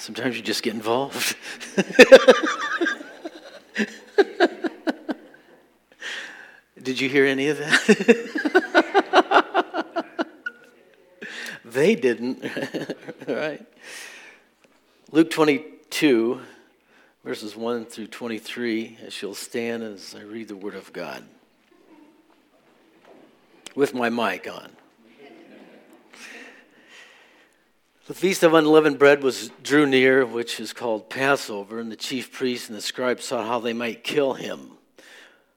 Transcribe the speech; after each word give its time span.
Sometimes 0.00 0.34
you 0.34 0.42
just 0.42 0.62
get 0.62 0.72
involved. 0.72 1.36
Did 6.82 6.98
you 6.98 7.10
hear 7.10 7.26
any 7.26 7.48
of 7.48 7.58
that? 7.58 7.76
they 11.66 11.94
didn't. 11.94 12.42
right? 13.28 13.62
Luke 15.12 15.28
22, 15.28 16.40
verses 17.22 17.54
1 17.54 17.84
through 17.84 18.06
23, 18.06 19.00
as 19.04 19.20
you'll 19.20 19.34
stand 19.34 19.82
as 19.82 20.16
I 20.18 20.22
read 20.22 20.48
the 20.48 20.56
Word 20.56 20.76
of 20.76 20.94
God 20.94 21.24
with 23.74 23.92
my 23.92 24.08
mic 24.08 24.50
on. 24.50 24.70
The 28.10 28.16
feast 28.16 28.42
of 28.42 28.54
unleavened 28.54 28.98
bread 28.98 29.22
was 29.22 29.52
drew 29.62 29.86
near, 29.86 30.26
which 30.26 30.58
is 30.58 30.72
called 30.72 31.08
Passover, 31.08 31.78
and 31.78 31.92
the 31.92 31.96
chief 31.96 32.32
priests 32.32 32.68
and 32.68 32.76
the 32.76 32.82
scribes 32.82 33.24
sought 33.26 33.46
how 33.46 33.60
they 33.60 33.72
might 33.72 34.02
kill 34.02 34.32
him, 34.32 34.72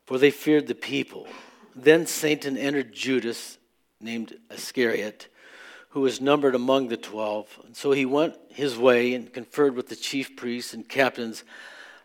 for 0.05 0.19
they 0.19 0.29
feared 0.29 0.67
the 0.67 0.75
people. 0.75 1.25
Then 1.75 2.05
Satan 2.05 2.55
entered 2.55 2.93
Judas, 2.93 3.57
named 3.99 4.37
Iscariot, 4.51 5.29
who 5.89 6.01
was 6.01 6.21
numbered 6.21 6.53
among 6.53 6.89
the 6.89 6.95
twelve. 6.95 7.59
And 7.65 7.75
so 7.75 7.91
he 7.91 8.05
went 8.05 8.35
his 8.49 8.77
way 8.77 9.15
and 9.15 9.33
conferred 9.33 9.75
with 9.75 9.89
the 9.89 9.95
chief 9.95 10.35
priests 10.35 10.75
and 10.75 10.87
captains 10.87 11.43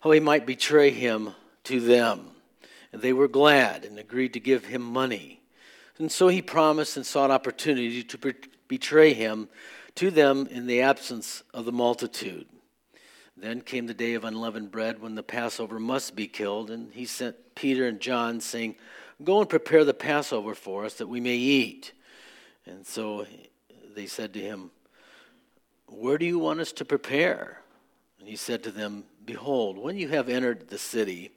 how 0.00 0.12
he 0.12 0.20
might 0.20 0.46
betray 0.46 0.88
him 0.88 1.34
to 1.64 1.78
them. 1.78 2.30
And 2.90 3.02
they 3.02 3.12
were 3.12 3.28
glad 3.28 3.84
and 3.84 3.98
agreed 3.98 4.32
to 4.32 4.40
give 4.40 4.64
him 4.64 4.80
money. 4.80 5.42
And 5.98 6.10
so 6.10 6.28
he 6.28 6.40
promised 6.40 6.96
and 6.96 7.04
sought 7.04 7.30
opportunity 7.30 8.02
to 8.02 8.34
betray 8.66 9.12
him 9.12 9.50
to 9.98 10.12
them 10.12 10.46
in 10.48 10.68
the 10.68 10.80
absence 10.80 11.42
of 11.52 11.64
the 11.64 11.72
multitude. 11.72 12.46
Then 13.36 13.60
came 13.60 13.88
the 13.88 13.94
day 13.94 14.14
of 14.14 14.22
unleavened 14.22 14.70
bread 14.70 15.00
when 15.00 15.16
the 15.16 15.24
Passover 15.24 15.80
must 15.80 16.14
be 16.14 16.28
killed, 16.28 16.70
and 16.70 16.92
he 16.92 17.04
sent 17.04 17.34
Peter 17.56 17.84
and 17.84 17.98
John, 17.98 18.40
saying, 18.40 18.76
Go 19.24 19.40
and 19.40 19.48
prepare 19.48 19.84
the 19.84 19.94
Passover 19.94 20.54
for 20.54 20.84
us 20.84 20.94
that 20.94 21.08
we 21.08 21.20
may 21.20 21.34
eat. 21.34 21.92
And 22.64 22.86
so 22.86 23.26
they 23.96 24.06
said 24.06 24.32
to 24.34 24.40
him, 24.40 24.70
Where 25.88 26.16
do 26.16 26.24
you 26.26 26.38
want 26.38 26.60
us 26.60 26.70
to 26.72 26.84
prepare? 26.84 27.60
And 28.20 28.28
he 28.28 28.36
said 28.36 28.62
to 28.62 28.70
them, 28.70 29.02
Behold, 29.24 29.78
when 29.78 29.96
you 29.96 30.06
have 30.10 30.28
entered 30.28 30.68
the 30.68 30.78
city, 30.78 31.32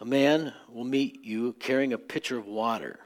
a 0.00 0.04
man 0.04 0.52
will 0.68 0.84
meet 0.84 1.24
you 1.24 1.54
carrying 1.54 1.94
a 1.94 1.98
pitcher 1.98 2.36
of 2.36 2.46
water. 2.46 3.00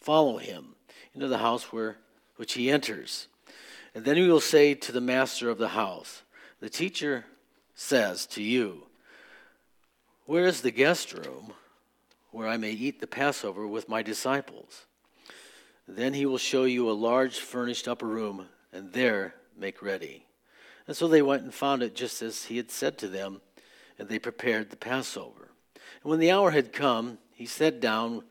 Follow 0.00 0.38
him 0.38 0.74
into 1.14 1.28
the 1.28 1.38
house 1.38 1.72
where 1.72 1.98
which 2.34 2.54
he 2.54 2.70
enters. 2.70 3.28
And 3.94 4.04
then 4.04 4.16
he 4.16 4.28
will 4.28 4.40
say 4.40 4.74
to 4.74 4.92
the 4.92 5.00
master 5.00 5.50
of 5.50 5.58
the 5.58 5.68
house, 5.68 6.22
The 6.60 6.70
teacher 6.70 7.24
says 7.74 8.26
to 8.26 8.42
you, 8.42 8.84
Where 10.26 10.46
is 10.46 10.60
the 10.60 10.70
guest 10.70 11.12
room 11.12 11.54
where 12.30 12.46
I 12.46 12.56
may 12.56 12.70
eat 12.70 13.00
the 13.00 13.06
Passover 13.06 13.66
with 13.66 13.88
my 13.88 14.02
disciples? 14.02 14.86
Then 15.88 16.14
he 16.14 16.24
will 16.24 16.38
show 16.38 16.64
you 16.64 16.88
a 16.88 16.92
large 16.92 17.40
furnished 17.40 17.88
upper 17.88 18.06
room, 18.06 18.46
and 18.72 18.92
there 18.92 19.34
make 19.58 19.82
ready. 19.82 20.26
And 20.86 20.96
so 20.96 21.08
they 21.08 21.22
went 21.22 21.42
and 21.42 21.52
found 21.52 21.82
it 21.82 21.96
just 21.96 22.22
as 22.22 22.44
he 22.44 22.56
had 22.56 22.70
said 22.70 22.96
to 22.98 23.08
them, 23.08 23.40
and 23.98 24.08
they 24.08 24.18
prepared 24.18 24.70
the 24.70 24.76
Passover. 24.76 25.50
And 26.02 26.10
when 26.10 26.20
the 26.20 26.30
hour 26.30 26.52
had 26.52 26.72
come, 26.72 27.18
he 27.32 27.46
sat 27.46 27.80
down, 27.80 28.22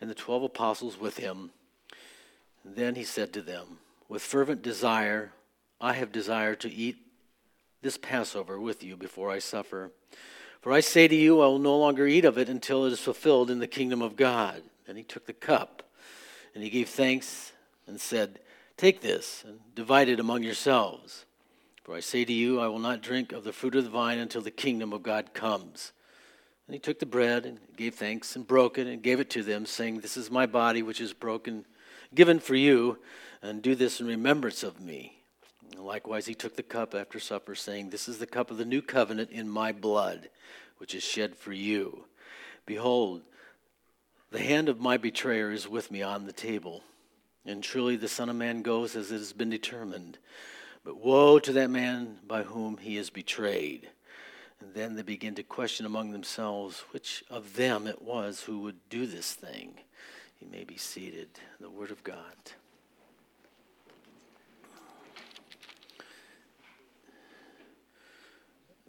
and 0.00 0.10
the 0.10 0.14
twelve 0.14 0.42
apostles 0.42 1.00
with 1.00 1.16
him. 1.16 1.50
And 2.64 2.76
then 2.76 2.94
he 2.96 3.04
said 3.04 3.32
to 3.32 3.42
them, 3.42 3.78
with 4.08 4.22
fervent 4.22 4.62
desire, 4.62 5.32
I 5.80 5.94
have 5.94 6.12
desired 6.12 6.60
to 6.60 6.72
eat 6.72 6.96
this 7.82 7.98
Passover 7.98 8.60
with 8.60 8.82
you 8.82 8.96
before 8.96 9.30
I 9.30 9.38
suffer. 9.38 9.92
For 10.60 10.72
I 10.72 10.80
say 10.80 11.06
to 11.06 11.14
you, 11.14 11.40
I 11.40 11.46
will 11.46 11.58
no 11.58 11.76
longer 11.76 12.06
eat 12.06 12.24
of 12.24 12.38
it 12.38 12.48
until 12.48 12.84
it 12.86 12.92
is 12.92 13.00
fulfilled 13.00 13.50
in 13.50 13.58
the 13.58 13.66
kingdom 13.66 14.02
of 14.02 14.16
God. 14.16 14.62
And 14.88 14.96
he 14.96 15.04
took 15.04 15.26
the 15.26 15.32
cup, 15.32 15.82
and 16.54 16.62
he 16.62 16.70
gave 16.70 16.88
thanks 16.88 17.52
and 17.86 18.00
said, 18.00 18.40
Take 18.76 19.00
this 19.00 19.44
and 19.46 19.60
divide 19.74 20.08
it 20.08 20.20
among 20.20 20.42
yourselves. 20.42 21.24
For 21.82 21.94
I 21.94 22.00
say 22.00 22.24
to 22.24 22.32
you, 22.32 22.60
I 22.60 22.66
will 22.66 22.78
not 22.78 23.00
drink 23.00 23.32
of 23.32 23.44
the 23.44 23.52
fruit 23.52 23.76
of 23.76 23.84
the 23.84 23.90
vine 23.90 24.18
until 24.18 24.42
the 24.42 24.50
kingdom 24.50 24.92
of 24.92 25.02
God 25.02 25.32
comes. 25.34 25.92
And 26.66 26.74
he 26.74 26.80
took 26.80 26.98
the 26.98 27.06
bread 27.06 27.46
and 27.46 27.58
gave 27.76 27.94
thanks 27.94 28.34
and 28.34 28.46
broke 28.46 28.76
it 28.76 28.88
and 28.88 29.02
gave 29.02 29.20
it 29.20 29.30
to 29.30 29.42
them, 29.42 29.66
saying, 29.66 30.00
This 30.00 30.16
is 30.16 30.30
my 30.30 30.46
body 30.46 30.82
which 30.82 31.00
is 31.00 31.12
broken, 31.12 31.64
given 32.14 32.40
for 32.40 32.56
you 32.56 32.98
and 33.42 33.62
do 33.62 33.74
this 33.74 34.00
in 34.00 34.06
remembrance 34.06 34.62
of 34.62 34.80
me. 34.80 35.22
likewise, 35.78 36.26
he 36.26 36.34
took 36.34 36.56
the 36.56 36.62
cup 36.62 36.94
after 36.94 37.18
supper, 37.20 37.54
saying, 37.54 37.90
This 37.90 38.08
is 38.08 38.18
the 38.18 38.26
cup 38.26 38.50
of 38.50 38.56
the 38.56 38.64
new 38.64 38.82
covenant 38.82 39.30
in 39.30 39.48
my 39.48 39.72
blood, 39.72 40.30
which 40.78 40.94
is 40.94 41.02
shed 41.02 41.36
for 41.36 41.52
you. 41.52 42.04
Behold, 42.64 43.22
the 44.30 44.40
hand 44.40 44.68
of 44.68 44.80
my 44.80 44.96
betrayer 44.96 45.50
is 45.50 45.68
with 45.68 45.90
me 45.90 46.02
on 46.02 46.26
the 46.26 46.32
table. 46.32 46.82
And 47.44 47.62
truly 47.62 47.96
the 47.96 48.08
Son 48.08 48.28
of 48.28 48.36
Man 48.36 48.62
goes 48.62 48.96
as 48.96 49.12
it 49.12 49.18
has 49.18 49.32
been 49.32 49.50
determined. 49.50 50.18
But 50.84 50.98
woe 50.98 51.38
to 51.38 51.52
that 51.52 51.70
man 51.70 52.18
by 52.26 52.42
whom 52.42 52.78
he 52.78 52.96
is 52.96 53.10
betrayed. 53.10 53.88
And 54.60 54.74
then 54.74 54.96
they 54.96 55.02
begin 55.02 55.34
to 55.36 55.42
question 55.42 55.86
among 55.86 56.10
themselves 56.10 56.84
which 56.90 57.24
of 57.30 57.54
them 57.54 57.86
it 57.86 58.02
was 58.02 58.42
who 58.42 58.60
would 58.60 58.88
do 58.88 59.06
this 59.06 59.32
thing. 59.32 59.74
You 60.40 60.48
may 60.50 60.64
be 60.64 60.76
seated. 60.76 61.28
The 61.60 61.70
Word 61.70 61.90
of 61.90 62.02
God. 62.02 62.34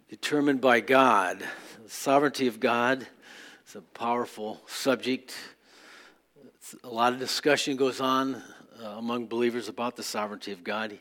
Determined 0.08 0.60
by 0.60 0.80
God. 0.80 1.40
The 1.84 1.90
sovereignty 1.90 2.46
of 2.46 2.60
God 2.60 3.06
is 3.66 3.76
a 3.76 3.82
powerful 3.82 4.60
subject. 4.66 5.34
It's, 6.46 6.74
a 6.82 6.88
lot 6.88 7.12
of 7.12 7.18
discussion 7.18 7.76
goes 7.76 8.00
on 8.00 8.42
uh, 8.82 8.86
among 8.96 9.26
believers 9.26 9.68
about 9.68 9.96
the 9.96 10.02
sovereignty 10.02 10.50
of 10.52 10.64
God. 10.64 10.98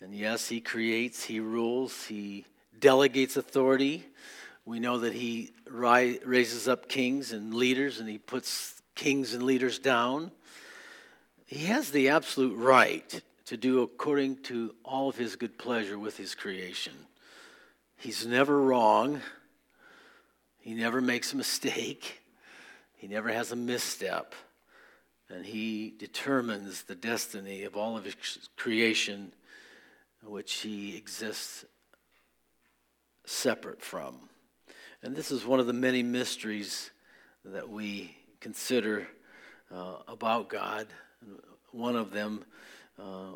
And 0.00 0.14
yes, 0.14 0.48
He 0.48 0.62
creates, 0.62 1.24
He 1.24 1.40
rules, 1.40 2.04
He 2.04 2.46
delegates 2.80 3.36
authority. 3.36 4.06
We 4.64 4.80
know 4.80 4.98
that 5.00 5.12
He 5.12 5.52
ri- 5.66 6.20
raises 6.24 6.68
up 6.68 6.88
kings 6.88 7.32
and 7.32 7.52
leaders, 7.52 8.00
and 8.00 8.08
He 8.08 8.16
puts 8.16 8.80
kings 8.94 9.34
and 9.34 9.42
leaders 9.42 9.78
down. 9.78 10.30
He 11.44 11.66
has 11.66 11.90
the 11.90 12.08
absolute 12.08 12.56
right 12.56 13.20
to 13.44 13.56
do 13.58 13.82
according 13.82 14.36
to 14.44 14.74
all 14.86 15.10
of 15.10 15.16
His 15.16 15.36
good 15.36 15.58
pleasure 15.58 15.98
with 15.98 16.16
His 16.16 16.34
creation. 16.34 16.94
He's 18.00 18.24
never 18.24 18.60
wrong. 18.62 19.20
He 20.60 20.72
never 20.74 21.00
makes 21.00 21.32
a 21.32 21.36
mistake. 21.36 22.20
He 22.94 23.08
never 23.08 23.28
has 23.28 23.50
a 23.50 23.56
misstep. 23.56 24.36
And 25.28 25.44
he 25.44 25.94
determines 25.98 26.84
the 26.84 26.94
destiny 26.94 27.64
of 27.64 27.76
all 27.76 27.96
of 27.96 28.04
his 28.04 28.14
creation, 28.56 29.32
which 30.22 30.60
he 30.60 30.96
exists 30.96 31.64
separate 33.26 33.82
from. 33.82 34.16
And 35.02 35.16
this 35.16 35.32
is 35.32 35.44
one 35.44 35.58
of 35.58 35.66
the 35.66 35.72
many 35.72 36.04
mysteries 36.04 36.92
that 37.44 37.68
we 37.68 38.16
consider 38.38 39.08
uh, 39.74 39.96
about 40.06 40.48
God. 40.48 40.86
One 41.72 41.96
of 41.96 42.12
them, 42.12 42.44
uh, 42.96 43.32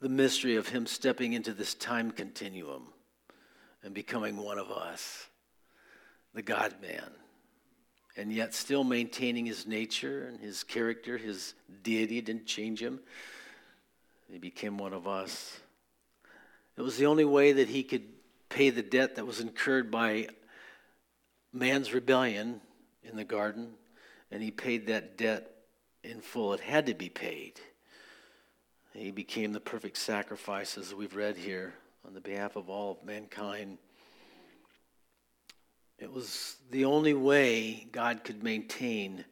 the 0.00 0.08
mystery 0.08 0.56
of 0.56 0.68
him 0.68 0.86
stepping 0.86 1.34
into 1.34 1.52
this 1.52 1.74
time 1.74 2.10
continuum 2.10 2.88
and 3.82 3.94
becoming 3.94 4.36
one 4.36 4.58
of 4.58 4.70
us, 4.70 5.26
the 6.34 6.42
God 6.42 6.74
man, 6.82 7.10
and 8.16 8.32
yet 8.32 8.54
still 8.54 8.84
maintaining 8.84 9.46
his 9.46 9.66
nature 9.66 10.26
and 10.26 10.40
his 10.40 10.64
character, 10.64 11.16
his 11.16 11.54
deity 11.82 12.20
didn't 12.20 12.46
change 12.46 12.82
him. 12.82 13.00
He 14.30 14.38
became 14.38 14.76
one 14.76 14.92
of 14.92 15.06
us. 15.06 15.60
It 16.76 16.82
was 16.82 16.96
the 16.96 17.06
only 17.06 17.24
way 17.24 17.52
that 17.52 17.68
he 17.68 17.82
could 17.82 18.04
pay 18.48 18.70
the 18.70 18.82
debt 18.82 19.16
that 19.16 19.26
was 19.26 19.40
incurred 19.40 19.90
by 19.90 20.28
man's 21.52 21.94
rebellion 21.94 22.60
in 23.02 23.16
the 23.16 23.24
garden, 23.24 23.70
and 24.30 24.42
he 24.42 24.50
paid 24.50 24.86
that 24.88 25.16
debt 25.16 25.50
in 26.02 26.20
full. 26.20 26.52
It 26.52 26.60
had 26.60 26.86
to 26.86 26.94
be 26.94 27.08
paid. 27.08 27.60
He 28.92 29.10
became 29.10 29.52
the 29.52 29.60
perfect 29.60 29.96
sacrifice, 29.96 30.76
as 30.76 30.94
we've 30.94 31.14
read 31.14 31.36
here 31.36 31.74
on 32.06 32.14
the 32.14 32.20
behalf 32.20 32.56
of 32.56 32.68
all 32.68 32.92
of 32.92 33.04
mankind. 33.04 33.78
It 35.98 36.12
was 36.12 36.56
the 36.70 36.84
only 36.84 37.14
way 37.14 37.86
God 37.90 38.22
could 38.24 38.42
maintain 38.42 39.24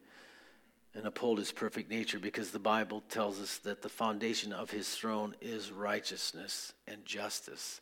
and 0.94 1.06
uphold 1.06 1.38
his 1.38 1.52
perfect 1.52 1.90
nature 1.90 2.18
because 2.18 2.50
the 2.50 2.58
Bible 2.58 3.02
tells 3.08 3.40
us 3.40 3.58
that 3.58 3.82
the 3.82 3.88
foundation 3.88 4.52
of 4.52 4.70
his 4.70 4.88
throne 4.94 5.34
is 5.40 5.70
righteousness 5.70 6.72
and 6.88 7.04
justice. 7.04 7.80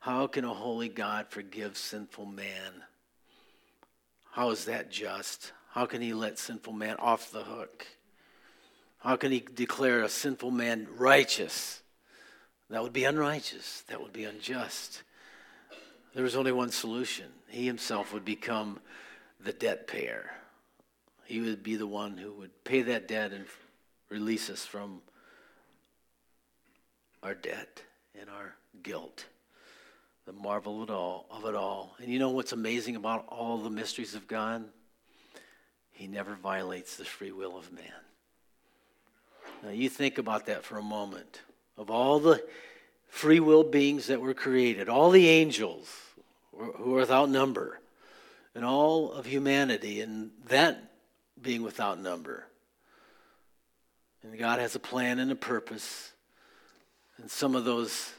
How 0.00 0.26
can 0.26 0.44
a 0.44 0.54
holy 0.54 0.88
God 0.88 1.26
forgive 1.28 1.76
sinful 1.76 2.26
man? 2.26 2.84
How 4.30 4.50
is 4.50 4.66
that 4.66 4.90
just? 4.90 5.52
How 5.70 5.86
can 5.86 6.02
he 6.02 6.12
let 6.12 6.38
sinful 6.38 6.72
man 6.72 6.96
off 6.96 7.32
the 7.32 7.42
hook? 7.42 7.86
How 8.98 9.16
can 9.16 9.32
he 9.32 9.40
declare 9.40 10.02
a 10.02 10.08
sinful 10.08 10.50
man 10.50 10.86
righteous? 10.96 11.82
That 12.70 12.82
would 12.82 12.92
be 12.92 13.04
unrighteous. 13.04 13.82
That 13.88 14.00
would 14.00 14.12
be 14.12 14.24
unjust. 14.24 15.02
There 16.14 16.22
was 16.22 16.36
only 16.36 16.52
one 16.52 16.70
solution. 16.70 17.26
He 17.48 17.66
himself 17.66 18.12
would 18.12 18.24
become 18.24 18.80
the 19.40 19.52
debt 19.52 19.86
payer. 19.86 20.30
He 21.24 21.40
would 21.40 21.62
be 21.62 21.76
the 21.76 21.86
one 21.86 22.16
who 22.16 22.32
would 22.32 22.64
pay 22.64 22.82
that 22.82 23.08
debt 23.08 23.32
and 23.32 23.44
release 24.08 24.50
us 24.50 24.64
from 24.64 25.02
our 27.22 27.34
debt 27.34 27.82
and 28.18 28.30
our 28.30 28.54
guilt. 28.82 29.26
The 30.26 30.32
marvel 30.32 30.82
of 30.82 30.88
it 30.88 30.92
all, 30.92 31.26
of 31.30 31.44
it 31.44 31.54
all. 31.54 31.96
And 31.98 32.08
you 32.08 32.18
know 32.18 32.30
what's 32.30 32.52
amazing 32.52 32.94
about 32.96 33.26
all 33.28 33.58
the 33.58 33.70
mysteries 33.70 34.14
of 34.14 34.28
God? 34.28 34.64
He 35.92 36.06
never 36.06 36.34
violates 36.34 36.96
the 36.96 37.04
free 37.04 37.32
will 37.32 37.56
of 37.56 37.72
man. 37.72 37.84
Now 39.62 39.70
you 39.70 39.88
think 39.88 40.18
about 40.18 40.46
that 40.46 40.64
for 40.64 40.78
a 40.78 40.82
moment. 40.82 41.40
Of 41.80 41.88
all 41.88 42.20
the 42.20 42.44
free 43.08 43.40
will 43.40 43.64
beings 43.64 44.08
that 44.08 44.20
were 44.20 44.34
created, 44.34 44.90
all 44.90 45.08
the 45.10 45.28
angels 45.28 45.90
who 46.54 46.94
are 46.94 47.00
without 47.00 47.30
number, 47.30 47.80
and 48.54 48.66
all 48.66 49.10
of 49.10 49.24
humanity, 49.24 50.02
and 50.02 50.30
that 50.48 50.92
being 51.40 51.62
without 51.62 51.98
number. 51.98 52.44
And 54.22 54.38
God 54.38 54.58
has 54.58 54.74
a 54.74 54.78
plan 54.78 55.18
and 55.18 55.32
a 55.32 55.34
purpose. 55.34 56.12
And 57.16 57.30
some 57.30 57.56
of 57.56 57.64
those 57.64 58.12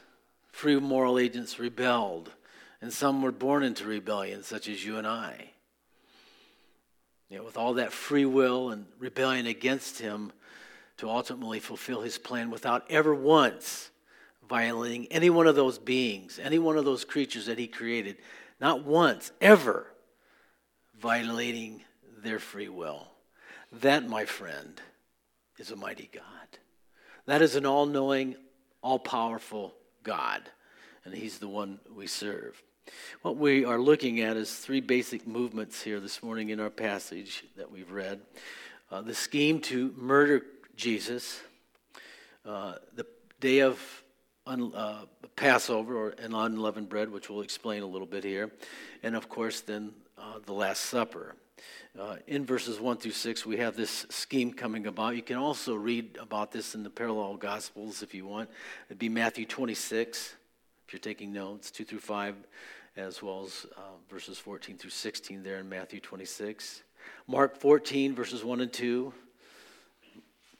free 0.50 0.80
moral 0.80 1.16
agents 1.16 1.60
rebelled, 1.60 2.32
and 2.80 2.92
some 2.92 3.22
were 3.22 3.30
born 3.30 3.62
into 3.62 3.84
rebellion, 3.84 4.42
such 4.42 4.68
as 4.68 4.84
you 4.84 4.96
and 4.98 5.06
I. 5.06 5.50
You 7.30 7.38
know, 7.38 7.44
with 7.44 7.56
all 7.56 7.74
that 7.74 7.92
free 7.92 8.26
will 8.26 8.70
and 8.70 8.86
rebellion 8.98 9.46
against 9.46 10.00
Him 10.00 10.32
to 10.98 11.08
ultimately 11.08 11.60
fulfill 11.60 12.02
His 12.02 12.18
plan 12.18 12.50
without 12.50 12.84
ever 12.90 13.14
once 13.14 13.90
violating 14.48 15.06
any 15.06 15.30
one 15.30 15.46
of 15.46 15.56
those 15.56 15.78
beings, 15.78 16.38
any 16.42 16.58
one 16.58 16.76
of 16.76 16.84
those 16.84 17.04
creatures 17.04 17.46
that 17.46 17.58
He 17.58 17.66
created, 17.66 18.18
not 18.60 18.84
once, 18.84 19.32
ever 19.40 19.86
violating 20.98 21.82
their 22.22 22.38
free 22.38 22.68
will. 22.68 23.08
That, 23.72 24.08
my 24.08 24.24
friend, 24.24 24.80
is 25.58 25.70
a 25.70 25.76
mighty 25.76 26.10
God. 26.12 26.24
That 27.26 27.42
is 27.42 27.56
an 27.56 27.66
all 27.66 27.86
knowing, 27.86 28.36
all 28.82 28.98
powerful 28.98 29.74
God, 30.02 30.42
and 31.04 31.14
He's 31.14 31.38
the 31.38 31.48
one 31.48 31.80
we 31.94 32.06
serve. 32.06 32.62
What 33.22 33.36
we 33.36 33.64
are 33.64 33.78
looking 33.78 34.20
at 34.20 34.36
is 34.36 34.54
three 34.54 34.80
basic 34.80 35.26
movements 35.26 35.82
here 35.82 36.00
this 36.00 36.22
morning 36.22 36.50
in 36.50 36.60
our 36.60 36.70
passage 36.70 37.44
that 37.56 37.70
we've 37.70 37.90
read 37.90 38.20
uh, 38.90 39.00
the 39.00 39.14
scheme 39.14 39.60
to 39.60 39.94
murder 39.96 40.44
Jesus, 40.76 41.40
uh, 42.44 42.74
the 42.94 43.06
day 43.40 43.60
of 43.60 44.04
un, 44.46 44.72
uh, 44.74 45.04
Passover 45.36 45.96
or 45.96 46.08
an 46.18 46.34
unleavened 46.34 46.88
bread, 46.88 47.10
which 47.10 47.28
we'll 47.28 47.42
explain 47.42 47.82
a 47.82 47.86
little 47.86 48.06
bit 48.06 48.24
here, 48.24 48.50
and 49.02 49.14
of 49.16 49.28
course, 49.28 49.60
then 49.60 49.92
uh, 50.18 50.38
the 50.44 50.52
Last 50.52 50.84
Supper. 50.84 51.34
Uh, 51.98 52.16
in 52.26 52.46
verses 52.46 52.80
1 52.80 52.96
through 52.96 53.12
6, 53.12 53.44
we 53.44 53.58
have 53.58 53.76
this 53.76 54.06
scheme 54.08 54.52
coming 54.52 54.86
about. 54.86 55.14
You 55.14 55.22
can 55.22 55.36
also 55.36 55.74
read 55.74 56.16
about 56.20 56.50
this 56.50 56.74
in 56.74 56.82
the 56.82 56.90
parallel 56.90 57.36
Gospels 57.36 58.02
if 58.02 58.14
you 58.14 58.26
want. 58.26 58.48
It'd 58.88 58.98
be 58.98 59.10
Matthew 59.10 59.44
26, 59.44 60.34
if 60.86 60.92
you're 60.92 61.00
taking 61.00 61.32
notes, 61.32 61.70
2 61.70 61.84
through 61.84 62.00
5, 62.00 62.34
as 62.96 63.22
well 63.22 63.44
as 63.44 63.66
uh, 63.76 63.80
verses 64.08 64.38
14 64.38 64.78
through 64.78 64.90
16 64.90 65.42
there 65.42 65.58
in 65.58 65.68
Matthew 65.68 66.00
26. 66.00 66.82
Mark 67.26 67.56
14, 67.58 68.14
verses 68.14 68.42
1 68.42 68.60
and 68.60 68.72
2, 68.72 69.12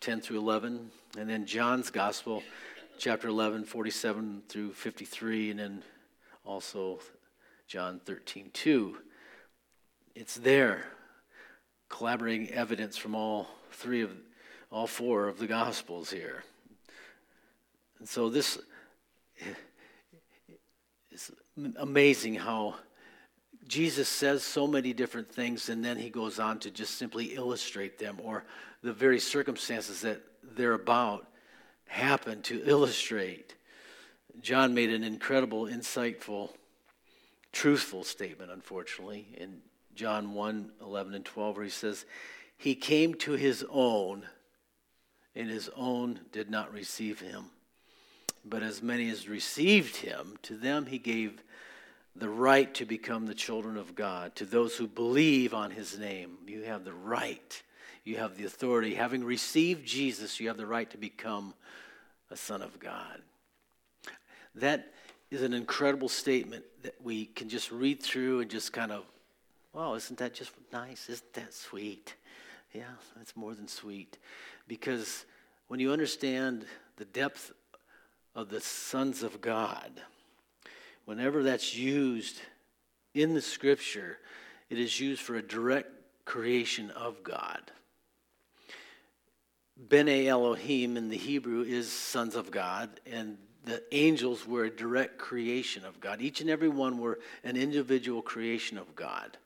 10 0.02 0.20
through 0.20 0.38
11. 0.38 0.90
And 1.16 1.30
then 1.30 1.46
John's 1.46 1.90
Gospel, 1.90 2.42
chapter 2.98 3.28
11, 3.28 3.64
47 3.64 4.42
through 4.48 4.72
53, 4.72 5.52
and 5.52 5.60
then 5.60 5.82
also 6.44 6.98
John 7.68 8.00
13, 8.04 8.50
2. 8.52 8.96
It's 10.16 10.34
there 10.34 10.86
collaborating 11.88 12.50
evidence 12.50 12.96
from 12.96 13.14
all 13.14 13.46
three 13.70 14.02
of 14.02 14.10
all 14.72 14.88
four 14.88 15.28
of 15.28 15.38
the 15.38 15.46
gospels 15.46 16.10
here. 16.10 16.42
And 18.00 18.08
so 18.08 18.28
this 18.28 18.58
is 21.12 21.30
amazing 21.76 22.34
how 22.34 22.74
Jesus 23.68 24.08
says 24.08 24.42
so 24.42 24.66
many 24.66 24.92
different 24.92 25.32
things 25.32 25.68
and 25.68 25.84
then 25.84 25.96
he 25.96 26.10
goes 26.10 26.40
on 26.40 26.58
to 26.60 26.70
just 26.70 26.96
simply 26.96 27.34
illustrate 27.34 27.98
them 27.98 28.18
or 28.22 28.44
the 28.82 28.92
very 28.92 29.20
circumstances 29.20 30.00
that 30.02 30.20
they're 30.42 30.74
about 30.74 31.26
happen 31.86 32.42
to 32.42 32.62
illustrate. 32.64 33.54
John 34.40 34.74
made 34.74 34.90
an 34.90 35.04
incredible, 35.04 35.66
insightful, 35.66 36.50
truthful 37.52 38.04
statement, 38.04 38.50
unfortunately, 38.50 39.28
in 39.36 39.60
John 39.94 40.34
1 40.34 40.72
11 40.80 41.14
and 41.14 41.24
12, 41.24 41.56
where 41.56 41.64
he 41.64 41.70
says, 41.70 42.04
He 42.56 42.74
came 42.74 43.14
to 43.16 43.32
his 43.32 43.64
own, 43.68 44.24
and 45.34 45.50
his 45.50 45.70
own 45.76 46.20
did 46.32 46.50
not 46.50 46.72
receive 46.72 47.20
him. 47.20 47.46
But 48.44 48.62
as 48.62 48.82
many 48.82 49.10
as 49.10 49.28
received 49.28 49.96
him, 49.96 50.38
to 50.42 50.56
them 50.56 50.86
he 50.86 50.98
gave 50.98 51.42
the 52.16 52.28
right 52.28 52.72
to 52.74 52.84
become 52.84 53.26
the 53.26 53.34
children 53.34 53.76
of 53.76 53.94
God. 53.94 54.34
To 54.36 54.44
those 54.44 54.76
who 54.76 54.86
believe 54.86 55.54
on 55.54 55.70
his 55.70 55.98
name, 55.98 56.38
you 56.46 56.62
have 56.62 56.84
the 56.84 56.92
right, 56.92 57.62
you 58.04 58.16
have 58.16 58.36
the 58.36 58.44
authority. 58.44 58.94
Having 58.94 59.24
received 59.24 59.86
Jesus, 59.86 60.40
you 60.40 60.48
have 60.48 60.56
the 60.56 60.66
right 60.66 60.90
to 60.90 60.98
become 60.98 61.54
a 62.30 62.36
son 62.36 62.62
of 62.62 62.78
God. 62.78 63.20
That 64.54 64.92
is 65.30 65.42
an 65.42 65.54
incredible 65.54 66.08
statement 66.08 66.64
that 66.82 66.94
we 67.02 67.26
can 67.26 67.48
just 67.48 67.70
read 67.70 68.02
through 68.02 68.40
and 68.40 68.50
just 68.50 68.72
kind 68.72 68.92
of 68.92 69.04
Wow, 69.72 69.94
isn't 69.94 70.18
that 70.18 70.34
just 70.34 70.52
nice? 70.70 71.08
Isn't 71.08 71.32
that 71.32 71.54
sweet? 71.54 72.14
Yeah, 72.74 72.92
that's 73.16 73.34
more 73.34 73.54
than 73.54 73.68
sweet. 73.68 74.18
Because 74.68 75.24
when 75.68 75.80
you 75.80 75.92
understand 75.92 76.66
the 76.96 77.06
depth 77.06 77.52
of 78.34 78.50
the 78.50 78.60
sons 78.60 79.22
of 79.22 79.40
God, 79.40 80.02
whenever 81.06 81.42
that's 81.42 81.74
used 81.74 82.40
in 83.14 83.32
the 83.32 83.40
scripture, 83.40 84.18
it 84.68 84.78
is 84.78 85.00
used 85.00 85.22
for 85.22 85.36
a 85.36 85.42
direct 85.42 85.90
creation 86.26 86.90
of 86.90 87.22
God. 87.22 87.70
Bene 89.88 90.26
Elohim 90.28 90.96
in 90.96 91.08
the 91.08 91.16
Hebrew 91.16 91.62
is 91.62 91.90
sons 91.90 92.36
of 92.36 92.50
God, 92.50 92.88
and 93.10 93.36
the 93.64 93.82
angels 93.92 94.46
were 94.46 94.64
a 94.64 94.70
direct 94.70 95.18
creation 95.18 95.84
of 95.84 96.00
God. 96.00 96.20
Each 96.20 96.40
and 96.40 96.50
every 96.50 96.68
one 96.68 96.98
were 96.98 97.18
an 97.44 97.56
individual 97.56 98.22
creation 98.22 98.78
of 98.78 98.94
God 98.94 99.36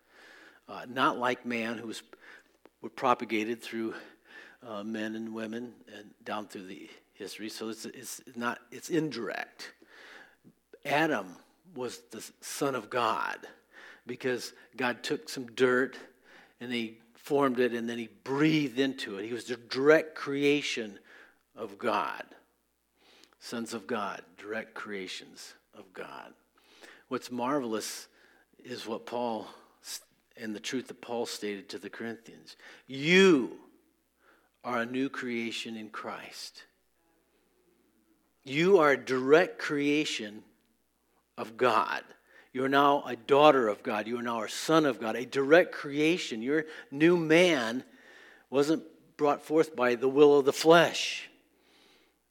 uh, 0.69 0.87
not 0.89 1.19
like 1.19 1.47
man, 1.47 1.79
who 1.79 1.89
was 1.89 2.03
were 2.83 2.91
propagated 2.91 3.63
through 3.63 3.95
uh, 4.67 4.83
men 4.83 5.15
and 5.15 5.33
women 5.33 5.73
and 5.97 6.11
down 6.25 6.47
through 6.47 6.67
the 6.67 6.89
history. 7.15 7.49
So 7.49 7.69
it's, 7.69 7.87
it's 7.87 8.21
not 8.35 8.59
it's 8.71 8.91
indirect. 8.91 9.73
Adam 10.85 11.37
was 11.75 12.01
the 12.11 12.25
son 12.41 12.75
of 12.75 12.91
God 12.91 13.39
because 14.07 14.53
God 14.77 15.03
took 15.03 15.29
some 15.29 15.47
dirt 15.47 15.97
and 16.61 16.73
he 16.73 16.99
formed 17.27 17.59
it 17.59 17.73
and 17.73 17.91
then 17.91 17.99
he 17.99 18.09
breathed 18.23 18.79
into 18.79 19.19
it. 19.19 19.27
He 19.27 19.33
was 19.33 19.47
the 19.47 19.57
direct 19.57 20.15
creation 20.15 20.97
of 21.57 21.77
God. 21.77 22.23
Sons 23.41 23.75
of 23.75 23.89
God, 23.89 24.23
direct 24.39 24.75
creations 24.75 25.55
of 25.77 25.93
God. 25.93 26.33
What's 27.09 27.33
marvelous 27.33 28.07
is 28.63 28.87
what 28.87 29.07
Paul 29.07 29.49
and 30.37 30.55
the 30.55 30.61
truth 30.61 30.87
that 30.87 31.01
Paul 31.01 31.27
stated 31.27 31.69
to 31.71 31.79
the 31.81 31.91
Corinthians. 31.91 32.57
You 32.87 33.57
are 34.63 34.83
a 34.83 34.87
new 34.87 35.09
creation 35.09 35.77
in 35.77 35.89
Christ. 35.89 36.63
You 38.45 38.79
are 38.79 38.93
a 38.93 39.05
direct 39.05 39.59
creation 39.59 40.45
of 41.37 41.57
God. 41.57 42.05
You're 42.57 42.71
now 42.71 43.03
a 43.07 43.17
daughter 43.17 43.69
of 43.69 43.83
God. 43.83 44.07
You 44.07 44.19
are 44.19 44.23
now 44.23 44.43
a 44.43 44.49
son 44.49 44.87
of 44.87 44.99
God, 44.99 45.15
a 45.15 45.27
direct 45.27 45.73
creation. 45.73 46.41
Your 46.41 46.65
new 46.91 47.15
man 47.15 47.85
wasn't 48.49 48.83
brought 49.19 49.43
forth 49.43 49.77
by 49.77 49.95
the 49.95 50.09
will 50.09 50.39
of 50.39 50.47
the 50.47 50.55
flesh, 50.55 51.29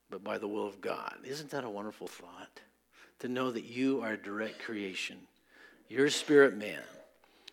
but 0.09 0.23
by 0.23 0.39
the 0.39 0.47
will 0.47 0.65
of 0.65 0.81
God. 0.81 1.13
Isn't 1.25 1.51
that 1.51 1.63
a 1.63 1.69
wonderful 1.69 2.07
thought? 2.07 2.59
To 3.19 3.27
know 3.27 3.51
that 3.51 3.65
you 3.65 4.01
are 4.01 4.13
a 4.13 4.17
direct 4.17 4.63
creation. 4.63 5.17
Your 5.89 6.09
spirit 6.09 6.57
man 6.57 6.81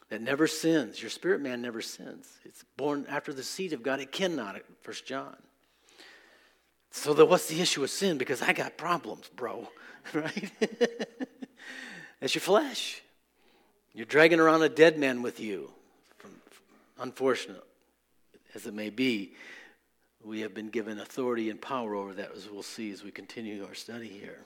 that 0.08 0.22
never 0.22 0.46
sins. 0.46 0.98
Your 0.98 1.10
spirit 1.10 1.42
man 1.42 1.60
never 1.60 1.82
sins. 1.82 2.38
It's 2.46 2.64
born 2.78 3.04
after 3.06 3.34
the 3.34 3.42
seed 3.42 3.74
of 3.74 3.82
God. 3.82 4.00
It 4.00 4.12
cannot, 4.12 4.56
First 4.80 5.04
John. 5.04 5.36
So 6.90 7.12
the, 7.12 7.26
what's 7.26 7.48
the 7.48 7.60
issue 7.60 7.82
with 7.82 7.90
sin? 7.90 8.16
Because 8.16 8.40
I 8.40 8.54
got 8.54 8.78
problems, 8.78 9.28
bro. 9.36 9.68
Right? 10.14 10.50
That's 12.22 12.36
your 12.36 12.42
flesh. 12.42 13.02
You're 13.92 14.06
dragging 14.06 14.38
around 14.38 14.62
a 14.62 14.68
dead 14.68 14.96
man 14.96 15.22
with 15.22 15.40
you. 15.40 15.72
Unfortunate 17.00 17.64
as 18.54 18.64
it 18.64 18.74
may 18.74 18.90
be, 18.90 19.32
we 20.24 20.42
have 20.42 20.54
been 20.54 20.68
given 20.68 21.00
authority 21.00 21.50
and 21.50 21.60
power 21.60 21.96
over 21.96 22.14
that, 22.14 22.30
as 22.36 22.48
we'll 22.48 22.62
see 22.62 22.92
as 22.92 23.02
we 23.02 23.10
continue 23.10 23.66
our 23.66 23.74
study 23.74 24.06
here. 24.06 24.38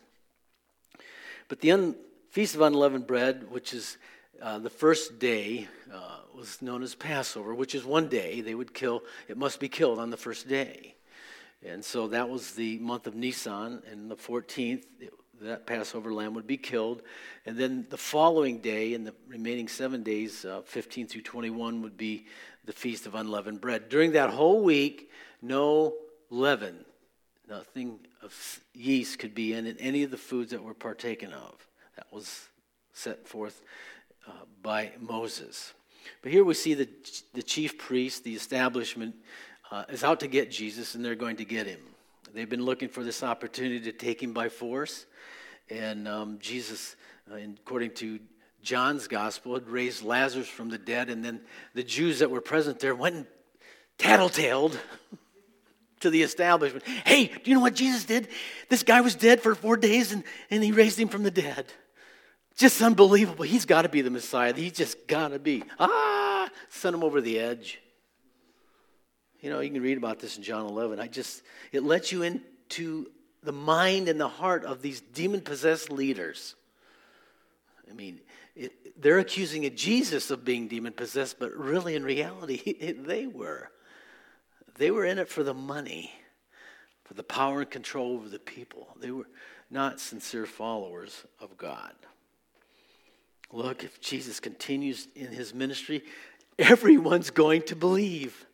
But 1.49 1.61
the 1.61 1.73
un- 1.73 1.97
Feast 2.31 2.55
of 2.55 2.63
Unleavened 2.63 3.07
Bread, 3.07 3.51
which 3.51 3.75
is 3.75 3.99
uh, 4.41 4.59
the 4.59 4.71
first 4.71 5.19
day, 5.19 5.69
uh, 5.93 6.21
was 6.35 6.63
known 6.63 6.83
as 6.83 6.95
Passover, 6.95 7.55
which 7.55 7.75
is 7.75 7.85
one 7.85 8.09
day 8.09 8.41
they 8.41 8.55
would 8.55 8.73
kill, 8.73 9.03
it 9.29 9.37
must 9.37 9.61
be 9.61 9.69
killed 9.69 9.99
on 9.99 10.09
the 10.09 10.17
first 10.17 10.49
day. 10.49 10.95
And 11.63 11.85
so 11.85 12.09
that 12.09 12.31
was 12.31 12.53
the 12.53 12.79
month 12.79 13.07
of 13.07 13.15
Nisan, 13.15 13.83
and 13.93 14.11
the 14.11 14.17
14th, 14.17 14.85
it, 14.99 15.13
that 15.43 15.67
Passover 15.67 16.13
lamb 16.13 16.35
would 16.35 16.47
be 16.47 16.57
killed. 16.57 17.03
And 17.45 17.57
then 17.57 17.87
the 17.91 17.97
following 17.97 18.59
day, 18.59 18.95
in 18.95 19.05
the 19.05 19.15
remaining 19.29 19.69
seven 19.69 20.03
days, 20.03 20.45
uh, 20.45 20.63
15 20.65 21.07
through 21.07 21.23
21, 21.23 21.83
would 21.83 21.97
be 21.97 22.27
the 22.65 22.73
Feast 22.73 23.07
of 23.07 23.15
Unleavened 23.15 23.61
Bread. 23.61 23.89
During 23.89 24.13
that 24.13 24.31
whole 24.31 24.63
week, 24.63 25.11
no 25.43 25.95
leaven, 26.31 26.85
nothing 27.49 28.01
of 28.23 28.61
yeast 28.75 29.19
could 29.19 29.35
be 29.35 29.53
in, 29.53 29.67
in 29.67 29.77
any 29.79 30.03
of 30.03 30.11
the 30.11 30.17
foods 30.17 30.51
that 30.51 30.63
were 30.63 30.75
partaken 30.75 31.33
of. 31.33 31.55
That 31.97 32.07
was 32.11 32.49
set 32.93 33.27
forth 33.27 33.63
uh, 34.27 34.33
by 34.63 34.93
Moses. 34.99 35.73
But 36.23 36.33
here 36.33 36.45
we 36.45 36.55
see 36.55 36.75
the, 36.75 36.89
the 37.35 37.43
chief 37.43 37.79
priest, 37.79 38.25
the 38.25 38.35
establishment, 38.35 39.15
uh, 39.71 39.85
is 39.89 40.05
out 40.05 40.21
to 40.21 40.29
get 40.29 40.51
Jesus, 40.51 40.95
and 40.95 41.05
they're 41.05 41.15
going 41.15 41.37
to 41.37 41.45
get 41.45 41.67
him. 41.67 41.81
They've 42.33 42.49
been 42.49 42.65
looking 42.65 42.89
for 42.89 43.03
this 43.03 43.23
opportunity 43.23 43.81
to 43.81 43.93
take 43.93 44.23
him 44.23 44.33
by 44.33 44.49
force. 44.49 45.07
And 45.71 46.07
um, 46.07 46.39
Jesus, 46.41 46.97
uh, 47.31 47.37
according 47.37 47.93
to 47.95 48.21
John's 48.63 49.09
gospel, 49.09 49.55
had 49.55 49.69
raised 49.69 50.03
Lazarus 50.03 50.49
from 50.49 50.69
the 50.69 50.79
dead. 50.79 51.11
And 51.11 51.25
then 51.25 51.41
the 51.75 51.83
Jews 51.83 52.21
that 52.21 52.31
were 52.31 52.41
present 52.41 52.81
there 52.81 52.95
went 52.95 53.17
and 53.17 53.27
tattletaled 53.99 54.77
to 56.01 56.11
the 56.11 56.23
establishment. 56.23 56.85
Hey, 57.05 57.27
do 57.27 57.51
you 57.51 57.55
know 57.55 57.63
what 57.63 57.75
Jesus 57.75 58.05
did? 58.05 58.29
This 58.69 58.83
guy 58.83 59.01
was 59.01 59.15
dead 59.15 59.41
for 59.41 59.55
four 59.55 59.77
days 59.77 60.13
and, 60.13 60.25
and 60.51 60.63
he 60.63 60.73
raised 60.73 60.99
him 60.99 61.09
from 61.09 61.23
the 61.23 61.31
dead. 61.31 61.67
Just 62.57 62.81
unbelievable. 62.81 63.45
He's 63.45 63.67
got 63.67 63.83
to 63.83 63.89
be 63.89 64.01
the 64.01 64.11
Messiah. 64.11 64.55
He's 64.55 64.73
just 64.73 65.07
got 65.07 65.29
to 65.29 65.39
be. 65.39 65.63
Ah, 65.79 66.49
sent 66.71 66.95
him 66.95 67.05
over 67.05 67.21
the 67.21 67.39
edge. 67.39 67.81
You 69.41 69.51
know, 69.51 69.61
you 69.61 69.71
can 69.71 69.83
read 69.83 69.99
about 69.99 70.19
this 70.19 70.39
in 70.39 70.43
John 70.43 70.67
11. 70.67 70.99
I 70.99 71.07
just, 71.07 71.43
it 71.71 71.83
lets 71.83 72.11
you 72.11 72.23
into 72.23 73.11
the 73.43 73.53
mind 73.53 74.09
and 74.09 74.21
the 74.21 74.29
heart 74.29 74.65
of 74.65 74.83
these 74.83 75.01
demon 75.01 75.41
possessed 75.41 75.91
leaders. 75.91 76.55
I 77.89 77.95
mean, 77.95 78.21
it, 78.55 79.01
they're 79.01 79.19
accusing 79.19 79.73
Jesus 79.77 80.31
of 80.31 80.45
being 80.45 80.69
demon 80.69 80.93
possessed, 80.93 81.39
but 81.39 81.55
really, 81.55 81.95
in 81.95 82.05
reality, 82.05 82.55
it, 82.81 83.07
they 83.07 83.27
were. 83.27 83.71
They 84.79 84.91
were 84.91 85.05
in 85.05 85.19
it 85.19 85.29
for 85.29 85.43
the 85.43 85.55
money, 85.55 86.13
for 87.05 87.15
the 87.15 87.23
power 87.23 87.61
and 87.61 87.71
control 87.71 88.15
over 88.15 88.29
the 88.29 88.39
people. 88.39 88.89
They 89.01 89.11
were 89.11 89.29
not 89.71 90.01
sincere 90.01 90.47
followers 90.47 91.25
of 91.41 91.57
God. 91.57 91.93
Look, 93.53 93.85
if 93.85 94.01
Jesus 94.01 94.41
continues 94.41 95.09
in 95.15 95.29
his 95.29 95.55
ministry, 95.55 96.03
everyone's 96.59 97.31
going 97.31 97.63
to 97.63 97.77
believe. 97.77 98.45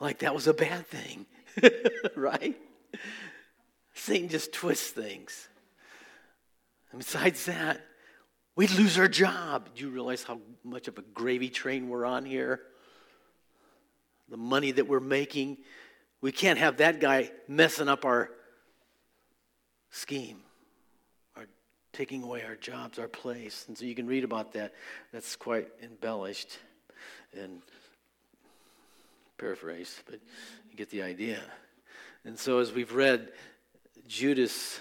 Like 0.00 0.20
that 0.20 0.34
was 0.34 0.46
a 0.46 0.54
bad 0.54 0.86
thing, 0.86 1.26
right? 2.16 2.56
Satan 4.04 4.28
just 4.28 4.52
twists 4.52 4.90
things. 4.90 5.48
And 6.90 6.98
besides 6.98 7.46
that, 7.46 7.80
we'd 8.54 8.70
lose 8.72 8.98
our 8.98 9.08
job. 9.08 9.70
Do 9.74 9.82
you 9.82 9.88
realize 9.88 10.22
how 10.22 10.40
much 10.62 10.88
of 10.88 10.98
a 10.98 11.02
gravy 11.14 11.48
train 11.48 11.88
we're 11.88 12.04
on 12.04 12.26
here? 12.26 12.60
The 14.28 14.36
money 14.36 14.72
that 14.72 14.86
we're 14.86 15.00
making. 15.00 15.56
We 16.20 16.32
can't 16.32 16.58
have 16.58 16.76
that 16.76 17.00
guy 17.00 17.30
messing 17.48 17.88
up 17.88 18.04
our 18.04 18.30
scheme, 19.88 20.40
our 21.34 21.46
taking 21.94 22.22
away 22.22 22.44
our 22.44 22.56
jobs, 22.56 22.98
our 22.98 23.08
place. 23.08 23.64
And 23.68 23.78
so 23.78 23.86
you 23.86 23.94
can 23.94 24.06
read 24.06 24.22
about 24.22 24.52
that. 24.52 24.74
That's 25.14 25.34
quite 25.34 25.68
embellished 25.82 26.58
and 27.34 27.62
paraphrased, 29.38 30.02
but 30.04 30.20
you 30.70 30.76
get 30.76 30.90
the 30.90 31.00
idea. 31.00 31.40
And 32.26 32.38
so 32.38 32.58
as 32.58 32.70
we've 32.70 32.94
read, 32.94 33.32
Judas 34.06 34.80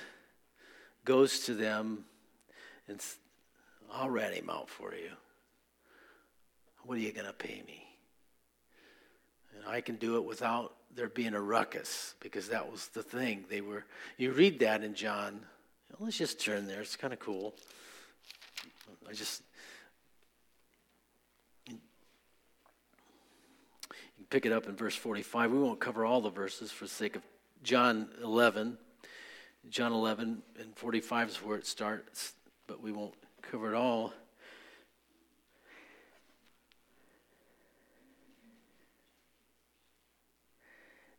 goes 1.06 1.42
to 1.42 1.54
them 1.54 2.06
and 2.88 3.04
I'll 3.92 4.10
rat 4.10 4.34
him 4.34 4.50
out 4.50 4.70
for 4.70 4.94
you. 4.94 5.12
What 6.84 6.98
are 6.98 7.02
you 7.02 7.14
going 7.14 7.28
to 7.28 7.34
pay 7.34 7.62
me? 7.66 7.86
And 9.56 9.64
I 9.68 9.82
can 9.82 9.96
do 9.96 10.18
it 10.18 10.26
without 10.26 10.74
there 10.96 11.10
being 11.10 11.34
a 11.34 11.42
ruckus 11.42 12.16
because 12.20 12.50
that 12.50 12.70
was 12.70 12.88
the 12.88 13.04
thing. 13.04 13.46
They 13.50 13.62
were 13.62 13.86
you 14.18 14.32
read 14.32 14.60
that 14.60 14.84
in 14.84 14.94
John. 14.94 15.40
Let's 16.00 16.18
just 16.18 16.40
turn 16.42 16.68
there. 16.68 16.82
It's 16.82 16.96
kind 16.96 17.14
of 17.14 17.20
cool. 17.20 17.54
I 19.08 19.14
just 19.14 19.44
you 21.68 21.78
can 24.18 24.26
pick 24.30 24.46
it 24.46 24.52
up 24.52 24.68
in 24.68 24.76
verse 24.76 24.96
45. 24.96 25.52
We 25.52 25.60
won't 25.60 25.80
cover 25.80 26.04
all 26.06 26.22
the 26.22 26.30
verses 26.30 26.72
for 26.72 26.86
the 26.86 26.92
sake 26.92 27.16
of 27.16 27.22
John 27.64 28.10
11. 28.24 28.78
John 29.70 29.94
11 29.94 30.42
and 30.60 30.76
45 30.76 31.30
is 31.30 31.36
where 31.38 31.58
it 31.58 31.66
starts, 31.66 32.34
but 32.68 32.82
we 32.82 32.92
won't 32.92 33.16
cover 33.42 33.74
it 33.74 33.76
all. 33.76 34.14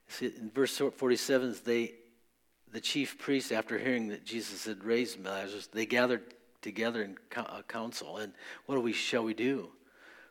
See, 0.09 0.27
in 0.27 0.51
verse 0.51 0.77
47, 0.77 1.57
they, 1.65 1.95
the 2.71 2.81
chief 2.81 3.19
priests, 3.19 3.51
after 3.51 3.79
hearing 3.79 4.09
that 4.09 4.25
Jesus 4.25 4.65
had 4.65 4.85
raised 4.85 5.25
Lazarus, 5.25 5.67
they 5.67 5.87
gathered 5.87 6.23
together 6.63 7.03
in 7.03 7.17
uh, 7.35 7.63
council. 7.67 8.19
And 8.19 8.33
what 8.67 8.81
we 8.83 8.93
shall 8.93 9.25
we 9.25 9.35
do? 9.35 9.71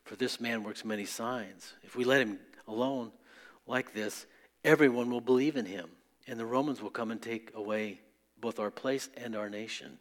For 0.06 0.16
this 0.16 0.40
man 0.40 0.64
works 0.64 0.86
many 0.86 1.06
signs. 1.06 1.74
If 1.84 1.96
we 1.96 2.06
let 2.06 2.22
him 2.22 2.40
alone 2.68 3.12
like 3.68 3.94
this, 3.94 4.26
everyone 4.64 5.10
will 5.10 5.22
believe 5.22 5.58
in 5.58 5.66
him 5.66 5.90
and 6.28 6.40
the 6.40 6.46
Romans 6.46 6.82
will 6.82 6.90
come 6.90 7.12
and 7.12 7.22
take 7.22 7.52
away 7.56 8.00
both 8.44 8.60
our 8.60 8.70
place 8.70 9.10
and 9.16 9.38
our 9.38 9.50
nation. 9.50 9.98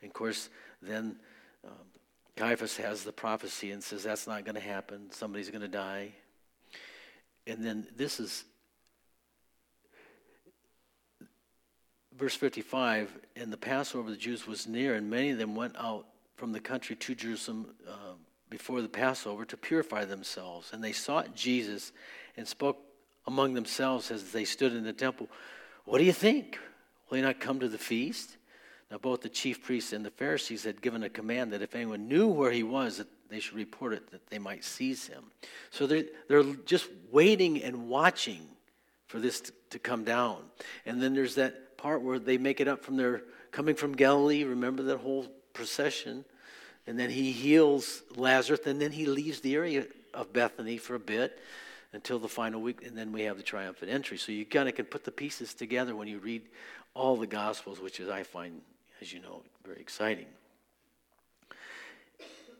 And 0.00 0.10
of 0.10 0.14
course, 0.14 0.48
then 0.80 1.16
um, 1.62 1.72
Caiaphas 2.34 2.78
has 2.78 3.04
the 3.04 3.12
prophecy 3.12 3.72
and 3.72 3.84
says 3.84 4.02
that's 4.02 4.26
not 4.26 4.46
going 4.46 4.54
to 4.54 4.60
happen. 4.60 5.10
Somebody's 5.10 5.50
going 5.50 5.60
to 5.60 5.68
die. 5.68 6.12
And 7.46 7.62
then 7.62 7.86
this 7.94 8.20
is 8.20 8.44
verse 12.16 12.34
55 12.34 13.18
and 13.36 13.52
the 13.52 13.58
Passover 13.58 14.08
of 14.08 14.14
the 14.14 14.16
Jews 14.16 14.46
was 14.46 14.66
near, 14.66 14.94
and 14.94 15.10
many 15.10 15.28
of 15.28 15.36
them 15.36 15.54
went 15.54 15.76
out 15.76 16.06
from 16.36 16.52
the 16.52 16.60
country 16.60 16.96
to 16.96 17.14
Jerusalem 17.14 17.74
uh, 17.86 18.14
before 18.48 18.80
the 18.80 18.88
Passover 18.88 19.44
to 19.44 19.58
purify 19.58 20.06
themselves. 20.06 20.70
And 20.72 20.82
they 20.82 20.92
sought 20.92 21.34
Jesus 21.34 21.92
and 22.38 22.48
spoke 22.48 22.78
among 23.26 23.52
themselves 23.52 24.10
as 24.10 24.32
they 24.32 24.46
stood 24.46 24.72
in 24.72 24.84
the 24.84 24.92
temple, 24.94 25.28
What 25.84 25.98
do 25.98 26.04
you 26.04 26.14
think? 26.14 26.58
Will 27.08 27.16
he 27.16 27.22
not 27.22 27.40
come 27.40 27.60
to 27.60 27.68
the 27.68 27.78
feast? 27.78 28.36
Now, 28.90 28.98
both 28.98 29.22
the 29.22 29.28
chief 29.28 29.62
priests 29.62 29.92
and 29.92 30.04
the 30.04 30.10
Pharisees 30.10 30.64
had 30.64 30.80
given 30.80 31.02
a 31.02 31.08
command 31.08 31.52
that 31.52 31.62
if 31.62 31.74
anyone 31.74 32.06
knew 32.08 32.28
where 32.28 32.52
he 32.52 32.62
was, 32.62 32.98
that 32.98 33.08
they 33.28 33.40
should 33.40 33.56
report 33.56 33.92
it, 33.92 34.10
that 34.10 34.28
they 34.28 34.38
might 34.38 34.64
seize 34.64 35.06
him. 35.06 35.24
So 35.70 35.86
they're, 35.86 36.04
they're 36.28 36.44
just 36.66 36.88
waiting 37.10 37.62
and 37.62 37.88
watching 37.88 38.46
for 39.06 39.18
this 39.18 39.40
to, 39.40 39.52
to 39.70 39.78
come 39.78 40.04
down. 40.04 40.38
And 40.86 41.02
then 41.02 41.14
there's 41.14 41.34
that 41.36 41.76
part 41.76 42.02
where 42.02 42.18
they 42.18 42.38
make 42.38 42.60
it 42.60 42.68
up 42.68 42.84
from 42.84 42.96
their 42.96 43.22
coming 43.50 43.74
from 43.74 43.94
Galilee. 43.94 44.44
Remember 44.44 44.82
that 44.84 44.98
whole 44.98 45.26
procession? 45.52 46.24
And 46.86 46.98
then 46.98 47.10
he 47.10 47.32
heals 47.32 48.02
Lazarus, 48.16 48.60
and 48.66 48.80
then 48.80 48.92
he 48.92 49.06
leaves 49.06 49.40
the 49.40 49.54
area 49.54 49.86
of 50.12 50.32
Bethany 50.32 50.76
for 50.76 50.94
a 50.94 51.00
bit 51.00 51.40
until 51.92 52.18
the 52.18 52.28
final 52.28 52.60
week, 52.60 52.84
and 52.84 52.98
then 52.98 53.12
we 53.12 53.22
have 53.22 53.36
the 53.36 53.42
triumphant 53.42 53.90
entry. 53.90 54.18
So 54.18 54.32
you 54.32 54.44
kind 54.44 54.68
of 54.68 54.74
can 54.74 54.84
put 54.84 55.04
the 55.04 55.12
pieces 55.12 55.54
together 55.54 55.94
when 55.94 56.08
you 56.08 56.18
read 56.18 56.42
all 56.94 57.16
the 57.16 57.26
Gospels, 57.26 57.80
which 57.80 58.00
is, 58.00 58.08
I 58.08 58.22
find, 58.22 58.60
as 59.00 59.12
you 59.12 59.20
know, 59.20 59.42
very 59.64 59.80
exciting. 59.80 60.26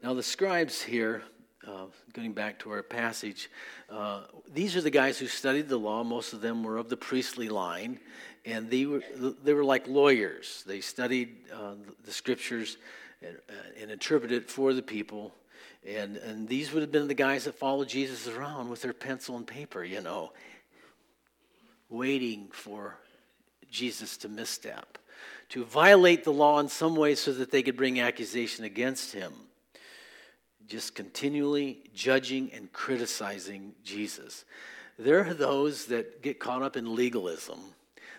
Now, 0.03 0.15
the 0.15 0.23
scribes 0.23 0.83
here, 0.83 1.23
uh, 1.67 1.87
going 2.13 2.33
back 2.33 2.59
to 2.61 2.71
our 2.71 2.83
passage, 2.83 3.51
uh, 3.89 4.23
these 4.53 4.77
are 4.77 4.83
the 4.83 4.91
guys 4.91 5.19
who 5.19 5.27
studied 5.27 5.69
the 5.69 5.79
law. 5.79 6.05
Most 6.05 6.33
of 6.33 6.41
them 6.41 6.63
were 6.63 6.77
of 6.77 6.89
the 6.89 6.97
priestly 6.97 7.49
line, 7.49 7.99
and 8.45 8.71
they 8.71 8.85
were, 8.85 9.03
they 9.43 9.55
were 9.55 9.65
like 9.65 9.89
lawyers. 9.89 10.63
They 10.67 10.81
studied 10.81 11.37
uh, 11.53 11.75
the 12.05 12.13
scriptures 12.13 12.77
and, 13.23 13.37
uh, 13.49 13.81
and 13.81 13.91
interpreted 13.91 14.43
it 14.43 14.51
for 14.51 14.75
the 14.75 14.83
people 14.83 15.33
and, 15.87 16.17
and 16.17 16.49
these 16.49 16.73
would 16.73 16.83
have 16.83 16.91
been 16.91 17.09
the 17.09 17.15
guys 17.15 17.45
that 17.45 17.55
followed 17.57 17.89
Jesus 17.89 18.27
around 18.27 18.71
with 18.71 18.81
their 18.83 18.95
pencil 18.95 19.37
and 19.37 19.47
paper, 19.47 19.85
you 19.85 20.01
know, 20.01 20.33
waiting 21.91 22.49
for 22.53 22.99
Jesus 23.75 24.17
to 24.19 24.29
misstep, 24.29 24.99
to 25.51 25.65
violate 25.65 26.23
the 26.23 26.33
law 26.33 26.61
in 26.61 26.69
some 26.69 26.95
way 26.95 27.17
so 27.17 27.33
that 27.33 27.51
they 27.51 27.63
could 27.63 27.77
bring 27.77 28.01
accusation 28.01 28.65
against 28.65 29.13
him. 29.13 29.33
Just 30.69 30.95
continually 30.95 31.83
judging 31.93 32.53
and 32.53 32.73
criticizing 32.73 33.75
Jesus. 33.83 34.45
There 34.97 35.27
are 35.27 35.35
those 35.35 35.87
that 35.87 36.23
get 36.23 36.39
caught 36.39 36.63
up 36.63 36.77
in 36.77 36.95
legalism, 36.95 37.59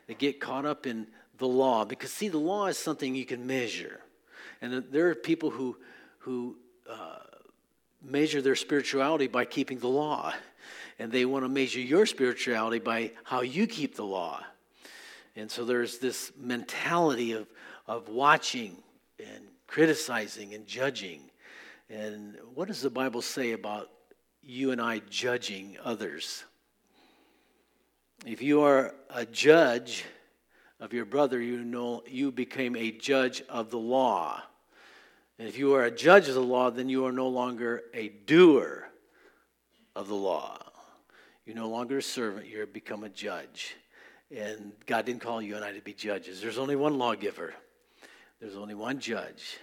they 0.08 0.14
get 0.14 0.42
caught 0.42 0.66
up 0.66 0.86
in 0.86 1.08
the 1.38 1.48
law. 1.48 1.86
Because, 1.86 2.12
see, 2.12 2.28
the 2.28 2.38
law 2.38 2.68
is 2.68 2.78
something 2.78 3.16
you 3.16 3.26
can 3.26 3.48
measure. 3.48 4.02
And 4.62 4.84
there 4.92 5.10
are 5.10 5.16
people 5.16 5.50
who, 5.50 5.78
who 6.20 6.58
uh, 6.90 7.20
measure 8.04 8.42
their 8.42 8.56
spirituality 8.56 9.28
by 9.28 9.46
keeping 9.46 9.80
the 9.80 9.88
law. 9.88 10.34
And 11.00 11.12
they 11.12 11.26
want 11.26 11.46
to 11.46 11.50
measure 11.50 11.80
your 11.80 12.06
spirituality 12.06 12.80
by 12.80 13.12
how 13.24 13.42
you 13.42 13.68
keep 13.68 13.96
the 13.96 14.06
law. 14.06 14.44
And 15.36 15.52
so 15.52 15.66
there's 15.66 15.98
this 15.98 16.32
mentality 16.38 17.34
of, 17.34 17.48
of 17.88 18.08
watching 18.10 18.78
and 19.20 19.46
criticizing 19.68 20.54
and 20.54 20.66
judging. 20.66 21.22
And 21.90 22.38
what 22.54 22.68
does 22.68 22.82
the 22.82 22.90
Bible 22.90 23.22
say 23.22 23.52
about 23.52 23.90
you 24.42 24.72
and 24.72 24.82
I 24.82 25.00
judging 25.10 25.78
others? 25.84 26.46
If 28.26 28.42
you 28.42 28.62
are 28.62 28.96
a 29.10 29.26
judge 29.26 30.06
of 30.80 30.94
your 30.94 31.06
brother, 31.06 31.42
you 31.42 31.64
know 31.64 32.04
you 32.08 32.32
became 32.32 32.76
a 32.76 32.92
judge 32.92 33.44
of 33.50 33.70
the 33.70 33.78
law. 33.78 34.42
And 35.38 35.48
if 35.48 35.58
you 35.58 35.74
are 35.76 35.84
a 35.84 35.92
judge 35.92 36.30
of 36.30 36.36
the 36.36 36.42
law, 36.42 36.70
then 36.70 36.88
you 36.88 37.06
are 37.06 37.12
no 37.12 37.28
longer 37.28 37.84
a 37.94 38.10
doer 38.10 38.88
of 39.96 40.08
the 40.08 40.16
law. 40.16 40.58
You're 41.46 41.56
no 41.56 41.70
longer 41.70 41.98
a 41.98 42.02
servant, 42.02 42.48
you're 42.48 42.66
become 42.66 43.04
a 43.04 43.10
judge. 43.10 43.76
And 44.32 44.72
God 44.86 45.06
didn't 45.06 45.22
call 45.22 45.42
you 45.42 45.56
and 45.56 45.64
I 45.64 45.72
to 45.72 45.82
be 45.82 45.94
judges. 45.94 46.42
There's 46.42 46.58
only 46.58 46.76
one 46.76 46.98
lawgiver, 46.98 47.54
there's 48.40 48.56
only 48.56 48.76
one 48.76 49.00
judge. 49.00 49.58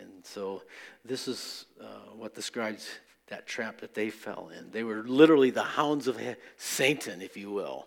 And 0.00 0.24
so 0.24 0.62
this 1.04 1.28
is 1.28 1.66
uh, 1.80 2.10
what 2.16 2.34
describes 2.34 2.88
that 3.28 3.46
trap 3.46 3.80
that 3.80 3.94
they 3.94 4.10
fell 4.10 4.50
in. 4.56 4.70
They 4.70 4.82
were 4.82 5.04
literally 5.04 5.50
the 5.50 5.62
hounds 5.62 6.08
of 6.08 6.20
Satan, 6.56 7.22
if 7.22 7.36
you 7.36 7.50
will, 7.50 7.86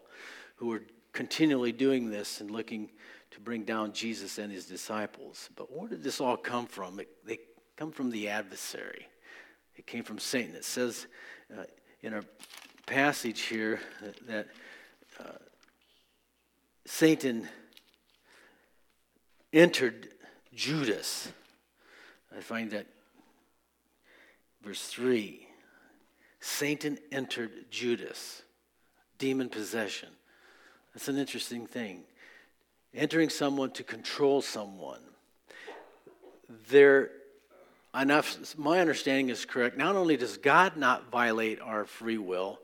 who 0.55 0.67
were 0.67 0.83
continually 1.11 1.71
doing 1.71 2.09
this 2.09 2.41
and 2.41 2.49
looking 2.49 2.89
to 3.31 3.39
bring 3.39 3.63
down 3.63 3.91
Jesus 3.91 4.37
and 4.37 4.51
his 4.51 4.65
disciples. 4.65 5.49
But 5.55 5.75
where 5.75 5.89
did 5.89 6.03
this 6.03 6.21
all 6.21 6.37
come 6.37 6.65
from? 6.65 6.99
It, 6.99 7.09
they 7.25 7.39
come 7.75 7.91
from 7.91 8.09
the 8.09 8.29
adversary. 8.29 9.07
It 9.75 9.85
came 9.85 10.03
from 10.03 10.19
Satan. 10.19 10.55
It 10.55 10.65
says 10.65 11.07
uh, 11.55 11.63
in 12.01 12.13
our 12.13 12.23
passage 12.85 13.41
here 13.41 13.79
that, 14.01 14.27
that 14.27 14.47
Satan 16.87 17.49
entered 19.51 20.07
Judas. 20.55 21.29
I 22.35 22.39
find 22.39 22.71
that 22.71 22.87
verse 24.63 24.87
3 24.87 25.45
Satan 26.39 26.97
entered 27.11 27.69
Judas, 27.69 28.41
demon 29.17 29.49
possession. 29.49 30.07
That's 30.93 31.09
an 31.09 31.17
interesting 31.17 31.67
thing. 31.67 32.03
Entering 32.93 33.29
someone 33.29 33.71
to 33.71 33.83
control 33.83 34.41
someone. 34.41 35.01
There, 36.69 37.11
enough, 37.93 38.57
my 38.57 38.79
understanding 38.79 39.29
is 39.29 39.43
correct. 39.43 39.77
Not 39.77 39.97
only 39.97 40.15
does 40.15 40.37
God 40.37 40.77
not 40.77 41.11
violate 41.11 41.59
our 41.59 41.83
free 41.83 42.17
will, 42.17 42.59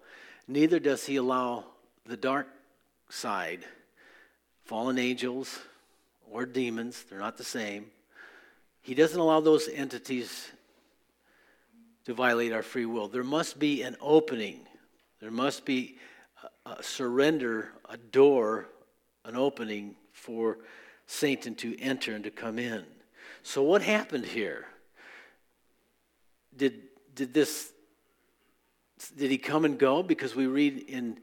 neither 0.47 0.79
does 0.79 1.05
he 1.05 1.17
allow 1.17 1.65
the 2.05 2.17
dark 2.17 2.47
side 3.09 3.65
fallen 4.63 4.97
angels 4.97 5.59
or 6.29 6.45
demons, 6.45 7.03
they're 7.09 7.19
not 7.19 7.37
the 7.37 7.43
same. 7.43 7.85
He 8.81 8.95
doesn't 8.95 9.19
allow 9.19 9.39
those 9.39 9.67
entities 9.67 10.51
to 12.05 12.13
violate 12.13 12.51
our 12.51 12.63
free 12.63 12.85
will. 12.85 13.07
There 13.07 13.23
must 13.23 13.59
be 13.59 13.81
an 13.83 13.95
opening, 14.01 14.59
there 15.21 15.31
must 15.31 15.65
be 15.65 15.97
a, 16.65 16.83
surrender, 16.83 17.71
a 17.89 17.97
door, 17.97 18.67
an 19.25 19.35
opening 19.35 19.95
for 20.11 20.57
Satan 21.07 21.55
to 21.55 21.79
enter 21.79 22.13
and 22.13 22.23
to 22.23 22.31
come 22.31 22.59
in. 22.59 22.83
So, 23.43 23.61
what 23.63 23.81
happened 23.81 24.25
here? 24.25 24.65
Did, 26.55 26.83
did 27.15 27.33
this 27.33 27.73
did 29.17 29.31
he 29.31 29.37
come 29.37 29.65
and 29.65 29.77
go 29.77 30.01
because 30.01 30.35
we 30.35 30.47
read 30.47 30.77
in 30.87 31.19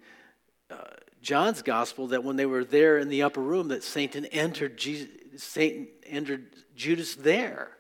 uh, 0.70 0.76
John's 1.22 1.62
gospel 1.62 2.09
that 2.09 2.24
when 2.24 2.37
they 2.37 2.46
were 2.46 2.64
there 2.64 2.98
in 2.98 3.09
the 3.09 3.22
upper 3.22 3.40
room, 3.40 3.68
that 3.68 3.85
Satan 3.85 4.26
entered 4.26 4.76
Jesus, 4.78 5.09
Satan 5.37 5.88
entered 6.04 6.46
Judas 6.74 7.14
there. 7.14 7.76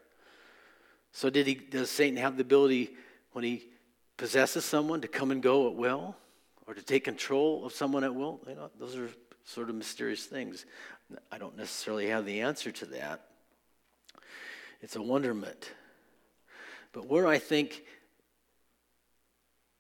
So 1.12 1.30
did 1.30 1.46
he? 1.46 1.54
Does 1.54 1.90
Satan 1.90 2.16
have 2.18 2.36
the 2.36 2.42
ability 2.42 2.90
when 3.32 3.44
he 3.44 3.66
possesses 4.16 4.64
someone 4.64 5.00
to 5.00 5.08
come 5.08 5.30
and 5.30 5.42
go 5.42 5.68
at 5.68 5.74
will, 5.74 6.14
or 6.66 6.74
to 6.74 6.82
take 6.82 7.04
control 7.04 7.64
of 7.64 7.72
someone 7.72 8.04
at 8.04 8.14
will? 8.14 8.40
You 8.46 8.54
know, 8.54 8.70
those 8.78 8.96
are 8.96 9.08
sort 9.44 9.70
of 9.70 9.74
mysterious 9.74 10.26
things. 10.26 10.66
I 11.32 11.38
don't 11.38 11.56
necessarily 11.56 12.08
have 12.08 12.26
the 12.26 12.40
answer 12.40 12.70
to 12.70 12.86
that. 12.86 13.26
It's 14.80 14.96
a 14.96 15.02
wonderment. 15.02 15.72
But 16.92 17.06
where 17.06 17.26
I 17.26 17.38
think 17.38 17.84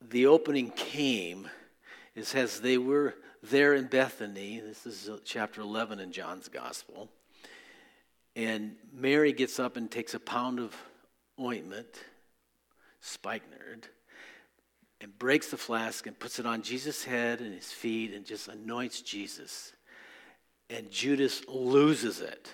the 0.00 0.26
opening 0.26 0.70
came 0.70 1.48
is 2.14 2.34
as 2.34 2.60
they 2.60 2.78
were 2.78 3.14
there 3.42 3.74
in 3.74 3.86
Bethany. 3.86 4.60
This 4.60 4.86
is 4.86 5.08
uh, 5.08 5.18
chapter 5.24 5.60
11 5.60 6.00
in 6.00 6.12
John's 6.12 6.48
Gospel. 6.48 7.08
And 8.36 8.76
Mary 8.92 9.32
gets 9.32 9.58
up 9.58 9.76
and 9.76 9.90
takes 9.90 10.14
a 10.14 10.20
pound 10.20 10.60
of 10.60 10.74
ointment, 11.40 11.88
spikenard, 13.00 13.88
and 15.00 15.18
breaks 15.18 15.50
the 15.50 15.56
flask 15.56 16.06
and 16.06 16.18
puts 16.18 16.38
it 16.38 16.46
on 16.46 16.62
Jesus' 16.62 17.04
head 17.04 17.40
and 17.40 17.54
his 17.54 17.72
feet 17.72 18.12
and 18.12 18.24
just 18.24 18.48
anoints 18.48 19.00
Jesus. 19.00 19.72
And 20.68 20.90
Judas 20.90 21.42
loses 21.48 22.20
it. 22.20 22.50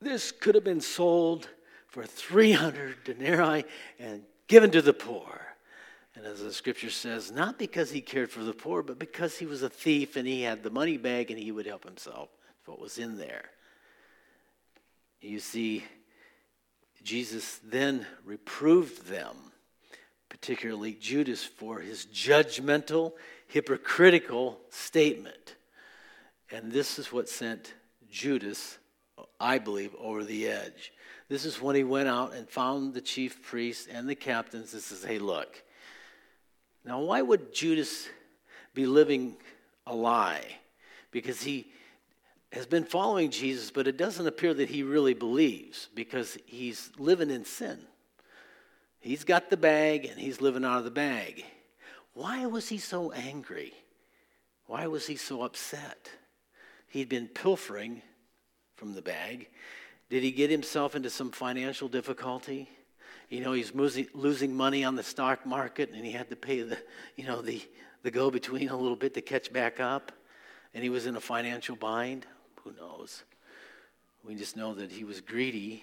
This 0.00 0.32
could 0.32 0.54
have 0.54 0.64
been 0.64 0.80
sold 0.80 1.48
for 1.88 2.04
300 2.04 3.04
denarii 3.04 3.64
and 3.98 4.22
given 4.46 4.70
to 4.70 4.82
the 4.82 4.92
poor. 4.92 5.53
And 6.16 6.26
as 6.26 6.40
the 6.40 6.52
scripture 6.52 6.90
says, 6.90 7.32
not 7.32 7.58
because 7.58 7.90
he 7.90 8.00
cared 8.00 8.30
for 8.30 8.44
the 8.44 8.52
poor, 8.52 8.82
but 8.82 8.98
because 8.98 9.36
he 9.36 9.46
was 9.46 9.62
a 9.62 9.68
thief 9.68 10.16
and 10.16 10.26
he 10.26 10.42
had 10.42 10.62
the 10.62 10.70
money 10.70 10.96
bag 10.96 11.30
and 11.30 11.38
he 11.38 11.50
would 11.50 11.66
help 11.66 11.84
himself 11.84 12.28
what 12.66 12.80
was 12.80 12.98
in 12.98 13.18
there. 13.18 13.50
You 15.20 15.40
see, 15.40 15.84
Jesus 17.02 17.60
then 17.64 18.06
reproved 18.24 19.06
them, 19.06 19.36
particularly 20.28 20.92
Judas, 20.92 21.42
for 21.42 21.80
his 21.80 22.06
judgmental, 22.06 23.12
hypocritical 23.48 24.60
statement. 24.70 25.56
And 26.50 26.70
this 26.70 26.98
is 26.98 27.12
what 27.12 27.28
sent 27.28 27.74
Judas, 28.10 28.78
I 29.40 29.58
believe, 29.58 29.94
over 29.98 30.24
the 30.24 30.46
edge. 30.46 30.92
This 31.28 31.44
is 31.44 31.60
when 31.60 31.74
he 31.74 31.84
went 31.84 32.08
out 32.08 32.34
and 32.34 32.48
found 32.48 32.94
the 32.94 33.00
chief 33.00 33.42
priests 33.42 33.88
and 33.90 34.08
the 34.08 34.14
captains 34.14 34.72
and 34.72 34.82
says, 34.82 35.02
Hey, 35.02 35.18
look, 35.18 35.62
now, 36.84 37.00
why 37.00 37.22
would 37.22 37.54
Judas 37.54 38.08
be 38.74 38.86
living 38.86 39.36
a 39.86 39.94
lie? 39.94 40.44
Because 41.10 41.42
he 41.42 41.72
has 42.52 42.66
been 42.66 42.84
following 42.84 43.30
Jesus, 43.30 43.70
but 43.70 43.88
it 43.88 43.96
doesn't 43.96 44.26
appear 44.26 44.52
that 44.54 44.68
he 44.68 44.82
really 44.82 45.14
believes 45.14 45.88
because 45.94 46.36
he's 46.46 46.90
living 46.98 47.30
in 47.30 47.44
sin. 47.44 47.78
He's 49.00 49.24
got 49.24 49.50
the 49.50 49.56
bag 49.56 50.06
and 50.06 50.18
he's 50.18 50.40
living 50.40 50.64
out 50.64 50.78
of 50.78 50.84
the 50.84 50.90
bag. 50.90 51.44
Why 52.14 52.46
was 52.46 52.68
he 52.68 52.78
so 52.78 53.12
angry? 53.12 53.72
Why 54.66 54.86
was 54.86 55.06
he 55.06 55.16
so 55.16 55.42
upset? 55.42 56.10
He'd 56.88 57.08
been 57.08 57.28
pilfering 57.28 58.02
from 58.76 58.94
the 58.94 59.02
bag. 59.02 59.48
Did 60.10 60.22
he 60.22 60.30
get 60.30 60.50
himself 60.50 60.94
into 60.94 61.10
some 61.10 61.32
financial 61.32 61.88
difficulty? 61.88 62.68
You 63.34 63.40
know, 63.40 63.52
he's 63.52 63.72
losing 64.14 64.54
money 64.54 64.84
on 64.84 64.94
the 64.94 65.02
stock 65.02 65.44
market 65.44 65.90
and 65.90 66.04
he 66.04 66.12
had 66.12 66.30
to 66.30 66.36
pay 66.36 66.62
the, 66.62 66.78
you 67.16 67.26
know, 67.26 67.42
the, 67.42 67.60
the 68.04 68.10
go 68.10 68.30
between 68.30 68.68
a 68.68 68.76
little 68.76 68.96
bit 68.96 69.12
to 69.14 69.20
catch 69.20 69.52
back 69.52 69.80
up. 69.80 70.12
And 70.72 70.84
he 70.84 70.88
was 70.88 71.06
in 71.06 71.16
a 71.16 71.20
financial 71.20 71.74
bind. 71.74 72.26
Who 72.62 72.72
knows? 72.72 73.24
We 74.24 74.36
just 74.36 74.56
know 74.56 74.74
that 74.74 74.92
he 74.92 75.02
was 75.02 75.20
greedy 75.20 75.82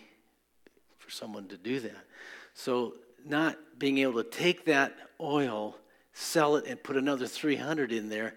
for 0.97 1.11
someone 1.11 1.47
to 1.49 1.57
do 1.57 1.81
that. 1.81 2.05
So, 2.53 2.95
not 3.25 3.57
being 3.77 3.99
able 3.99 4.23
to 4.23 4.29
take 4.29 4.65
that 4.65 4.95
oil, 5.19 5.77
sell 6.13 6.55
it, 6.55 6.65
and 6.65 6.81
put 6.81 6.97
another 6.97 7.27
300 7.27 7.91
in 7.91 8.09
there, 8.09 8.33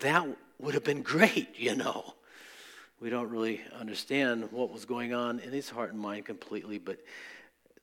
that 0.00 0.26
would 0.58 0.74
have 0.74 0.84
been 0.84 1.02
great, 1.02 1.58
you 1.58 1.74
know. 1.74 2.14
We 2.98 3.10
don't 3.10 3.28
really 3.28 3.60
understand 3.78 4.50
what 4.52 4.72
was 4.72 4.86
going 4.86 5.12
on 5.12 5.38
in 5.40 5.52
his 5.52 5.68
heart 5.68 5.92
and 5.92 6.00
mind 6.00 6.24
completely, 6.24 6.78
but 6.78 6.98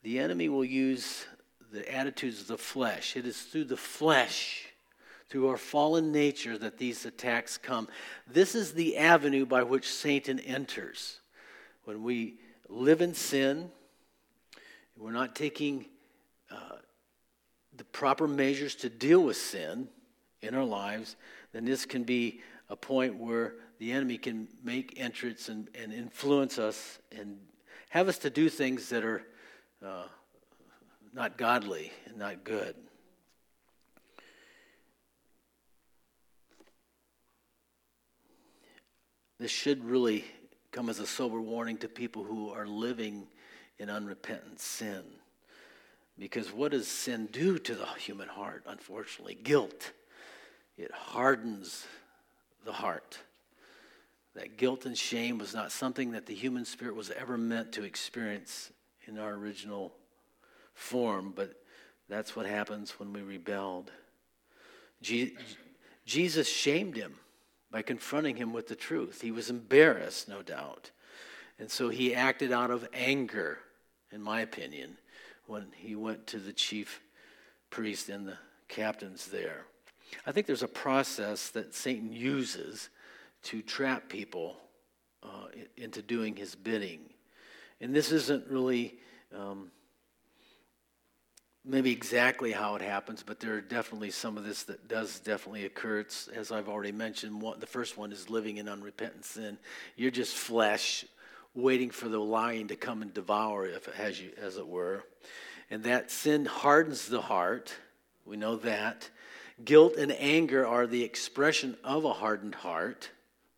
the 0.04 0.20
enemy 0.20 0.50
will 0.50 0.66
use 0.66 1.26
the 1.72 1.92
attitudes 1.94 2.42
of 2.42 2.48
the 2.48 2.58
flesh. 2.58 3.16
It 3.16 3.26
is 3.26 3.42
through 3.42 3.66
the 3.66 3.78
flesh, 3.78 4.68
through 5.30 5.48
our 5.48 5.58
fallen 5.58 6.12
nature, 6.12 6.58
that 6.58 6.78
these 6.78 7.06
attacks 7.06 7.58
come. 7.58 7.88
This 8.28 8.54
is 8.54 8.74
the 8.74 8.98
avenue 8.98 9.46
by 9.46 9.63
which 9.63 9.92
Satan 9.92 10.39
enters. 10.39 11.20
When 11.86 12.04
we 12.04 12.36
live 12.70 13.02
in 13.02 13.13
sin, 13.13 13.72
we're 14.98 15.12
not 15.12 15.36
taking 15.36 15.86
uh, 16.52 16.78
the 17.76 17.86
proper 17.86 18.28
measures 18.28 18.76
to 18.76 18.89
deal 18.89 19.24
with 19.24 19.38
sin 19.38 19.88
in 20.42 20.54
our 20.54 20.66
lives, 20.66 21.16
then 21.54 21.66
this 21.66 21.86
can 21.86 22.04
be 22.04 22.42
a 22.70 22.76
point 22.76 23.16
where 23.16 23.56
the 23.80 23.92
enemy 23.92 24.18
can 24.18 24.48
make 24.63 24.94
entrance 24.98 25.50
and, 25.50 25.70
and 25.74 25.94
influence 25.94 26.60
us 26.60 27.00
and 27.18 27.38
have 27.89 28.08
us 28.08 28.18
to 28.20 28.30
do 28.30 28.50
things 28.50 28.89
that 28.89 29.04
are 29.04 29.24
uh, 29.84 30.04
not 31.13 31.38
godly 31.38 31.91
and 32.06 32.17
not 32.17 32.43
good. 32.43 32.76
This 39.39 39.52
should 39.52 39.84
really 39.84 40.24
come 40.72 40.89
as 40.89 41.00
a 41.00 41.08
sober 41.08 41.41
warning 41.41 41.78
to 41.78 41.88
people 41.88 42.24
who 42.24 42.52
are 42.52 42.65
living 42.65 43.28
in 43.78 43.89
unrepentant 43.89 44.60
sin. 44.60 45.04
Because 46.17 46.54
what 46.54 46.72
does 46.72 46.88
sin 46.88 47.28
do 47.32 47.58
to 47.60 47.76
the 47.76 47.86
human 47.98 48.28
heart, 48.28 48.63
unfortunately? 48.67 49.36
Guilt. 49.36 49.91
It 50.78 50.91
hardens 50.91 51.86
the 52.65 52.72
heart. 52.72 53.19
That 54.36 54.58
guilt 54.58 54.86
and 54.86 54.98
shame 54.98 55.38
was 55.38 55.54
not 55.54 55.72
something 55.72 56.12
that 56.12 56.26
the 56.26 56.34
human 56.34 56.65
spirit 56.65 56.96
was 56.96 57.12
ever 57.12 57.38
meant 57.38 57.72
to 57.74 57.84
experience 57.84 58.72
in 59.08 59.20
our 59.20 59.34
original 59.34 59.94
form, 60.74 61.34
but 61.36 61.62
that's 62.10 62.36
what 62.36 62.46
happens 62.46 63.00
when 63.00 63.13
we 63.13 63.22
rebelled. 63.22 63.92
Je- 65.02 65.36
Jesus 66.06 66.50
shamed 66.50 66.96
him 66.96 67.16
by 67.72 67.82
confronting 67.82 68.36
him 68.36 68.54
with 68.54 68.68
the 68.68 68.76
truth. 68.76 69.22
He 69.22 69.32
was 69.32 69.50
embarrassed, 69.50 70.28
no 70.28 70.42
doubt. 70.42 70.92
And 71.60 71.70
so 71.70 71.89
he 71.89 72.13
acted 72.13 72.52
out 72.52 72.72
of 72.72 72.88
anger, 72.94 73.60
in 74.12 74.22
my 74.22 74.42
opinion, 74.42 74.98
when 75.48 75.68
he 75.76 75.96
went 75.96 76.28
to 76.28 76.38
the 76.38 76.54
chief 76.54 77.02
priest 77.70 78.10
and 78.10 78.28
the 78.28 78.38
captains 78.68 79.28
there. 79.28 79.66
I 80.26 80.32
think 80.32 80.46
there's 80.46 80.63
a 80.63 80.68
process 80.68 81.50
that 81.50 81.74
Satan 81.74 82.13
uses 82.13 82.89
to 83.44 83.62
trap 83.62 84.10
people 84.10 84.58
uh, 85.24 85.48
into 85.78 86.02
doing 86.02 86.36
his 86.36 86.56
bidding. 86.56 87.00
And 87.84 87.93
this 87.93 88.13
isn't 88.13 88.48
really 88.48 88.96
um, 89.38 89.69
maybe 91.65 91.91
exactly 91.91 92.54
how 92.54 92.76
it 92.76 92.82
happens, 92.82 93.24
but 93.24 93.41
there 93.41 93.56
are 93.56 93.62
definitely 93.62 94.10
some 94.10 94.38
of 94.38 94.46
this 94.46 94.63
that 94.63 94.88
does 94.88 95.19
definitely 95.19 95.65
occur. 95.65 96.00
It's, 96.00 96.30
as 96.30 96.50
I've 96.50 96.69
already 96.69 96.93
mentioned, 96.93 97.41
one, 97.41 97.60
the 97.60 97.65
first 97.65 97.98
one 97.98 98.13
is 98.13 98.30
living 98.30 98.56
in 98.56 98.69
unrepentant 98.69 99.26
sin. 99.26 99.58
You're 99.98 100.12
just 100.12 100.34
flesh 100.34 101.04
waiting 101.54 101.89
for 101.89 102.08
the 102.08 102.22
lion 102.22 102.69
to 102.69 102.78
come 102.78 103.02
and 103.02 103.13
devour, 103.13 103.67
if 103.67 103.89
it 103.89 103.96
has 103.96 104.17
you, 104.17 104.32
as 104.41 104.56
it 104.56 104.65
were. 104.65 105.04
And 105.69 105.84
that 105.84 106.10
sin 106.10 106.46
hardens 106.46 107.10
the 107.10 107.19
heart. 107.19 107.76
We 108.26 108.38
know 108.38 108.56
that. 108.56 109.10
Guilt 109.65 109.98
and 109.98 110.13
anger 110.13 110.65
are 110.65 110.88
the 110.88 111.04
expression 111.04 111.76
of 111.84 112.06
a 112.06 112.13
hardened 112.13 112.56
heart. 112.56 113.10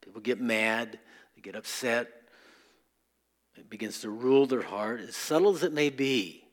People 0.01 0.21
get 0.21 0.41
mad, 0.41 0.97
they 1.35 1.41
get 1.43 1.55
upset. 1.55 2.24
It 3.57 3.69
begins 3.69 4.01
to 4.01 4.09
rule 4.09 4.45
their 4.45 4.61
heart, 4.61 4.99
as 5.01 5.15
subtle 5.15 5.55
as 5.55 5.63
it 5.63 5.73
may 5.73 5.89
be. 5.89 6.43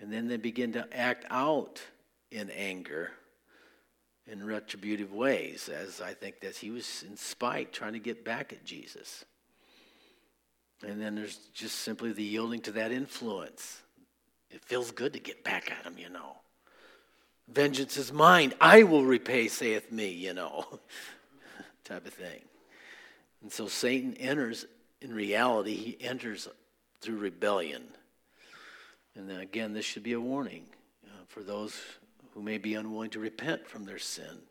And 0.00 0.12
then 0.12 0.28
they 0.28 0.36
begin 0.36 0.72
to 0.72 0.86
act 0.96 1.24
out 1.30 1.80
in 2.30 2.50
anger 2.50 3.12
in 4.26 4.44
retributive 4.44 5.12
ways, 5.12 5.68
as 5.68 6.00
I 6.00 6.12
think 6.12 6.40
that 6.40 6.56
he 6.56 6.70
was 6.70 7.04
in 7.08 7.16
spite, 7.16 7.72
trying 7.72 7.92
to 7.92 7.98
get 7.98 8.24
back 8.24 8.52
at 8.52 8.64
Jesus. 8.64 9.24
And 10.84 11.00
then 11.00 11.14
there's 11.14 11.36
just 11.54 11.76
simply 11.80 12.12
the 12.12 12.22
yielding 12.22 12.60
to 12.62 12.72
that 12.72 12.92
influence. 12.92 13.80
It 14.50 14.64
feels 14.64 14.90
good 14.90 15.12
to 15.12 15.20
get 15.20 15.44
back 15.44 15.70
at 15.70 15.84
him, 15.84 15.96
you 15.98 16.08
know. 16.08 16.36
Vengeance 17.48 17.96
is 17.96 18.12
mine. 18.12 18.52
I 18.60 18.82
will 18.82 19.04
repay, 19.04 19.48
saith 19.48 19.92
me, 19.92 20.10
you 20.10 20.34
know, 20.34 20.66
type 21.84 22.06
of 22.06 22.12
thing. 22.12 22.42
And 23.42 23.52
so 23.52 23.68
Satan 23.68 24.14
enters, 24.14 24.66
in 25.00 25.14
reality, 25.14 25.74
he 25.74 26.04
enters 26.04 26.48
through 27.00 27.18
rebellion. 27.18 27.84
And 29.14 29.28
then 29.28 29.40
again, 29.40 29.72
this 29.72 29.84
should 29.84 30.02
be 30.02 30.12
a 30.12 30.20
warning 30.20 30.64
uh, 31.06 31.24
for 31.28 31.42
those 31.42 31.80
who 32.34 32.42
may 32.42 32.58
be 32.58 32.74
unwilling 32.74 33.10
to 33.10 33.18
repent 33.18 33.66
from 33.66 33.84
their 33.84 33.98
sin 33.98 34.42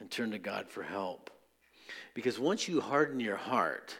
and 0.00 0.10
turn 0.10 0.30
to 0.32 0.38
God 0.38 0.68
for 0.68 0.82
help. 0.82 1.30
Because 2.12 2.38
once 2.38 2.68
you 2.68 2.80
harden 2.80 3.20
your 3.20 3.36
heart, 3.36 3.96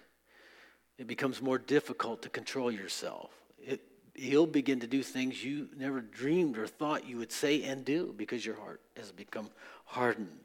it 0.98 1.06
becomes 1.06 1.42
more 1.42 1.58
difficult 1.58 2.22
to 2.22 2.28
control 2.28 2.70
yourself. 2.70 3.30
It, 3.58 3.80
he'll 4.14 4.46
begin 4.46 4.80
to 4.80 4.86
do 4.86 5.02
things 5.02 5.42
you 5.42 5.68
never 5.76 6.00
dreamed 6.00 6.58
or 6.58 6.66
thought 6.66 7.08
you 7.08 7.16
would 7.18 7.32
say 7.32 7.62
and 7.64 7.84
do 7.84 8.14
because 8.16 8.44
your 8.44 8.56
heart 8.56 8.80
has 8.96 9.10
become 9.10 9.48
hardened. 9.84 10.38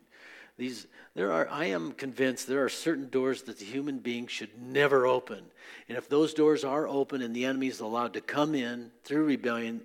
These, 0.59 0.87
there 1.15 1.31
are, 1.31 1.47
I 1.49 1.67
am 1.67 1.93
convinced 1.93 2.45
there 2.45 2.65
are 2.65 2.69
certain 2.69 3.07
doors 3.07 3.43
that 3.43 3.59
the 3.59 3.65
human 3.65 3.99
being 3.99 4.27
should 4.27 4.61
never 4.61 5.07
open. 5.07 5.41
And 5.87 5.97
if 5.97 6.09
those 6.09 6.33
doors 6.33 6.65
are 6.65 6.85
open 6.85 7.21
and 7.21 7.33
the 7.33 7.45
enemy 7.45 7.67
is 7.67 7.79
allowed 7.79 8.11
to 8.13 8.21
come 8.21 8.53
in 8.53 8.91
through 9.05 9.23
rebellion, 9.23 9.79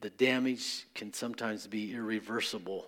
the 0.00 0.10
damage 0.10 0.84
can 0.96 1.12
sometimes 1.12 1.68
be 1.68 1.94
irreversible. 1.94 2.86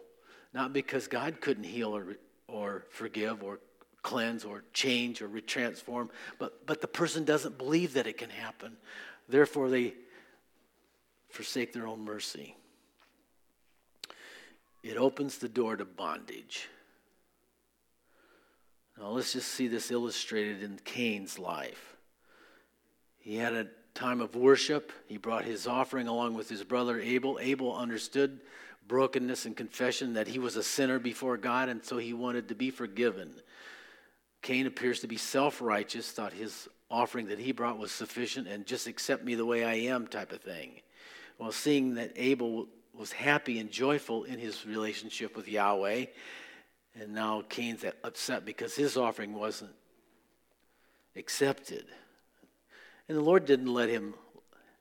Not 0.52 0.72
because 0.72 1.06
God 1.06 1.40
couldn't 1.40 1.62
heal 1.62 1.96
or, 1.96 2.16
or 2.48 2.86
forgive 2.90 3.44
or 3.44 3.60
cleanse 4.02 4.44
or 4.44 4.64
change 4.72 5.22
or 5.22 5.28
retransform, 5.28 6.10
but, 6.40 6.66
but 6.66 6.80
the 6.80 6.88
person 6.88 7.24
doesn't 7.24 7.56
believe 7.56 7.92
that 7.92 8.08
it 8.08 8.18
can 8.18 8.30
happen. 8.30 8.76
Therefore, 9.28 9.68
they 9.68 9.94
forsake 11.28 11.72
their 11.72 11.86
own 11.86 12.04
mercy. 12.04 12.56
It 14.82 14.96
opens 14.96 15.38
the 15.38 15.48
door 15.48 15.76
to 15.76 15.84
bondage. 15.84 16.68
Now, 18.98 19.08
let's 19.10 19.32
just 19.32 19.48
see 19.48 19.68
this 19.68 19.90
illustrated 19.90 20.62
in 20.62 20.78
Cain's 20.84 21.38
life. 21.38 21.96
He 23.18 23.36
had 23.36 23.54
a 23.54 23.66
time 23.94 24.20
of 24.20 24.34
worship. 24.36 24.92
He 25.06 25.16
brought 25.16 25.44
his 25.44 25.66
offering 25.66 26.06
along 26.06 26.34
with 26.34 26.48
his 26.48 26.62
brother 26.64 27.00
Abel. 27.00 27.38
Abel 27.40 27.74
understood 27.74 28.40
brokenness 28.86 29.46
and 29.46 29.56
confession 29.56 30.14
that 30.14 30.28
he 30.28 30.38
was 30.38 30.56
a 30.56 30.62
sinner 30.62 30.98
before 30.98 31.36
God, 31.36 31.68
and 31.68 31.84
so 31.84 31.98
he 31.98 32.12
wanted 32.12 32.48
to 32.48 32.54
be 32.54 32.70
forgiven. 32.70 33.34
Cain 34.42 34.66
appears 34.66 35.00
to 35.00 35.08
be 35.08 35.16
self 35.16 35.60
righteous, 35.60 36.10
thought 36.10 36.32
his 36.32 36.68
offering 36.90 37.26
that 37.28 37.38
he 37.38 37.52
brought 37.52 37.78
was 37.78 37.90
sufficient 37.90 38.46
and 38.46 38.64
just 38.64 38.86
accept 38.86 39.24
me 39.24 39.34
the 39.34 39.44
way 39.44 39.64
I 39.64 39.74
am 39.74 40.06
type 40.06 40.32
of 40.32 40.40
thing. 40.40 40.80
Well, 41.38 41.52
seeing 41.52 41.94
that 41.94 42.12
Abel 42.16 42.68
was 42.94 43.12
happy 43.12 43.58
and 43.58 43.70
joyful 43.70 44.24
in 44.24 44.38
his 44.38 44.64
relationship 44.64 45.36
with 45.36 45.48
Yahweh, 45.48 46.06
and 47.00 47.14
now 47.14 47.42
Cain's 47.48 47.84
upset 48.02 48.44
because 48.44 48.74
his 48.74 48.96
offering 48.96 49.34
wasn't 49.34 49.72
accepted. 51.14 51.84
And 53.08 53.16
the 53.16 53.22
Lord 53.22 53.44
didn't 53.44 53.72
let 53.72 53.88
him 53.88 54.14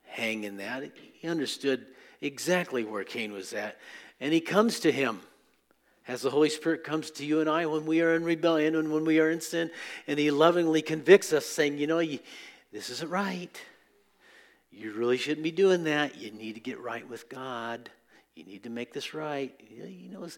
hang 0.04 0.44
in 0.44 0.56
that. 0.58 0.84
He 1.14 1.28
understood 1.28 1.86
exactly 2.20 2.84
where 2.84 3.04
Cain 3.04 3.32
was 3.32 3.52
at. 3.52 3.78
And 4.20 4.32
he 4.32 4.40
comes 4.40 4.80
to 4.80 4.90
him 4.90 5.20
as 6.08 6.22
the 6.22 6.30
Holy 6.30 6.48
Spirit 6.48 6.84
comes 6.84 7.10
to 7.12 7.26
you 7.26 7.40
and 7.40 7.50
I 7.50 7.66
when 7.66 7.84
we 7.84 8.00
are 8.00 8.14
in 8.14 8.24
rebellion 8.24 8.76
and 8.76 8.92
when 8.92 9.04
we 9.04 9.20
are 9.20 9.30
in 9.30 9.40
sin. 9.40 9.70
And 10.06 10.18
he 10.18 10.30
lovingly 10.30 10.82
convicts 10.82 11.32
us, 11.32 11.46
saying, 11.46 11.78
You 11.78 11.86
know, 11.86 11.98
you, 11.98 12.20
this 12.72 12.90
isn't 12.90 13.10
right. 13.10 13.60
You 14.70 14.92
really 14.92 15.16
shouldn't 15.16 15.44
be 15.44 15.50
doing 15.50 15.84
that. 15.84 16.18
You 16.18 16.30
need 16.30 16.54
to 16.54 16.60
get 16.60 16.80
right 16.80 17.08
with 17.08 17.28
God. 17.28 17.90
You 18.36 18.44
need 18.44 18.64
to 18.64 18.70
make 18.70 18.92
this 18.92 19.14
right. 19.14 19.58
You 19.70 20.10
know, 20.10 20.28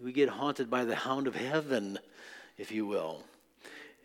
we 0.00 0.12
get 0.12 0.28
haunted 0.28 0.70
by 0.70 0.84
the 0.84 0.94
hound 0.94 1.26
of 1.26 1.34
heaven, 1.34 1.98
if 2.56 2.70
you 2.70 2.86
will. 2.86 3.24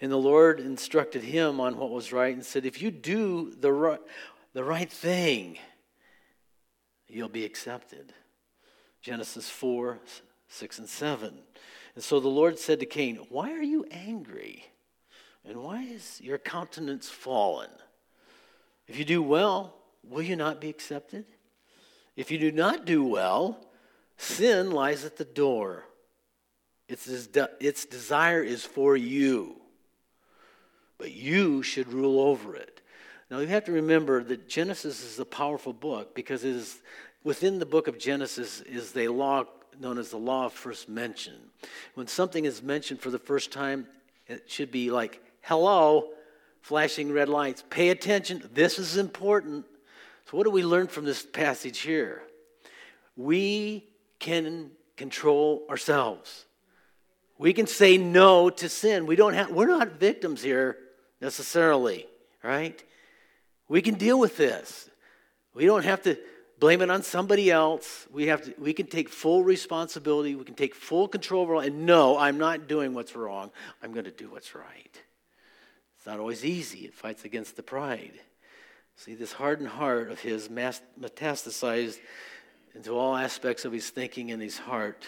And 0.01 0.11
the 0.11 0.17
Lord 0.17 0.59
instructed 0.59 1.21
him 1.21 1.59
on 1.59 1.77
what 1.77 1.91
was 1.91 2.11
right 2.11 2.33
and 2.33 2.43
said, 2.43 2.65
If 2.65 2.81
you 2.81 2.89
do 2.89 3.53
the 3.55 3.71
right, 3.71 3.99
the 4.53 4.63
right 4.63 4.91
thing, 4.91 5.59
you'll 7.07 7.29
be 7.29 7.45
accepted. 7.45 8.13
Genesis 9.01 9.47
4 9.47 9.99
6 10.47 10.79
and 10.79 10.89
7. 10.89 11.37
And 11.93 12.03
so 12.03 12.19
the 12.19 12.27
Lord 12.27 12.57
said 12.57 12.79
to 12.79 12.85
Cain, 12.87 13.17
Why 13.29 13.51
are 13.51 13.63
you 13.63 13.85
angry? 13.91 14.65
And 15.47 15.57
why 15.57 15.83
is 15.83 16.19
your 16.19 16.39
countenance 16.39 17.09
fallen? 17.09 17.69
If 18.87 18.97
you 18.97 19.05
do 19.05 19.21
well, 19.21 19.75
will 20.03 20.23
you 20.23 20.35
not 20.35 20.59
be 20.59 20.69
accepted? 20.69 21.25
If 22.15 22.31
you 22.31 22.37
do 22.37 22.51
not 22.51 22.85
do 22.85 23.03
well, 23.03 23.59
sin 24.17 24.71
lies 24.71 25.05
at 25.05 25.17
the 25.17 25.25
door. 25.25 25.85
Its, 26.87 27.07
its 27.59 27.85
desire 27.85 28.43
is 28.43 28.63
for 28.63 28.95
you, 28.95 29.55
but 30.97 31.11
you 31.11 31.63
should 31.63 31.91
rule 31.91 32.19
over 32.19 32.55
it. 32.55 32.81
Now, 33.31 33.39
you 33.39 33.47
have 33.47 33.65
to 33.65 33.71
remember 33.71 34.23
that 34.23 34.47
Genesis 34.47 35.03
is 35.03 35.19
a 35.19 35.25
powerful 35.25 35.73
book 35.73 36.13
because 36.13 36.43
it 36.43 36.55
is 36.55 36.81
within 37.23 37.57
the 37.57 37.65
book 37.65 37.87
of 37.87 37.97
Genesis 37.97 38.61
is 38.61 38.91
the 38.91 39.07
law 39.07 39.45
known 39.79 39.97
as 39.97 40.11
the 40.11 40.17
law 40.17 40.45
of 40.45 40.53
first 40.53 40.87
mention. 40.87 41.33
When 41.95 42.07
something 42.07 42.45
is 42.45 42.61
mentioned 42.61 43.01
for 43.01 43.09
the 43.09 43.19
first 43.19 43.51
time, 43.51 43.87
it 44.27 44.49
should 44.49 44.71
be 44.71 44.91
like, 44.91 45.21
hello, 45.41 46.09
flashing 46.61 47.11
red 47.11 47.29
lights. 47.29 47.63
Pay 47.69 47.89
attention. 47.89 48.47
This 48.53 48.79
is 48.79 48.95
important. 48.95 49.65
So, 50.25 50.37
what 50.37 50.43
do 50.43 50.51
we 50.51 50.63
learn 50.63 50.87
from 50.87 51.05
this 51.05 51.23
passage 51.23 51.79
here? 51.79 52.23
We 53.15 53.85
can 54.19 54.71
control 54.97 55.65
ourselves. 55.69 56.45
We 57.37 57.53
can 57.53 57.67
say 57.67 57.97
no 57.97 58.49
to 58.49 58.69
sin. 58.69 59.05
We 59.05 59.15
don't 59.15 59.33
have, 59.33 59.51
we're 59.51 59.67
not 59.67 59.99
victims 59.99 60.41
here 60.41 60.77
necessarily, 61.21 62.07
right? 62.43 62.81
We 63.67 63.81
can 63.81 63.95
deal 63.95 64.19
with 64.19 64.37
this. 64.37 64.89
We 65.53 65.65
don't 65.65 65.83
have 65.83 66.01
to 66.03 66.17
blame 66.59 66.81
it 66.81 66.89
on 66.89 67.03
somebody 67.03 67.51
else. 67.51 68.07
We, 68.11 68.27
have 68.27 68.43
to, 68.43 68.53
we 68.57 68.73
can 68.73 68.87
take 68.87 69.09
full 69.09 69.43
responsibility. 69.43 70.35
We 70.35 70.43
can 70.43 70.55
take 70.55 70.75
full 70.75 71.07
control 71.07 71.59
of. 71.59 71.65
And 71.65 71.85
no, 71.85 72.17
I'm 72.17 72.37
not 72.37 72.67
doing 72.67 72.93
what's 72.93 73.15
wrong. 73.15 73.51
I'm 73.83 73.91
going 73.91 74.05
to 74.05 74.11
do 74.11 74.29
what's 74.29 74.55
right. 74.55 75.01
It's 75.97 76.05
not 76.05 76.19
always 76.19 76.45
easy. 76.45 76.79
It 76.79 76.93
fights 76.93 77.25
against 77.25 77.55
the 77.55 77.63
pride. 77.63 78.13
See, 78.97 79.13
this 79.13 79.33
hardened 79.33 79.69
heart 79.69 80.09
of 80.09 80.19
his 80.19 80.49
metastasized 80.49 81.99
into 82.73 82.91
all 82.91 83.15
aspects 83.15 83.65
of 83.65 83.71
his 83.71 83.89
thinking 83.89 84.31
and 84.31 84.41
his 84.41 84.57
heart. 84.57 85.05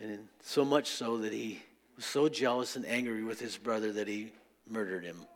And 0.00 0.28
so 0.42 0.64
much 0.64 0.88
so 0.88 1.18
that 1.18 1.32
he 1.32 1.62
was 1.96 2.04
so 2.04 2.28
jealous 2.28 2.76
and 2.76 2.84
angry 2.84 3.22
with 3.22 3.40
his 3.40 3.56
brother 3.56 3.92
that 3.92 4.08
he 4.08 4.32
murdered 4.68 5.04
him. 5.04 5.26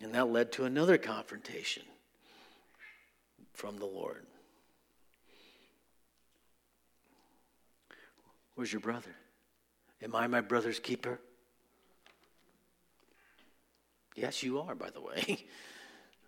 And 0.00 0.14
that 0.14 0.28
led 0.28 0.52
to 0.52 0.64
another 0.64 0.98
confrontation 0.98 1.82
from 3.52 3.76
the 3.78 3.86
Lord. 3.86 4.26
Where's 8.54 8.72
your 8.72 8.80
brother? 8.80 9.14
Am 10.02 10.14
I 10.14 10.26
my 10.26 10.40
brother's 10.40 10.78
keeper? 10.78 11.20
Yes, 14.14 14.42
you 14.42 14.60
are, 14.60 14.74
by 14.74 14.90
the 14.90 15.00
way. 15.00 15.46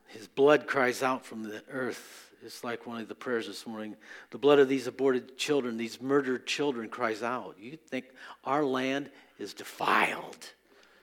His 0.08 0.26
blood 0.26 0.66
cries 0.66 1.02
out 1.02 1.24
from 1.24 1.42
the 1.42 1.62
earth. 1.70 2.30
It's 2.42 2.62
like 2.62 2.86
one 2.86 3.00
of 3.00 3.08
the 3.08 3.14
prayers 3.14 3.46
this 3.46 3.66
morning. 3.66 3.96
The 4.30 4.38
blood 4.38 4.58
of 4.58 4.68
these 4.68 4.86
aborted 4.86 5.36
children, 5.36 5.76
these 5.76 6.00
murdered 6.00 6.46
children, 6.46 6.88
cries 6.88 7.22
out. 7.22 7.56
You 7.58 7.76
think 7.76 8.06
our 8.44 8.64
land 8.64 9.10
is 9.38 9.54
defiled, 9.54 10.50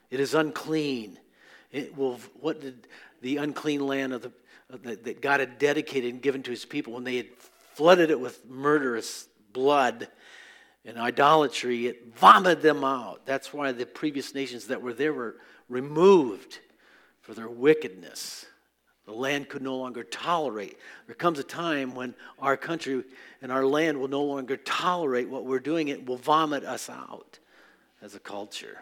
it 0.09 0.19
is 0.19 0.33
unclean. 0.33 1.19
It 1.71 1.97
will, 1.97 2.19
what 2.39 2.61
did 2.61 2.87
the 3.21 3.37
unclean 3.37 3.87
land 3.87 4.13
of 4.13 4.21
the, 4.21 4.31
that, 4.69 5.05
that 5.05 5.21
God 5.23 5.39
had 5.39 5.57
dedicated 5.57 6.13
and 6.13 6.21
given 6.21 6.43
to 6.43 6.51
his 6.51 6.65
people 6.65 6.93
when 6.93 7.03
they 7.03 7.17
had 7.17 7.29
flooded 7.73 8.11
it 8.11 8.19
with 8.19 8.45
murderous 8.47 9.27
blood 9.53 10.07
and 10.85 10.97
idolatry, 10.97 11.87
it 11.87 12.15
vomited 12.15 12.61
them 12.61 12.83
out. 12.83 13.25
That's 13.25 13.53
why 13.53 13.71
the 13.71 13.85
previous 13.85 14.35
nations 14.35 14.67
that 14.67 14.81
were 14.81 14.93
there 14.93 15.13
were 15.13 15.37
removed 15.69 16.59
for 17.21 17.33
their 17.33 17.47
wickedness. 17.47 18.45
The 19.05 19.11
land 19.11 19.49
could 19.49 19.61
no 19.61 19.75
longer 19.75 20.03
tolerate. 20.03 20.77
There 21.07 21.15
comes 21.15 21.37
a 21.37 21.43
time 21.43 21.93
when 21.93 22.15
our 22.39 22.55
country 22.55 23.03
and 23.41 23.51
our 23.51 23.65
land 23.65 23.99
will 23.99 24.07
no 24.07 24.23
longer 24.23 24.55
tolerate 24.57 25.27
what 25.27 25.45
we're 25.45 25.59
doing. 25.59 25.89
It 25.89 26.05
will 26.05 26.17
vomit 26.17 26.63
us 26.63 26.89
out 26.89 27.39
as 28.01 28.15
a 28.15 28.19
culture. 28.19 28.81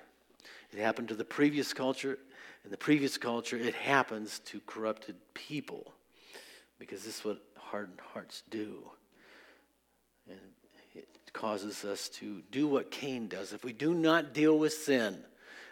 It 0.72 0.80
happened 0.80 1.08
to 1.08 1.16
the 1.16 1.26
previous 1.26 1.74
culture. 1.74 2.20
In 2.64 2.70
the 2.70 2.78
previous 2.78 3.18
culture, 3.18 3.58
it 3.58 3.74
happens 3.74 4.40
to 4.46 4.62
corrupted 4.68 5.16
people 5.34 5.92
because 6.78 7.04
this 7.04 7.20
is 7.20 7.26
what 7.26 7.42
hardened 7.58 8.00
hearts 8.14 8.44
do. 8.52 8.84
And 10.30 10.40
it 10.94 11.08
causes 11.34 11.84
us 11.84 12.10
to 12.10 12.44
do 12.52 12.68
what 12.68 12.92
Cain 12.92 13.28
does. 13.28 13.54
If 13.54 13.64
we 13.64 13.74
do 13.74 13.96
not 13.96 14.34
deal 14.34 14.60
with 14.60 14.74
sin, 14.74 15.18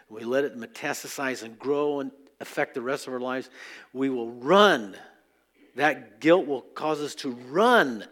we 0.08 0.24
let 0.24 0.44
it 0.44 0.56
metastasize 0.58 1.44
and 1.44 1.56
grow 1.56 2.00
and 2.00 2.10
affect 2.40 2.74
the 2.74 2.82
rest 2.82 3.06
of 3.06 3.12
our 3.12 3.20
lives, 3.20 3.50
we 3.92 4.08
will 4.08 4.30
run. 4.30 4.96
That 5.76 6.20
guilt 6.20 6.46
will 6.46 6.62
cause 6.62 7.00
us 7.00 7.14
to 7.16 7.30
run 7.30 8.04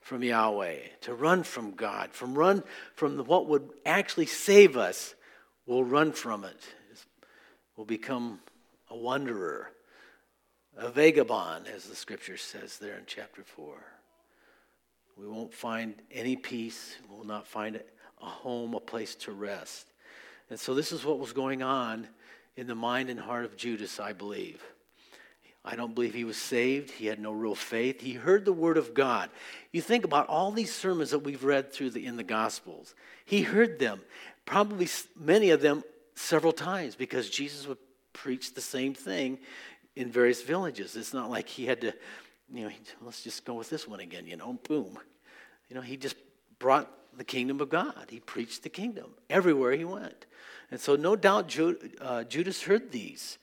from 0.00 0.22
Yahweh, 0.22 0.78
to 1.02 1.14
run 1.14 1.42
from 1.42 1.72
God, 1.72 2.12
from 2.12 2.34
run 2.34 2.62
from 2.94 3.18
what 3.18 3.46
would 3.46 3.70
actually 3.86 4.26
save 4.26 4.76
us. 4.76 5.14
We'll 5.66 5.84
run 5.84 6.12
from 6.12 6.44
it. 6.44 6.60
We'll 7.76 7.86
become 7.86 8.40
a 8.90 8.96
wanderer, 8.96 9.70
a 10.76 10.90
vagabond, 10.90 11.66
as 11.68 11.84
the 11.84 11.94
scripture 11.94 12.36
says 12.36 12.78
there 12.78 12.96
in 12.96 13.04
chapter 13.06 13.42
4. 13.42 13.74
We 15.16 15.28
won't 15.28 15.54
find 15.54 15.94
any 16.10 16.36
peace. 16.36 16.96
We'll 17.08 17.24
not 17.24 17.46
find 17.46 17.80
a 18.20 18.26
home, 18.26 18.74
a 18.74 18.80
place 18.80 19.14
to 19.16 19.32
rest. 19.32 19.86
And 20.48 20.58
so, 20.58 20.74
this 20.74 20.92
is 20.92 21.04
what 21.04 21.18
was 21.18 21.32
going 21.32 21.62
on 21.62 22.08
in 22.56 22.66
the 22.66 22.74
mind 22.74 23.10
and 23.10 23.20
heart 23.20 23.44
of 23.44 23.56
Judas, 23.56 24.00
I 24.00 24.12
believe. 24.12 24.62
I 25.64 25.76
don't 25.76 25.94
believe 25.94 26.14
he 26.14 26.24
was 26.24 26.38
saved. 26.38 26.90
He 26.90 27.06
had 27.06 27.20
no 27.20 27.32
real 27.32 27.54
faith. 27.54 28.00
He 28.00 28.14
heard 28.14 28.44
the 28.44 28.52
word 28.52 28.78
of 28.78 28.94
God. 28.94 29.28
You 29.72 29.82
think 29.82 30.04
about 30.04 30.26
all 30.28 30.52
these 30.52 30.74
sermons 30.74 31.10
that 31.10 31.18
we've 31.18 31.44
read 31.44 31.72
through 31.72 31.90
the, 31.90 32.06
in 32.06 32.16
the 32.16 32.24
Gospels. 32.24 32.94
He 33.26 33.42
heard 33.42 33.78
them, 33.78 34.00
probably 34.46 34.88
many 35.18 35.50
of 35.50 35.60
them 35.60 35.84
several 36.14 36.52
times, 36.52 36.94
because 36.94 37.28
Jesus 37.28 37.66
would 37.66 37.78
preach 38.12 38.54
the 38.54 38.60
same 38.60 38.94
thing 38.94 39.38
in 39.96 40.10
various 40.10 40.42
villages. 40.42 40.96
It's 40.96 41.12
not 41.12 41.30
like 41.30 41.48
he 41.48 41.66
had 41.66 41.82
to, 41.82 41.92
you 42.52 42.64
know, 42.64 42.70
let's 43.02 43.22
just 43.22 43.44
go 43.44 43.54
with 43.54 43.68
this 43.68 43.86
one 43.86 44.00
again, 44.00 44.26
you 44.26 44.36
know, 44.36 44.58
boom. 44.66 44.98
You 45.68 45.76
know, 45.76 45.82
he 45.82 45.98
just 45.98 46.16
brought 46.58 46.90
the 47.16 47.24
kingdom 47.24 47.60
of 47.60 47.68
God. 47.68 48.06
He 48.08 48.20
preached 48.20 48.62
the 48.62 48.68
kingdom 48.70 49.10
everywhere 49.28 49.72
he 49.72 49.84
went. 49.84 50.26
And 50.70 50.80
so, 50.80 50.96
no 50.96 51.16
doubt, 51.16 51.56
uh, 52.00 52.24
Judas 52.24 52.62
heard 52.62 52.92
these. 52.92 53.38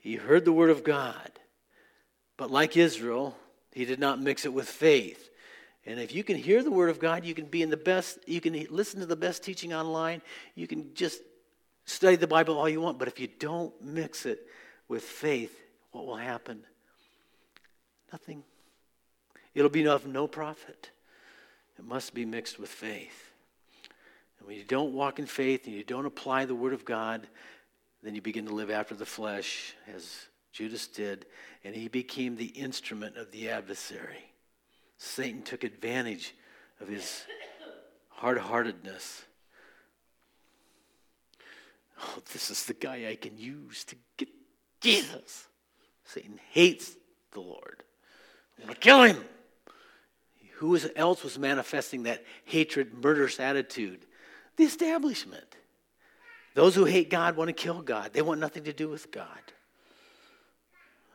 He 0.00 0.14
heard 0.14 0.44
the 0.44 0.52
word 0.52 0.70
of 0.70 0.84
God. 0.84 1.32
But 2.36 2.50
like 2.50 2.76
Israel, 2.76 3.36
he 3.72 3.84
did 3.84 3.98
not 3.98 4.20
mix 4.20 4.44
it 4.44 4.52
with 4.52 4.68
faith. 4.68 5.28
And 5.84 5.98
if 5.98 6.14
you 6.14 6.22
can 6.22 6.36
hear 6.36 6.62
the 6.62 6.70
word 6.70 6.90
of 6.90 7.00
God, 7.00 7.24
you 7.24 7.34
can 7.34 7.46
be 7.46 7.62
in 7.62 7.70
the 7.70 7.76
best, 7.76 8.18
you 8.26 8.40
can 8.40 8.66
listen 8.70 9.00
to 9.00 9.06
the 9.06 9.16
best 9.16 9.42
teaching 9.42 9.72
online, 9.72 10.22
you 10.54 10.66
can 10.66 10.94
just 10.94 11.20
study 11.84 12.16
the 12.16 12.26
Bible 12.26 12.58
all 12.58 12.68
you 12.68 12.80
want. 12.80 12.98
But 12.98 13.08
if 13.08 13.18
you 13.18 13.26
don't 13.26 13.72
mix 13.82 14.26
it 14.26 14.46
with 14.86 15.02
faith, 15.02 15.58
what 15.90 16.06
will 16.06 16.16
happen? 16.16 16.62
Nothing. 18.12 18.44
It'll 19.54 19.70
be 19.70 19.86
of 19.86 20.06
no 20.06 20.28
profit. 20.28 20.90
It 21.78 21.84
must 21.84 22.14
be 22.14 22.24
mixed 22.24 22.58
with 22.58 22.70
faith. 22.70 23.27
When 24.48 24.56
you 24.56 24.64
don't 24.64 24.94
walk 24.94 25.18
in 25.18 25.26
faith 25.26 25.66
and 25.66 25.76
you 25.76 25.84
don't 25.84 26.06
apply 26.06 26.46
the 26.46 26.54
Word 26.54 26.72
of 26.72 26.86
God, 26.86 27.26
then 28.02 28.14
you 28.14 28.22
begin 28.22 28.46
to 28.46 28.54
live 28.54 28.70
after 28.70 28.94
the 28.94 29.04
flesh, 29.04 29.74
as 29.94 30.10
Judas 30.52 30.86
did, 30.86 31.26
and 31.64 31.74
he 31.74 31.88
became 31.88 32.34
the 32.34 32.46
instrument 32.46 33.18
of 33.18 33.30
the 33.30 33.50
adversary. 33.50 34.32
Satan 34.96 35.42
took 35.42 35.64
advantage 35.64 36.34
of 36.80 36.88
his 36.88 37.26
hard 38.08 38.38
heartedness. 38.38 39.22
Oh, 42.02 42.22
this 42.32 42.50
is 42.50 42.64
the 42.64 42.72
guy 42.72 43.06
I 43.10 43.16
can 43.16 43.36
use 43.36 43.84
to 43.84 43.96
get 44.16 44.30
Jesus. 44.80 45.46
Satan 46.04 46.40
hates 46.52 46.96
the 47.32 47.40
Lord. 47.40 47.82
I'm 48.58 48.64
going 48.64 48.74
to 48.74 48.80
kill 48.80 49.02
him. 49.02 49.18
Who 50.54 50.78
else 50.96 51.22
was 51.22 51.38
manifesting 51.38 52.04
that 52.04 52.24
hatred, 52.46 52.94
murderous 52.94 53.38
attitude? 53.40 54.06
The 54.58 54.64
establishment. 54.64 55.56
Those 56.54 56.74
who 56.74 56.84
hate 56.84 57.08
God 57.08 57.36
want 57.36 57.48
to 57.48 57.54
kill 57.54 57.80
God, 57.80 58.12
they 58.12 58.22
want 58.22 58.40
nothing 58.40 58.64
to 58.64 58.72
do 58.72 58.88
with 58.88 59.12
God. 59.12 59.28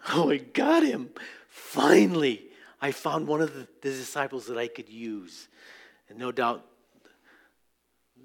Oh, 0.09 0.31
I 0.31 0.37
got 0.37 0.83
him. 0.83 1.09
Finally, 1.49 2.41
I 2.81 2.91
found 2.91 3.27
one 3.27 3.41
of 3.41 3.53
the, 3.53 3.67
the 3.81 3.89
disciples 3.89 4.47
that 4.47 4.57
I 4.57 4.67
could 4.67 4.89
use. 4.89 5.49
And 6.09 6.17
no 6.17 6.31
doubt 6.31 6.65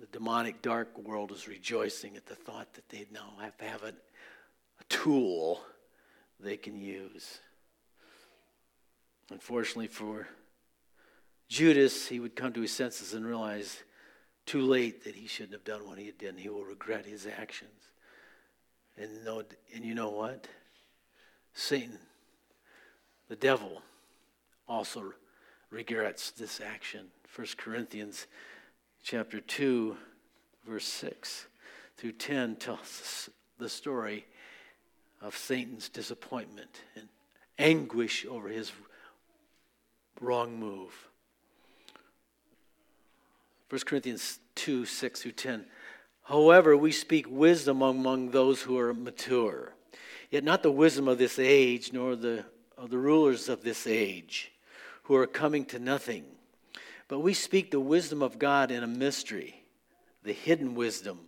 the 0.00 0.06
demonic 0.06 0.62
dark 0.62 0.96
world 0.96 1.32
is 1.32 1.48
rejoicing 1.48 2.16
at 2.16 2.26
the 2.26 2.34
thought 2.36 2.72
that 2.74 2.88
they 2.88 3.06
now 3.12 3.32
have 3.40 3.56
to 3.58 3.64
have 3.64 3.82
a, 3.82 3.88
a 3.88 4.84
tool 4.88 5.60
they 6.38 6.56
can 6.56 6.80
use. 6.80 7.40
Unfortunately 9.30 9.88
for 9.88 10.28
Judas, 11.48 12.06
he 12.06 12.20
would 12.20 12.36
come 12.36 12.52
to 12.52 12.60
his 12.60 12.72
senses 12.72 13.14
and 13.14 13.26
realize 13.26 13.82
too 14.48 14.62
late 14.62 15.04
that 15.04 15.14
he 15.14 15.26
shouldn't 15.26 15.52
have 15.52 15.64
done 15.64 15.86
what 15.86 15.98
he 15.98 16.10
did, 16.18 16.30
and 16.30 16.40
he 16.40 16.48
will 16.48 16.64
regret 16.64 17.04
his 17.04 17.26
actions. 17.26 17.92
And, 18.96 19.22
know, 19.22 19.42
and 19.74 19.84
you 19.84 19.94
know 19.94 20.08
what? 20.08 20.48
Satan, 21.52 21.98
the 23.28 23.36
devil, 23.36 23.82
also 24.66 25.12
regrets 25.70 26.30
this 26.30 26.62
action. 26.62 27.08
1 27.36 27.46
Corinthians 27.58 28.26
chapter 29.04 29.38
2, 29.38 29.96
verse 30.66 30.86
6 30.86 31.46
through 31.98 32.12
10 32.12 32.56
tells 32.56 33.28
the 33.58 33.68
story 33.68 34.24
of 35.20 35.36
Satan's 35.36 35.90
disappointment 35.90 36.80
and 36.96 37.08
anguish 37.58 38.24
over 38.24 38.48
his 38.48 38.72
wrong 40.20 40.58
move. 40.58 41.07
1 43.70 43.80
Corinthians 43.86 44.38
2 44.54 44.86
6 44.86 45.22
through 45.22 45.32
10. 45.32 45.64
However, 46.24 46.76
we 46.76 46.92
speak 46.92 47.26
wisdom 47.28 47.82
among 47.82 48.30
those 48.30 48.62
who 48.62 48.78
are 48.78 48.94
mature, 48.94 49.74
yet 50.30 50.44
not 50.44 50.62
the 50.62 50.70
wisdom 50.70 51.08
of 51.08 51.18
this 51.18 51.38
age, 51.38 51.92
nor 51.92 52.16
the, 52.16 52.44
of 52.76 52.90
the 52.90 52.98
rulers 52.98 53.48
of 53.48 53.62
this 53.62 53.86
age, 53.86 54.52
who 55.04 55.14
are 55.14 55.26
coming 55.26 55.64
to 55.66 55.78
nothing. 55.78 56.24
But 57.08 57.20
we 57.20 57.34
speak 57.34 57.70
the 57.70 57.80
wisdom 57.80 58.22
of 58.22 58.38
God 58.38 58.70
in 58.70 58.82
a 58.82 58.86
mystery, 58.88 59.62
the 60.22 60.32
hidden 60.32 60.74
wisdom 60.74 61.20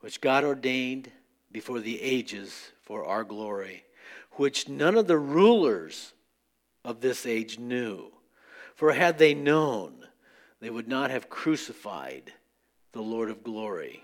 which 0.00 0.20
God 0.20 0.44
ordained 0.44 1.10
before 1.50 1.80
the 1.80 2.00
ages 2.00 2.70
for 2.82 3.04
our 3.04 3.24
glory, 3.24 3.84
which 4.32 4.68
none 4.68 4.96
of 4.96 5.06
the 5.06 5.18
rulers 5.18 6.12
of 6.84 7.00
this 7.00 7.26
age 7.26 7.58
knew. 7.58 8.12
For 8.74 8.92
had 8.92 9.18
they 9.18 9.34
known, 9.34 9.95
they 10.66 10.70
would 10.70 10.88
not 10.88 11.12
have 11.12 11.30
crucified 11.30 12.32
the 12.90 13.00
Lord 13.00 13.30
of 13.30 13.44
glory. 13.44 14.02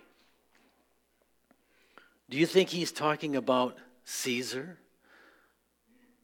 Do 2.30 2.36
you 2.36 2.46
think 2.46 2.68
he's 2.68 2.92
talking 2.92 3.34
about 3.34 3.76
Caesar, 4.04 4.78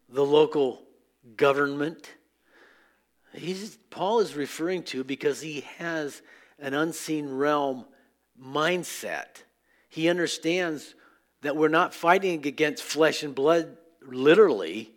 the 0.08 0.24
local 0.24 0.84
government? 1.36 2.14
He's, 3.32 3.78
Paul 3.90 4.20
is 4.20 4.36
referring 4.36 4.84
to 4.84 5.02
because 5.02 5.40
he 5.40 5.64
has 5.78 6.22
an 6.60 6.72
unseen 6.72 7.28
realm 7.28 7.84
mindset. 8.40 9.42
He 9.88 10.08
understands 10.08 10.94
that 11.42 11.56
we're 11.56 11.66
not 11.66 11.92
fighting 11.92 12.46
against 12.46 12.84
flesh 12.84 13.24
and 13.24 13.34
blood 13.34 13.76
literally. 14.02 14.92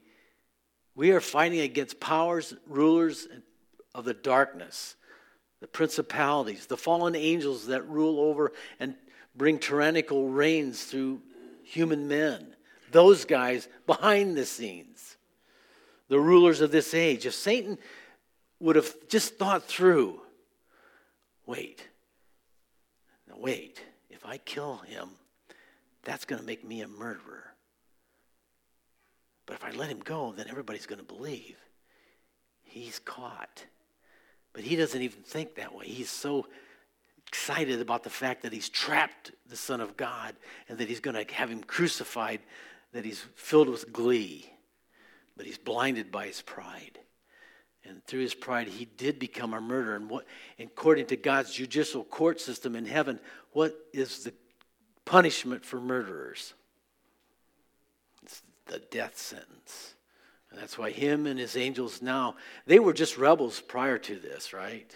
We 0.93 1.10
are 1.10 1.19
fighting 1.19 1.62
against 1.62 1.99
powers, 1.99 2.54
rulers 2.67 3.27
of 3.95 4.06
the 4.06 4.13
darkness, 4.13 4.97
the 5.62 5.67
principalities, 5.67 6.65
the 6.65 6.76
fallen 6.76 7.15
angels 7.15 7.67
that 7.67 7.88
rule 7.88 8.19
over 8.19 8.52
and 8.80 8.95
bring 9.36 9.60
tyrannical 9.60 10.28
reigns 10.28 10.84
through 10.84 11.21
human 11.63 12.08
men. 12.08 12.56
Those 12.91 13.24
guys 13.24 13.69
behind 13.86 14.36
the 14.36 14.45
scenes, 14.45 15.15
the 16.10 16.19
rulers 16.19 16.60
of 16.60 16.71
this 16.71 16.93
age. 16.93 17.26
If 17.26 17.36
Satan 17.36 17.78
would 18.60 18.76
have 18.76 18.93
just 19.08 19.38
thought 19.38 19.63
through 19.63 20.19
wait, 21.45 21.88
now 23.28 23.36
wait, 23.38 23.82
if 24.10 24.26
I 24.26 24.38
kill 24.38 24.78
him, 24.78 25.10
that's 26.04 26.26
going 26.26 26.39
to 26.39 26.45
make 26.45 26.65
me 26.65 26.82
a 26.82 26.88
murderer. 26.88 27.54
But 29.45 29.56
if 29.56 29.63
I 29.63 29.71
let 29.71 29.89
him 29.89 30.00
go, 30.00 30.34
then 30.36 30.47
everybody's 30.50 30.86
going 30.86 31.00
to 31.00 31.06
believe 31.06 31.58
he's 32.63 33.00
caught. 33.00 33.65
But 34.53 34.63
he 34.63 34.75
doesn't 34.75 35.01
even 35.01 35.21
think 35.23 35.55
that 35.55 35.73
way. 35.73 35.85
He's 35.85 36.09
so 36.09 36.47
excited 37.27 37.79
about 37.79 38.03
the 38.03 38.09
fact 38.09 38.41
that 38.41 38.51
he's 38.51 38.69
trapped 38.69 39.31
the 39.47 39.55
Son 39.55 39.79
of 39.79 39.95
God 39.95 40.35
and 40.67 40.77
that 40.77 40.89
he's 40.89 40.99
going 40.99 41.25
to 41.25 41.33
have 41.33 41.49
him 41.49 41.63
crucified, 41.63 42.41
that 42.91 43.05
he's 43.05 43.23
filled 43.35 43.69
with 43.69 43.93
glee. 43.93 44.51
But 45.37 45.45
he's 45.45 45.57
blinded 45.57 46.11
by 46.11 46.27
his 46.27 46.41
pride. 46.41 46.99
And 47.85 48.03
through 48.05 48.21
his 48.21 48.33
pride, 48.35 48.67
he 48.67 48.85
did 48.85 49.17
become 49.17 49.53
a 49.53 49.61
murderer. 49.61 49.95
And 49.95 50.09
what, 50.09 50.25
according 50.59 51.07
to 51.07 51.15
God's 51.15 51.53
judicial 51.53 52.03
court 52.03 52.39
system 52.39 52.75
in 52.75 52.85
heaven, 52.85 53.19
what 53.53 53.75
is 53.93 54.23
the 54.23 54.33
punishment 55.05 55.65
for 55.65 55.79
murderers? 55.79 56.53
It's 58.23 58.43
the 58.67 58.79
death 58.79 59.17
sentence. 59.17 59.95
And 60.51 60.59
that's 60.59 60.77
why 60.77 60.91
him 60.91 61.25
and 61.25 61.39
his 61.39 61.55
angels 61.55 62.01
now, 62.01 62.35
they 62.65 62.77
were 62.77 62.93
just 62.93 63.17
rebels 63.17 63.61
prior 63.61 63.97
to 63.97 64.15
this, 64.15 64.53
right? 64.53 64.93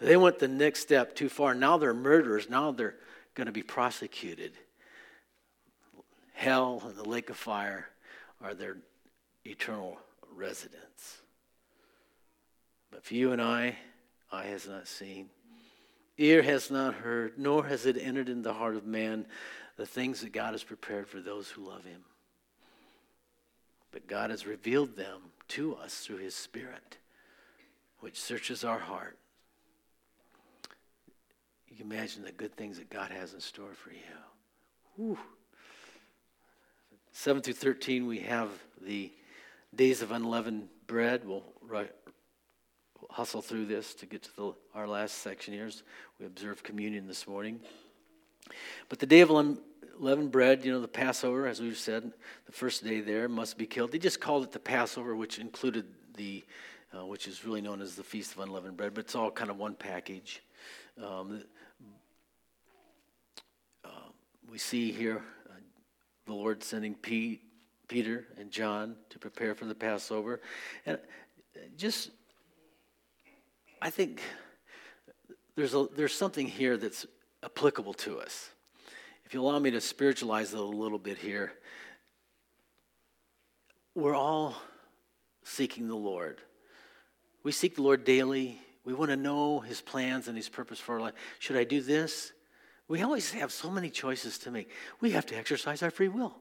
They 0.00 0.16
went 0.16 0.38
the 0.38 0.48
next 0.48 0.80
step 0.80 1.16
too 1.16 1.28
far. 1.28 1.54
Now 1.54 1.78
they're 1.78 1.94
murderers. 1.94 2.48
Now 2.48 2.70
they're 2.70 2.96
going 3.34 3.46
to 3.46 3.52
be 3.52 3.62
prosecuted. 3.62 4.52
Hell 6.34 6.82
and 6.86 6.94
the 6.94 7.08
lake 7.08 7.30
of 7.30 7.36
fire 7.36 7.88
are 8.42 8.54
their 8.54 8.76
eternal 9.44 9.98
residence. 10.34 11.18
But 12.90 13.04
for 13.04 13.14
you 13.14 13.32
and 13.32 13.42
I, 13.42 13.76
eye 14.30 14.44
has 14.46 14.68
not 14.68 14.86
seen, 14.86 15.30
ear 16.18 16.42
has 16.42 16.70
not 16.70 16.94
heard, 16.94 17.38
nor 17.38 17.64
has 17.66 17.86
it 17.86 17.96
entered 17.96 18.28
in 18.28 18.42
the 18.42 18.54
heart 18.54 18.76
of 18.76 18.86
man 18.86 19.26
the 19.76 19.86
things 19.86 20.20
that 20.20 20.32
God 20.32 20.52
has 20.52 20.62
prepared 20.62 21.08
for 21.08 21.20
those 21.20 21.48
who 21.48 21.66
love 21.66 21.84
him. 21.84 22.04
But 23.92 24.06
God 24.06 24.30
has 24.30 24.46
revealed 24.46 24.96
them 24.96 25.20
to 25.48 25.74
us 25.76 26.00
through 26.00 26.18
his 26.18 26.34
Spirit, 26.34 26.98
which 28.00 28.20
searches 28.20 28.64
our 28.64 28.78
heart. 28.78 29.18
You 31.68 31.76
can 31.76 31.90
imagine 31.90 32.22
the 32.22 32.32
good 32.32 32.54
things 32.54 32.78
that 32.78 32.90
God 32.90 33.10
has 33.10 33.34
in 33.34 33.40
store 33.40 33.72
for 33.72 33.90
you. 33.90 33.98
Whew. 34.96 35.18
7 37.12 37.42
through 37.42 37.54
13, 37.54 38.06
we 38.06 38.20
have 38.20 38.50
the 38.80 39.10
days 39.74 40.02
of 40.02 40.12
unleavened 40.12 40.68
bread. 40.86 41.26
We'll 41.26 41.44
hustle 43.10 43.42
through 43.42 43.66
this 43.66 43.94
to 43.94 44.06
get 44.06 44.22
to 44.22 44.36
the, 44.36 44.52
our 44.74 44.86
last 44.86 45.18
section 45.18 45.54
here. 45.54 45.68
We 46.18 46.26
observe 46.26 46.62
communion 46.62 47.06
this 47.06 47.26
morning. 47.26 47.60
But 48.88 48.98
the 48.98 49.06
day 49.06 49.20
of 49.20 49.30
unleavened 49.98 50.30
bread, 50.30 50.64
you 50.64 50.72
know, 50.72 50.80
the 50.80 50.88
Passover, 50.88 51.46
as 51.46 51.60
we've 51.60 51.78
said, 51.78 52.12
the 52.46 52.52
first 52.52 52.84
day 52.84 53.00
there 53.00 53.28
must 53.28 53.58
be 53.58 53.66
killed. 53.66 53.92
They 53.92 53.98
just 53.98 54.20
called 54.20 54.44
it 54.44 54.52
the 54.52 54.58
Passover, 54.58 55.16
which 55.16 55.38
included 55.38 55.86
the, 56.16 56.44
uh, 56.96 57.06
which 57.06 57.26
is 57.26 57.44
really 57.44 57.60
known 57.60 57.80
as 57.80 57.94
the 57.94 58.02
Feast 58.02 58.34
of 58.34 58.40
Unleavened 58.40 58.76
Bread, 58.76 58.94
but 58.94 59.04
it's 59.04 59.14
all 59.14 59.30
kind 59.30 59.50
of 59.50 59.56
one 59.56 59.74
package. 59.74 60.42
Um, 61.02 61.42
uh, 63.84 63.88
we 64.50 64.58
see 64.58 64.92
here 64.92 65.22
uh, 65.48 65.54
the 66.26 66.34
Lord 66.34 66.62
sending 66.62 66.94
Pete, 66.94 67.42
Peter 67.88 68.26
and 68.38 68.50
John 68.50 68.96
to 69.10 69.18
prepare 69.18 69.54
for 69.54 69.64
the 69.64 69.74
Passover. 69.74 70.40
And 70.86 70.98
just 71.76 72.10
I 73.80 73.90
think 73.90 74.20
there's, 75.54 75.74
a, 75.74 75.86
there's 75.94 76.14
something 76.14 76.46
here 76.46 76.76
that's 76.76 77.06
applicable 77.44 77.94
to 77.94 78.18
us. 78.18 78.50
If 79.28 79.34
you 79.34 79.42
allow 79.42 79.58
me 79.58 79.70
to 79.72 79.80
spiritualize 79.82 80.54
it 80.54 80.58
a 80.58 80.62
little 80.62 80.98
bit 80.98 81.18
here, 81.18 81.52
we're 83.94 84.14
all 84.14 84.56
seeking 85.42 85.86
the 85.86 85.94
Lord. 85.94 86.40
We 87.42 87.52
seek 87.52 87.74
the 87.74 87.82
Lord 87.82 88.06
daily. 88.06 88.58
We 88.86 88.94
want 88.94 89.10
to 89.10 89.18
know 89.18 89.60
His 89.60 89.82
plans 89.82 90.28
and 90.28 90.36
His 90.36 90.48
purpose 90.48 90.80
for 90.80 90.94
our 90.94 91.00
life. 91.02 91.12
Should 91.40 91.56
I 91.58 91.64
do 91.64 91.82
this? 91.82 92.32
We 92.88 93.02
always 93.02 93.30
have 93.32 93.52
so 93.52 93.70
many 93.70 93.90
choices 93.90 94.38
to 94.38 94.50
make. 94.50 94.70
We 95.02 95.10
have 95.10 95.26
to 95.26 95.36
exercise 95.36 95.82
our 95.82 95.90
free 95.90 96.08
will. 96.08 96.34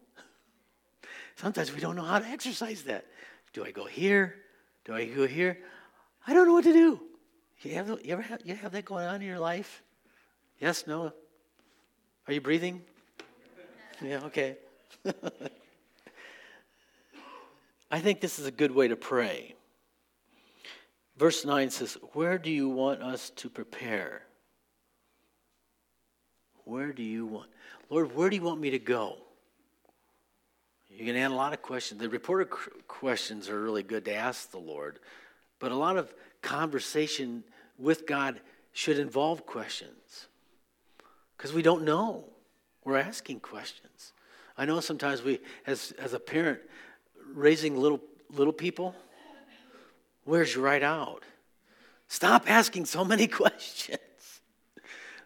Sometimes 1.35 1.73
we 1.73 1.81
don't 1.81 1.97
know 1.97 2.05
how 2.05 2.19
to 2.19 2.27
exercise 2.27 2.83
that. 2.83 3.03
Do 3.51 3.65
I 3.65 3.71
go 3.71 3.83
here? 3.83 4.35
Do 4.85 4.93
I 4.93 5.03
go 5.07 5.27
here? 5.27 5.59
I 6.25 6.33
don't 6.33 6.47
know 6.47 6.53
what 6.53 6.63
to 6.63 6.71
do. 6.71 7.01
You, 7.63 7.73
have, 7.73 7.89
you 7.89 8.13
ever 8.13 8.21
have, 8.21 8.41
you 8.45 8.55
have 8.55 8.71
that 8.71 8.85
going 8.85 9.07
on 9.07 9.15
in 9.15 9.27
your 9.27 9.39
life? 9.39 9.83
Yes, 10.61 10.87
no? 10.87 11.11
Are 12.27 12.33
you 12.33 12.41
breathing? 12.41 12.81
Yeah, 14.01 14.19
okay. 14.25 14.57
I 17.89 17.99
think 17.99 18.19
this 18.19 18.37
is 18.37 18.45
a 18.45 18.51
good 18.51 18.71
way 18.71 18.89
to 18.89 18.97
pray. 18.97 19.55
Verse 21.15 21.45
9 21.45 21.69
says, 21.69 21.97
Where 22.11 22.37
do 22.37 22.51
you 22.51 22.67
want 22.67 23.01
us 23.01 23.29
to 23.37 23.49
prepare? 23.49 24.23
Where 26.65 26.91
do 26.91 27.01
you 27.01 27.25
want? 27.25 27.49
Lord, 27.89 28.13
where 28.13 28.29
do 28.29 28.35
you 28.35 28.41
want 28.41 28.59
me 28.59 28.71
to 28.71 28.79
go? 28.79 29.15
You 30.89 31.05
can 31.05 31.15
add 31.15 31.31
a 31.31 31.35
lot 31.35 31.53
of 31.53 31.61
questions. 31.61 32.01
The 32.01 32.09
reporter 32.09 32.43
questions 32.87 33.47
are 33.47 33.61
really 33.61 33.83
good 33.83 34.03
to 34.05 34.13
ask 34.13 34.51
the 34.51 34.57
Lord, 34.57 34.99
but 35.59 35.71
a 35.71 35.75
lot 35.75 35.95
of 35.95 36.13
conversation 36.41 37.45
with 37.77 38.05
God 38.05 38.41
should 38.73 38.99
involve 38.99 39.45
questions 39.45 40.27
because 41.37 41.53
we 41.53 41.61
don't 41.61 41.83
know. 41.83 42.25
We're 42.83 42.97
asking 42.97 43.41
questions. 43.41 44.13
I 44.57 44.65
know 44.65 44.79
sometimes 44.79 45.21
we, 45.21 45.39
as, 45.65 45.93
as 45.99 46.13
a 46.13 46.19
parent, 46.19 46.59
raising 47.33 47.77
little, 47.77 48.01
little 48.31 48.53
people, 48.53 48.95
where's 50.25 50.55
your 50.55 50.63
right 50.63 50.81
out? 50.81 51.23
Stop 52.07 52.49
asking 52.49 52.85
so 52.85 53.05
many 53.05 53.27
questions. 53.27 53.99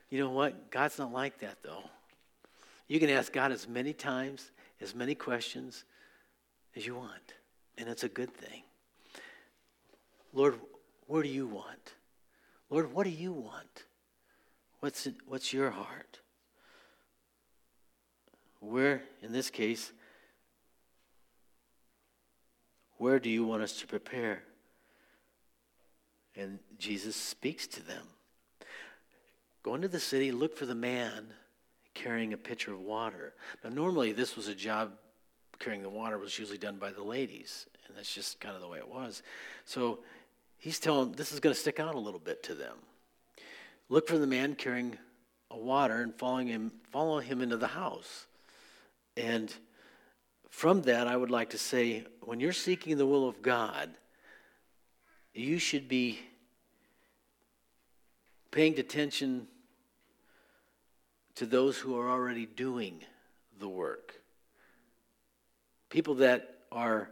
You 0.09 0.19
know 0.19 0.31
what? 0.31 0.69
God's 0.71 0.97
not 0.97 1.13
like 1.13 1.39
that, 1.39 1.57
though. 1.63 1.83
You 2.87 2.99
can 2.99 3.09
ask 3.09 3.31
God 3.31 3.53
as 3.53 3.67
many 3.67 3.93
times, 3.93 4.51
as 4.81 4.93
many 4.93 5.15
questions 5.15 5.85
as 6.75 6.85
you 6.85 6.95
want, 6.95 7.35
and 7.77 7.87
it's 7.87 8.03
a 8.03 8.09
good 8.09 8.33
thing. 8.33 8.63
Lord, 10.33 10.55
where 11.07 11.23
do 11.23 11.29
you 11.29 11.47
want? 11.47 11.93
Lord, 12.69 12.93
what 12.93 13.03
do 13.03 13.09
you 13.09 13.31
want? 13.31 13.85
What's, 14.81 15.07
what's 15.27 15.53
your 15.53 15.69
heart? 15.69 16.19
Where, 18.59 19.03
in 19.21 19.31
this 19.31 19.49
case, 19.49 19.91
where 22.97 23.19
do 23.19 23.29
you 23.29 23.45
want 23.45 23.61
us 23.61 23.79
to 23.79 23.87
prepare? 23.87 24.43
And 26.35 26.59
Jesus 26.77 27.15
speaks 27.15 27.67
to 27.67 27.83
them. 27.85 28.03
Go 29.63 29.75
into 29.75 29.87
the 29.87 29.99
city, 29.99 30.31
look 30.31 30.57
for 30.57 30.65
the 30.65 30.75
man 30.75 31.27
carrying 31.93 32.33
a 32.33 32.37
pitcher 32.37 32.73
of 32.73 32.81
water. 32.81 33.33
Now, 33.63 33.69
normally, 33.69 34.13
this 34.13 34.35
was 34.35 34.47
a 34.47 34.55
job, 34.55 34.93
carrying 35.59 35.83
the 35.83 35.89
water 35.89 36.17
was 36.17 36.39
usually 36.39 36.57
done 36.57 36.77
by 36.77 36.91
the 36.91 37.03
ladies, 37.03 37.67
and 37.87 37.95
that's 37.95 38.13
just 38.13 38.39
kind 38.39 38.55
of 38.55 38.61
the 38.61 38.67
way 38.67 38.79
it 38.79 38.87
was. 38.87 39.21
So 39.65 39.99
he's 40.57 40.79
telling 40.79 41.11
this 41.11 41.31
is 41.31 41.39
going 41.39 41.53
to 41.53 41.59
stick 41.59 41.79
out 41.79 41.93
a 41.93 41.99
little 41.99 42.19
bit 42.19 42.41
to 42.43 42.55
them. 42.55 42.77
Look 43.91 44.07
for 44.07 44.17
the 44.17 44.25
man 44.25 44.55
carrying 44.55 44.97
a 45.51 45.57
water 45.57 46.01
and 46.01 46.15
following 46.15 46.47
him, 46.47 46.71
follow 46.91 47.19
him 47.19 47.41
into 47.41 47.57
the 47.57 47.67
house. 47.67 48.25
And 49.17 49.53
from 50.49 50.83
that, 50.83 51.07
I 51.07 51.17
would 51.17 51.29
like 51.29 51.49
to 51.49 51.57
say 51.57 52.05
when 52.21 52.39
you're 52.39 52.53
seeking 52.53 52.97
the 52.97 53.05
will 53.05 53.27
of 53.27 53.41
God, 53.41 53.89
you 55.33 55.59
should 55.59 55.89
be 55.89 56.19
paying 58.49 58.79
attention 58.79 59.47
to 61.35 61.45
those 61.45 61.77
who 61.77 61.99
are 61.99 62.09
already 62.09 62.45
doing 62.45 63.03
the 63.59 63.67
work. 63.67 64.21
People 65.89 66.15
that 66.15 66.59
are 66.71 67.09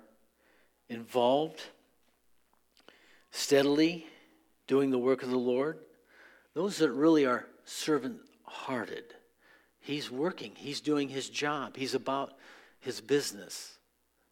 involved 0.88 1.62
steadily 3.32 4.08
doing 4.66 4.92
the 4.92 4.98
work 4.98 5.24
of 5.24 5.30
the 5.30 5.38
Lord, 5.38 5.78
those 6.60 6.80
that 6.80 6.91
really 6.91 7.26
are 7.26 7.45
servant 7.64 8.20
hearted. 8.43 9.05
He's 9.80 10.12
working, 10.12 10.51
he's 10.55 10.82
doing 10.82 11.07
his 11.07 11.30
job, 11.30 11.78
he's 11.78 11.95
about 11.95 12.34
his 12.82 12.99
business. 12.99 13.78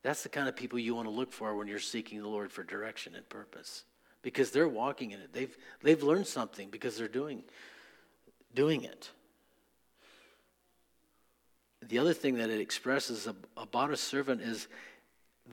That's 0.03 0.23
the 0.23 0.29
kind 0.29 0.49
of 0.49 0.55
people 0.57 0.77
you 0.77 0.93
want 0.93 1.07
to 1.07 1.09
look 1.09 1.31
for 1.31 1.55
when 1.55 1.69
you're 1.69 1.79
seeking 1.79 2.21
the 2.21 2.27
Lord 2.27 2.51
for 2.51 2.65
direction 2.65 3.15
and 3.15 3.27
purpose. 3.29 3.85
Because 4.23 4.51
they're 4.51 4.67
walking 4.67 5.11
in 5.11 5.21
it. 5.21 5.31
They've, 5.31 5.57
they've 5.81 6.03
learned 6.03 6.27
something 6.27 6.69
because 6.69 6.97
they're 6.97 7.07
doing, 7.07 7.43
doing 8.53 8.83
it. 8.83 9.09
The 11.81 11.97
other 11.97 12.13
thing 12.13 12.39
that 12.39 12.49
it 12.49 12.59
expresses 12.59 13.25
about 13.55 13.91
a 13.91 13.95
servant 13.95 14.41
is 14.41 14.67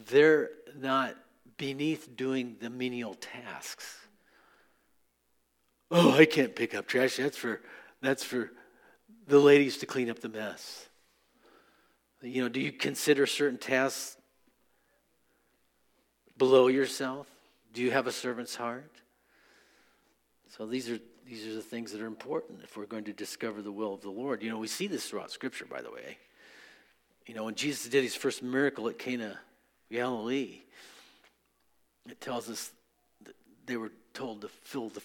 they're 0.08 0.50
not 0.76 1.14
beneath 1.56 2.16
doing 2.16 2.56
the 2.58 2.68
menial 2.68 3.14
tasks. 3.14 4.03
Oh, 5.96 6.10
I 6.10 6.24
can't 6.24 6.56
pick 6.56 6.74
up 6.74 6.88
trash. 6.88 7.18
That's 7.18 7.36
for 7.36 7.60
that's 8.02 8.24
for 8.24 8.50
the 9.28 9.38
ladies 9.38 9.78
to 9.78 9.86
clean 9.86 10.10
up 10.10 10.18
the 10.18 10.28
mess. 10.28 10.88
You 12.20 12.42
know, 12.42 12.48
do 12.48 12.58
you 12.58 12.72
consider 12.72 13.26
certain 13.26 13.58
tasks 13.58 14.16
below 16.36 16.66
yourself? 16.66 17.28
Do 17.72 17.80
you 17.80 17.92
have 17.92 18.08
a 18.08 18.12
servant's 18.12 18.56
heart? 18.56 18.90
So 20.48 20.66
these 20.66 20.90
are 20.90 20.98
these 21.28 21.46
are 21.46 21.54
the 21.54 21.62
things 21.62 21.92
that 21.92 22.00
are 22.00 22.06
important 22.06 22.62
if 22.64 22.76
we're 22.76 22.86
going 22.86 23.04
to 23.04 23.12
discover 23.12 23.62
the 23.62 23.70
will 23.70 23.94
of 23.94 24.00
the 24.00 24.10
Lord. 24.10 24.42
You 24.42 24.50
know, 24.50 24.58
we 24.58 24.66
see 24.66 24.88
this 24.88 25.08
throughout 25.08 25.30
Scripture, 25.30 25.64
by 25.64 25.80
the 25.80 25.92
way. 25.92 26.18
You 27.24 27.34
know, 27.34 27.44
when 27.44 27.54
Jesus 27.54 27.88
did 27.88 28.02
his 28.02 28.16
first 28.16 28.42
miracle 28.42 28.88
at 28.88 28.98
Cana, 28.98 29.38
Galilee, 29.92 30.62
it 32.10 32.20
tells 32.20 32.50
us 32.50 32.72
that 33.22 33.36
they 33.64 33.76
were 33.76 33.92
told 34.12 34.40
to 34.40 34.48
fill 34.48 34.88
the 34.88 35.00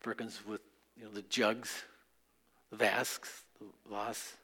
firkins 0.00 0.40
with, 0.46 0.60
you 0.96 1.04
know, 1.04 1.10
the 1.10 1.22
jugs, 1.22 1.84
the 2.70 2.76
vasks, 2.76 3.44
the 3.58 3.66
vas, 3.90 4.34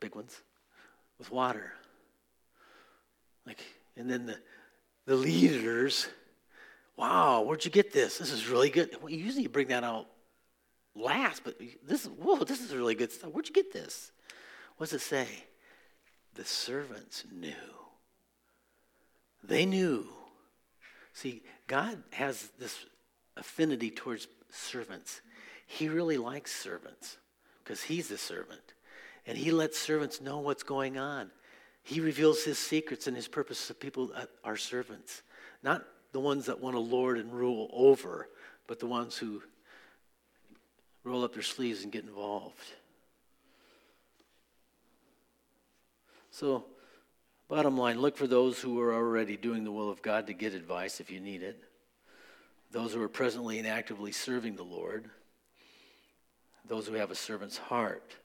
big 0.00 0.14
ones, 0.14 0.40
with 1.18 1.30
water. 1.30 1.72
Like, 3.46 3.60
and 3.96 4.10
then 4.10 4.26
the 4.26 4.38
the 5.06 5.14
leaders, 5.14 6.08
wow, 6.96 7.42
where'd 7.42 7.64
you 7.64 7.70
get 7.70 7.92
this? 7.92 8.18
This 8.18 8.32
is 8.32 8.48
really 8.48 8.70
good. 8.70 8.90
Well, 9.00 9.10
usually 9.10 9.44
you 9.44 9.48
bring 9.48 9.68
that 9.68 9.84
out 9.84 10.06
last, 10.94 11.42
but 11.44 11.58
this, 11.86 12.02
is 12.04 12.08
whoa, 12.08 12.44
this 12.44 12.60
is 12.60 12.74
really 12.74 12.96
good 12.96 13.12
stuff. 13.12 13.30
Where'd 13.30 13.46
you 13.46 13.54
get 13.54 13.72
this? 13.72 14.10
What 14.76 14.90
does 14.90 15.00
it 15.00 15.04
say? 15.04 15.28
The 16.34 16.44
servants 16.44 17.24
knew. 17.32 17.54
They 19.42 19.64
knew. 19.64 20.08
See, 21.12 21.42
God 21.66 22.02
has 22.10 22.50
this 22.58 22.76
affinity 23.36 23.90
towards 23.90 24.26
servants. 24.50 25.20
He 25.66 25.88
really 25.88 26.16
likes 26.16 26.54
servants 26.54 27.16
because 27.62 27.82
he's 27.82 28.10
a 28.10 28.18
servant. 28.18 28.74
And 29.26 29.36
he 29.36 29.50
lets 29.50 29.78
servants 29.78 30.20
know 30.20 30.38
what's 30.38 30.62
going 30.62 30.98
on. 30.98 31.30
He 31.82 32.00
reveals 32.00 32.44
his 32.44 32.58
secrets 32.58 33.06
and 33.06 33.16
his 33.16 33.28
purpose 33.28 33.68
to 33.68 33.74
people 33.74 34.08
that 34.08 34.28
are 34.44 34.56
servants. 34.56 35.22
Not 35.62 35.84
the 36.12 36.20
ones 36.20 36.46
that 36.46 36.60
want 36.60 36.74
to 36.74 36.80
lord 36.80 37.18
and 37.18 37.32
rule 37.32 37.68
over, 37.72 38.28
but 38.66 38.80
the 38.80 38.86
ones 38.86 39.16
who 39.16 39.42
roll 41.04 41.24
up 41.24 41.34
their 41.34 41.42
sleeves 41.42 41.82
and 41.82 41.92
get 41.92 42.04
involved. 42.04 42.72
So, 46.30 46.64
bottom 47.48 47.78
line 47.78 48.00
look 48.00 48.16
for 48.16 48.26
those 48.26 48.60
who 48.60 48.80
are 48.80 48.94
already 48.94 49.36
doing 49.36 49.64
the 49.64 49.72
will 49.72 49.88
of 49.88 50.02
God 50.02 50.26
to 50.26 50.32
get 50.32 50.54
advice 50.54 51.00
if 51.00 51.10
you 51.10 51.20
need 51.20 51.42
it, 51.42 51.62
those 52.70 52.92
who 52.92 53.02
are 53.02 53.08
presently 53.08 53.58
and 53.58 53.66
actively 53.66 54.12
serving 54.12 54.56
the 54.56 54.62
Lord, 54.62 55.08
those 56.66 56.86
who 56.86 56.94
have 56.94 57.10
a 57.10 57.14
servant's 57.14 57.56
heart. 57.56 58.16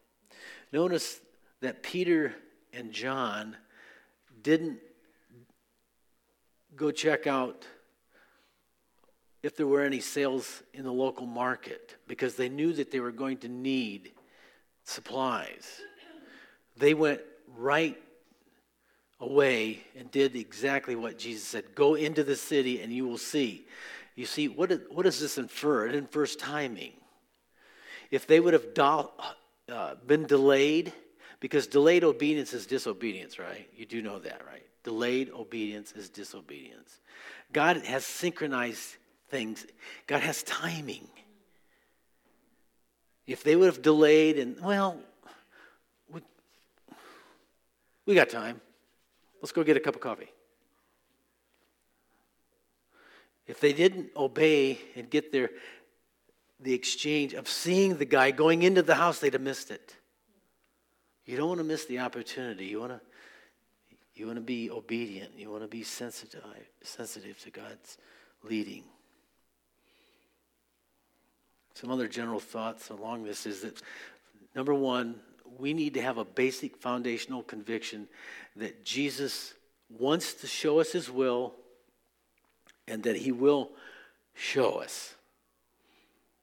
Notice 0.71 1.19
that 1.61 1.83
Peter 1.83 2.33
and 2.73 2.91
John 2.91 3.55
didn't 4.41 4.79
go 6.75 6.91
check 6.91 7.27
out 7.27 7.65
if 9.43 9.55
there 9.55 9.67
were 9.67 9.81
any 9.81 9.99
sales 9.99 10.63
in 10.73 10.83
the 10.83 10.91
local 10.91 11.25
market 11.25 11.95
because 12.07 12.35
they 12.35 12.49
knew 12.49 12.73
that 12.73 12.91
they 12.91 12.99
were 12.99 13.11
going 13.11 13.37
to 13.37 13.47
need 13.47 14.11
supplies. 14.83 15.81
They 16.77 16.93
went 16.93 17.21
right 17.57 17.97
away 19.19 19.81
and 19.97 20.09
did 20.11 20.35
exactly 20.35 20.95
what 20.95 21.17
Jesus 21.17 21.43
said 21.43 21.75
go 21.75 21.95
into 21.95 22.23
the 22.23 22.35
city 22.35 22.81
and 22.81 22.91
you 22.91 23.07
will 23.07 23.17
see. 23.17 23.65
You 24.15 24.25
see, 24.25 24.47
what, 24.47 24.71
what 24.89 25.03
does 25.03 25.19
this 25.19 25.37
infer? 25.37 25.87
It 25.87 25.95
infers 25.95 26.35
timing. 26.35 26.93
If 28.09 28.27
they 28.27 28.39
would 28.39 28.53
have 28.53 28.73
do, 28.73 29.09
uh, 29.69 29.95
been 30.05 30.25
delayed, 30.25 30.91
because 31.39 31.67
delayed 31.67 32.03
obedience 32.03 32.53
is 32.53 32.65
disobedience, 32.65 33.39
right? 33.39 33.67
You 33.75 33.85
do 33.85 34.01
know 34.01 34.19
that, 34.19 34.41
right? 34.45 34.65
Delayed 34.83 35.31
obedience 35.31 35.91
is 35.93 36.09
disobedience. 36.09 36.99
God 37.53 37.77
has 37.77 38.05
synchronized 38.05 38.97
things, 39.29 39.65
God 40.07 40.21
has 40.21 40.43
timing. 40.43 41.07
If 43.25 43.43
they 43.43 43.55
would 43.55 43.67
have 43.67 43.81
delayed 43.81 44.37
and, 44.37 44.59
well, 44.59 44.99
we, 46.11 46.21
we 48.05 48.15
got 48.15 48.29
time. 48.29 48.59
Let's 49.41 49.53
go 49.53 49.63
get 49.63 49.77
a 49.77 49.79
cup 49.79 49.95
of 49.95 50.01
coffee. 50.01 50.29
If 53.47 53.59
they 53.59 53.73
didn't 53.73 54.11
obey 54.15 54.79
and 54.95 55.09
get 55.09 55.31
their 55.31 55.49
the 56.61 56.73
exchange 56.73 57.33
of 57.33 57.47
seeing 57.47 57.97
the 57.97 58.05
guy 58.05 58.31
going 58.31 58.61
into 58.61 58.83
the 58.83 58.95
house, 58.95 59.19
they'd 59.19 59.33
have 59.33 59.41
missed 59.41 59.71
it. 59.71 59.95
You 61.25 61.37
don't 61.37 61.47
want 61.47 61.59
to 61.59 61.63
miss 61.63 61.85
the 61.85 61.99
opportunity. 61.99 62.65
You 62.65 62.79
want 62.79 62.91
to, 62.91 63.01
you 64.15 64.27
want 64.27 64.37
to 64.37 64.43
be 64.43 64.69
obedient. 64.69 65.31
You 65.37 65.49
want 65.49 65.63
to 65.63 65.67
be 65.67 65.83
sensitive, 65.83 66.43
sensitive 66.83 67.39
to 67.39 67.51
God's 67.51 67.97
leading. 68.43 68.83
Some 71.73 71.91
other 71.91 72.07
general 72.07 72.39
thoughts 72.39 72.89
along 72.89 73.23
this 73.23 73.45
is 73.45 73.61
that 73.61 73.81
number 74.55 74.73
one, 74.73 75.15
we 75.57 75.73
need 75.73 75.95
to 75.95 76.01
have 76.01 76.17
a 76.17 76.25
basic 76.25 76.77
foundational 76.77 77.43
conviction 77.43 78.07
that 78.55 78.85
Jesus 78.85 79.53
wants 79.89 80.33
to 80.35 80.47
show 80.47 80.79
us 80.79 80.91
his 80.91 81.09
will 81.09 81.55
and 82.87 83.03
that 83.03 83.17
he 83.17 83.31
will 83.31 83.71
show 84.33 84.75
us. 84.75 85.15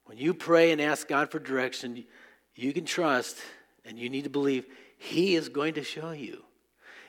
When 0.05 0.19
you 0.19 0.33
pray 0.33 0.73
and 0.73 0.81
ask 0.81 1.07
God 1.07 1.31
for 1.31 1.39
direction, 1.39 2.05
you 2.55 2.73
can 2.73 2.85
trust 2.85 3.37
and 3.85 3.99
you 3.99 4.09
need 4.09 4.25
to 4.25 4.31
believe 4.31 4.67
He 4.99 5.35
is 5.35 5.49
going 5.49 5.75
to 5.75 5.83
show 5.83 6.13
you. 6.13 6.43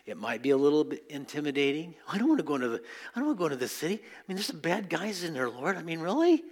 It 0.06 0.18
might 0.18 0.42
be 0.42 0.50
a 0.50 0.58
little 0.58 0.84
bit 0.84 1.04
intimidating. 1.10 1.94
I 2.08 2.18
don't 2.18 2.28
want 2.28 2.40
to 2.40 2.44
go 2.44 2.56
into 2.56 2.70
the 2.70 2.82
I 3.16 3.20
don't 3.20 3.28
want 3.28 3.38
to 3.38 3.40
go 3.40 3.46
into 3.46 3.58
the 3.58 3.68
city. 3.68 3.96
I 3.96 4.22
mean, 4.28 4.36
there's 4.36 4.48
some 4.48 4.60
bad 4.60 4.90
guys 4.90 5.24
in 5.24 5.34
there, 5.34 5.50
Lord. 5.50 5.78
I 5.78 5.84
mean, 5.84 6.00
really? 6.00 6.44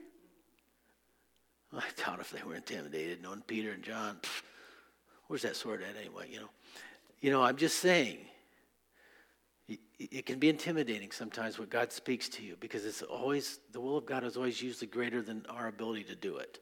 I 1.74 1.84
doubt 1.98 2.20
if 2.20 2.32
they 2.32 2.42
were 2.44 2.56
intimidated, 2.56 3.22
knowing 3.22 3.42
Peter 3.42 3.72
and 3.72 3.84
John. 3.84 4.18
Pff, 4.22 4.42
where's 5.28 5.42
that 5.42 5.56
sword 5.56 5.82
at 5.82 6.00
anyway? 6.00 6.28
You 6.32 6.42
know, 6.42 6.50
you 7.20 7.32
know. 7.32 7.44
I'm 7.44 7.58
just 7.58 7.80
saying. 7.80 8.20
It 10.00 10.28
can 10.28 10.38
be 10.38 10.50
intimidating 10.50 11.12
sometimes 11.12 11.58
when 11.58 11.70
God 11.70 11.92
speaks 11.92 12.30
to 12.30 12.44
you 12.44 12.56
because 12.60 12.86
it's 12.86 13.02
always 13.02 13.60
the 13.72 13.80
will 13.80 13.98
of 13.98 14.06
God 14.06 14.24
is 14.24 14.38
always 14.38 14.62
usually 14.62 14.88
greater 14.88 15.24
than 15.24 15.46
our 15.50 15.68
ability 15.68 16.04
to 16.06 16.16
do 16.16 16.38
it. 16.38 16.60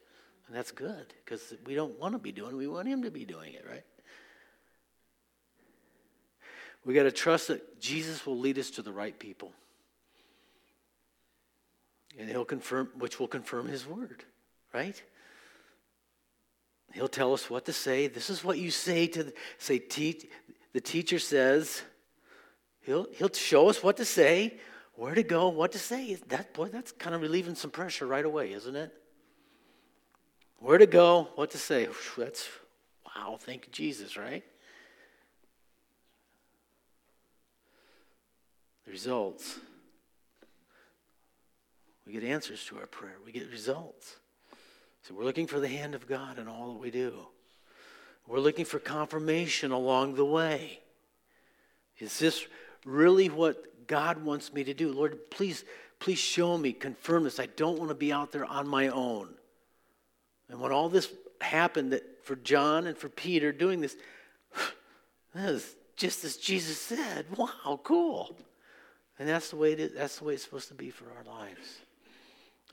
And 0.47 0.55
that's 0.55 0.71
good 0.71 1.13
because 1.23 1.53
we 1.65 1.75
don't 1.75 1.99
want 1.99 2.13
to 2.13 2.19
be 2.19 2.31
doing 2.31 2.51
it, 2.51 2.55
we 2.55 2.67
want 2.67 2.87
Him 2.87 3.03
to 3.03 3.11
be 3.11 3.25
doing 3.25 3.53
it, 3.53 3.65
right? 3.69 3.83
We 6.85 6.93
got 6.93 7.03
to 7.03 7.11
trust 7.11 7.47
that 7.47 7.81
Jesus 7.81 8.25
will 8.25 8.37
lead 8.37 8.59
us 8.59 8.69
to 8.71 8.83
the 8.83 8.93
right 8.93 9.17
people. 9.17 9.51
And 12.17 12.29
he'll 12.29 12.45
confirm, 12.45 12.89
which 12.97 13.19
will 13.19 13.27
confirm 13.27 13.67
his 13.67 13.85
word, 13.85 14.23
right? 14.73 15.01
He'll 16.93 17.07
tell 17.09 17.33
us 17.33 17.49
what 17.49 17.65
to 17.65 17.73
say. 17.73 18.07
This 18.07 18.29
is 18.29 18.43
what 18.43 18.57
you 18.57 18.71
say 18.71 19.07
to 19.07 19.23
the, 19.25 19.33
say. 19.57 19.79
teach. 19.79 20.25
the 20.71 20.79
teacher 20.79 21.19
says. 21.19 21.81
He'll 22.85 23.07
he'll 23.13 23.33
show 23.33 23.69
us 23.69 23.81
what 23.81 23.97
to 23.97 24.05
say, 24.05 24.59
where 24.93 25.15
to 25.15 25.23
go, 25.23 25.49
what 25.49 25.71
to 25.71 25.79
say. 25.79 26.15
That 26.27 26.53
boy, 26.53 26.67
that's 26.67 26.91
kind 26.91 27.15
of 27.15 27.21
relieving 27.21 27.55
some 27.55 27.71
pressure 27.71 28.05
right 28.05 28.23
away, 28.23 28.53
isn't 28.53 28.75
it? 28.75 28.93
Where 30.59 30.77
to 30.77 30.85
go, 30.85 31.29
what 31.35 31.51
to 31.51 31.57
say. 31.57 31.87
That's, 32.17 32.47
wow, 33.05 33.37
thank 33.39 33.65
you, 33.65 33.71
Jesus, 33.71 34.17
right? 34.17 34.43
Results. 38.87 39.59
We 42.05 42.13
get 42.13 42.23
answers 42.23 42.63
to 42.65 42.77
our 42.77 42.85
prayer, 42.85 43.15
we 43.25 43.31
get 43.31 43.49
results. 43.49 44.17
So 45.01 45.13
we're 45.15 45.23
looking 45.23 45.47
for 45.47 45.59
the 45.59 45.67
hand 45.67 45.95
of 45.95 46.07
God 46.07 46.37
in 46.37 46.47
all 46.47 46.73
that 46.73 46.79
we 46.79 46.91
do. 46.91 47.13
We're 48.27 48.39
looking 48.39 48.65
for 48.65 48.79
confirmation 48.79 49.71
along 49.71 50.15
the 50.15 50.25
way. 50.25 50.79
Is 51.99 52.17
this 52.19 52.47
really 52.85 53.29
what 53.29 53.87
God 53.87 54.23
wants 54.23 54.53
me 54.53 54.63
to 54.63 54.73
do? 54.73 54.91
Lord, 54.91 55.29
please, 55.29 55.65
please 55.99 56.19
show 56.19 56.57
me, 56.57 56.71
confirm 56.71 57.23
this. 57.23 57.39
I 57.39 57.47
don't 57.47 57.77
want 57.77 57.89
to 57.89 57.95
be 57.95 58.13
out 58.13 58.31
there 58.31 58.45
on 58.45 58.67
my 58.67 58.87
own. 58.87 59.29
And 60.49 60.61
when 60.61 60.71
all 60.71 60.87
this 60.87 61.11
happened 61.41 61.91
that 61.91 62.23
for 62.23 62.35
John 62.37 62.87
and 62.87 62.97
for 62.97 63.09
Peter 63.09 63.51
doing 63.51 63.81
this, 63.81 63.97
that 65.33 65.49
is 65.49 65.75
just 65.95 66.23
as 66.23 66.37
Jesus 66.37 66.79
said. 66.79 67.25
Wow, 67.37 67.79
cool. 67.83 68.37
And 69.17 69.27
that's 69.27 69.49
the 69.49 69.55
way 69.55 69.71
it 69.71 69.79
is, 69.79 69.93
that's 69.93 70.19
the 70.19 70.25
way 70.25 70.33
it's 70.33 70.43
supposed 70.43 70.67
to 70.67 70.73
be 70.73 70.89
for 70.89 71.05
our 71.17 71.23
lives. 71.23 71.79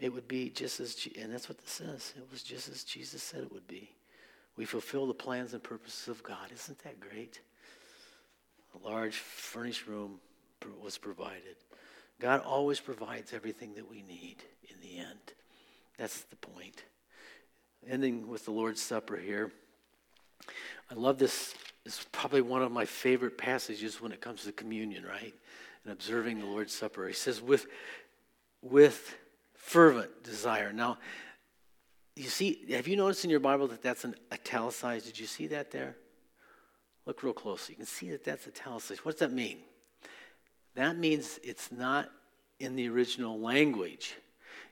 It 0.01 0.13
would 0.13 0.27
be 0.27 0.51
just 0.51 0.81
as, 0.81 1.09
and 1.21 1.33
that's 1.33 1.49
what 1.49 1.59
this 1.59 1.71
says. 1.71 2.15
It 2.17 2.27
was 2.31 2.43
just 2.43 2.69
as 2.69 2.83
Jesus 2.83 3.23
said 3.23 3.43
it 3.43 3.53
would 3.53 3.69
be. 3.69 3.91
We 4.57 4.65
fulfill 4.65 5.07
the 5.07 5.15
plans 5.15 5.55
and 5.55 5.63
purposes 5.63 6.09
of 6.09 6.23
God. 6.23 6.51
Isn't 6.53 6.79
that 6.81 7.01
great? 7.01 7.41
A 8.75 8.89
large 8.89 9.17
furnished 9.17 9.87
room 9.87 10.21
was 10.81 10.99
provided. 10.99 11.57
God 12.21 12.41
always 12.41 12.81
provides 12.81 13.33
everything 13.33 13.75
that 13.75 13.91
we 13.91 14.03
need 14.03 14.37
in 14.69 14.77
the 14.81 14.99
end. 14.99 15.35
That's 15.99 16.23
the 16.23 16.37
point. 16.37 16.85
Ending 17.89 18.29
with 18.29 18.45
the 18.45 18.53
Lord's 18.53 18.81
Supper 18.81 19.17
here. 19.17 19.53
I 20.91 20.95
love 20.95 21.19
this. 21.19 21.55
It's 21.85 22.07
probably 22.13 22.43
one 22.43 22.63
of 22.63 22.71
my 22.71 22.85
favorite 22.85 23.37
passages 23.37 24.01
when 24.01 24.13
it 24.13 24.21
comes 24.21 24.45
to 24.45 24.53
communion, 24.53 25.05
right? 25.05 25.35
And 25.85 25.93
observing 25.93 26.39
the 26.39 26.47
Lord's 26.47 26.75
Supper. 26.75 27.09
He 27.09 27.15
says, 27.15 27.43
with, 27.43 27.67
with 28.63 29.17
fervent 29.55 30.23
desire. 30.23 30.73
Now, 30.73 30.99
you 32.15 32.29
see, 32.29 32.67
have 32.71 32.87
you 32.87 32.97
noticed 32.97 33.25
in 33.25 33.31
your 33.31 33.41
Bible 33.41 33.67
that 33.69 33.83
that's 33.83 34.05
an 34.05 34.15
italicized? 34.33 35.07
Did 35.07 35.19
you 35.19 35.27
see 35.27 35.49
that 35.49 35.71
there? 35.71 35.97
Look 37.07 37.23
real 37.23 37.33
closely. 37.33 37.75
You 37.75 37.77
can 37.77 37.87
see 37.87 38.11
that 38.11 38.25
that's 38.25 38.47
italicized. 38.47 39.01
What 39.01 39.13
does 39.13 39.21
that 39.21 39.33
mean? 39.33 39.59
That 40.75 40.97
means 40.97 41.39
it's 41.43 41.73
not 41.73 42.11
in 42.61 42.77
the 42.77 42.89
original 42.89 43.39
language. 43.41 44.15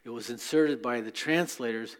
It 0.05 0.11
was 0.11 0.31
inserted 0.31 0.81
by 0.81 1.01
the 1.01 1.11
translators 1.11 1.97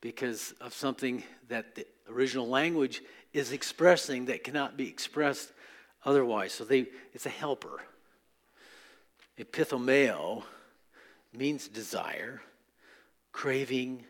because 0.00 0.54
of 0.60 0.72
something 0.72 1.22
that 1.48 1.74
the 1.74 1.86
original 2.08 2.48
language 2.48 3.02
is 3.32 3.52
expressing 3.52 4.26
that 4.26 4.44
cannot 4.44 4.76
be 4.76 4.88
expressed 4.88 5.52
otherwise. 6.04 6.52
So 6.52 6.64
they, 6.64 6.86
it's 7.12 7.26
a 7.26 7.30
helper. 7.30 7.82
Epithomeo 9.38 10.44
means 11.36 11.66
desire, 11.66 12.40
craving, 13.32 14.04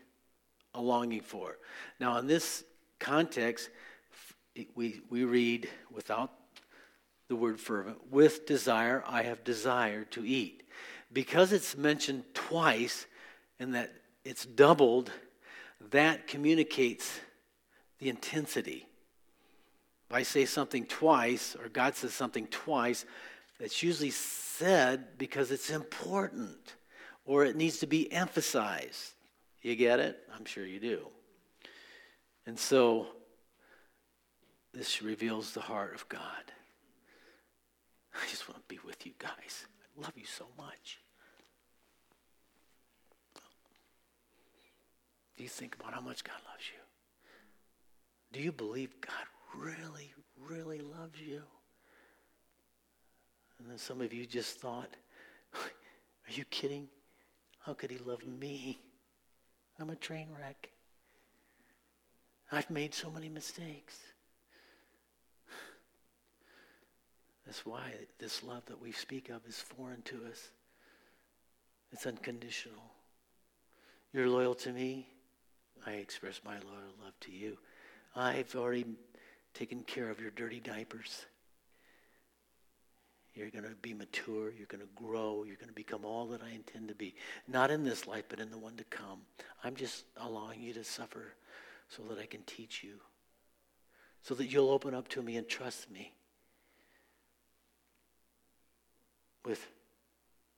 a 0.75 0.81
longing 0.81 1.21
for. 1.21 1.57
Now, 1.99 2.17
in 2.19 2.27
this 2.27 2.63
context, 2.99 3.69
we, 4.75 5.01
we 5.09 5.23
read 5.23 5.69
without 5.91 6.31
the 7.27 7.35
word 7.35 7.59
fervent, 7.59 8.11
with 8.11 8.45
desire, 8.45 9.03
I 9.07 9.23
have 9.23 9.43
desired 9.43 10.11
to 10.11 10.25
eat. 10.25 10.63
Because 11.11 11.51
it's 11.51 11.75
mentioned 11.75 12.23
twice 12.33 13.05
and 13.59 13.73
that 13.75 13.91
it's 14.23 14.45
doubled, 14.45 15.11
that 15.91 16.27
communicates 16.27 17.19
the 17.99 18.09
intensity. 18.09 18.85
If 20.09 20.15
I 20.15 20.23
say 20.23 20.45
something 20.45 20.85
twice, 20.85 21.55
or 21.55 21.69
God 21.69 21.95
says 21.95 22.13
something 22.13 22.47
twice, 22.47 23.05
that's 23.59 23.81
usually 23.81 24.11
said 24.11 25.17
because 25.17 25.51
it's 25.51 25.69
important 25.69 26.75
or 27.25 27.45
it 27.45 27.55
needs 27.55 27.79
to 27.79 27.87
be 27.87 28.11
emphasized. 28.11 29.13
You 29.61 29.75
get 29.75 29.99
it? 29.99 30.19
I'm 30.35 30.45
sure 30.45 30.65
you 30.65 30.79
do. 30.79 31.07
And 32.45 32.59
so, 32.59 33.07
this 34.75 35.01
reveals 35.01 35.53
the 35.53 35.61
heart 35.61 35.95
of 35.95 36.07
God. 36.09 36.51
I 38.13 38.29
just 38.29 38.49
want 38.49 38.61
to 38.61 38.67
be 38.67 38.79
with 38.85 39.05
you 39.05 39.13
guys. 39.17 39.65
I 39.97 40.01
love 40.01 40.13
you 40.15 40.25
so 40.25 40.47
much. 40.57 40.99
Do 45.37 45.43
you 45.43 45.49
think 45.49 45.75
about 45.79 45.93
how 45.93 46.01
much 46.01 46.23
God 46.23 46.37
loves 46.49 46.65
you? 46.73 46.81
Do 48.33 48.41
you 48.43 48.51
believe 48.51 48.89
God 48.99 49.13
really, 49.55 50.13
really 50.37 50.79
loves 50.79 51.19
you? 51.21 51.41
And 53.59 53.69
then 53.69 53.77
some 53.77 54.01
of 54.01 54.13
you 54.13 54.25
just 54.25 54.59
thought, 54.59 54.89
are 55.53 56.31
you 56.31 56.43
kidding? 56.45 56.89
How 57.59 57.73
could 57.73 57.91
he 57.91 57.97
love 57.97 58.25
me? 58.27 58.79
I'm 59.79 59.89
a 59.89 59.95
train 59.95 60.27
wreck. 60.37 60.69
I've 62.51 62.69
made 62.69 62.93
so 62.93 63.09
many 63.09 63.29
mistakes. 63.29 63.97
That's 67.45 67.65
why 67.65 67.91
this 68.17 68.43
love 68.43 68.65
that 68.65 68.81
we 68.81 68.91
speak 68.91 69.29
of 69.29 69.41
is 69.47 69.59
foreign 69.59 70.01
to 70.03 70.15
us. 70.31 70.49
It's 71.91 72.05
unconditional. 72.05 72.81
You're 74.11 74.29
loyal 74.29 74.55
to 74.55 74.71
me. 74.71 75.07
I 75.85 75.91
express 75.91 76.41
my 76.43 76.53
loyal 76.55 76.95
love 77.03 77.13
to 77.21 77.31
you. 77.31 77.57
I've 78.15 78.55
already 78.55 78.85
taken 79.53 79.81
care 79.81 80.09
of 80.09 80.19
your 80.19 80.31
dirty 80.31 80.59
diapers. 80.59 81.25
You're 83.35 83.49
going 83.49 83.65
to 83.65 83.75
be 83.81 83.93
mature. 83.93 84.51
You're 84.57 84.67
going 84.67 84.81
to 84.81 84.89
grow. 84.95 85.43
You're 85.45 85.57
going 85.57 85.67
to 85.67 85.73
become 85.73 86.05
all 86.05 86.25
that 86.27 86.41
I 86.41 86.55
intend 86.55 86.87
to 86.87 86.95
be. 86.95 87.13
Not 87.47 87.69
in 87.69 87.83
this 87.83 88.07
life, 88.07 88.23
but 88.29 88.39
in 88.39 88.49
the 88.49 88.57
one 88.57 88.77
to 88.77 88.85
come. 88.85 89.19
I'm 89.63 89.75
just 89.75 90.05
allowing 90.17 90.61
you 90.61 90.73
to 90.73 90.83
suffer 90.83 91.35
so 91.89 92.01
that 92.03 92.17
I 92.17 92.25
can 92.25 92.41
teach 92.43 92.83
you, 92.83 92.95
so 94.23 94.33
that 94.35 94.47
you'll 94.47 94.71
open 94.71 94.95
up 94.95 95.07
to 95.09 95.21
me 95.21 95.35
and 95.35 95.47
trust 95.47 95.91
me 95.91 96.13
with 99.45 99.67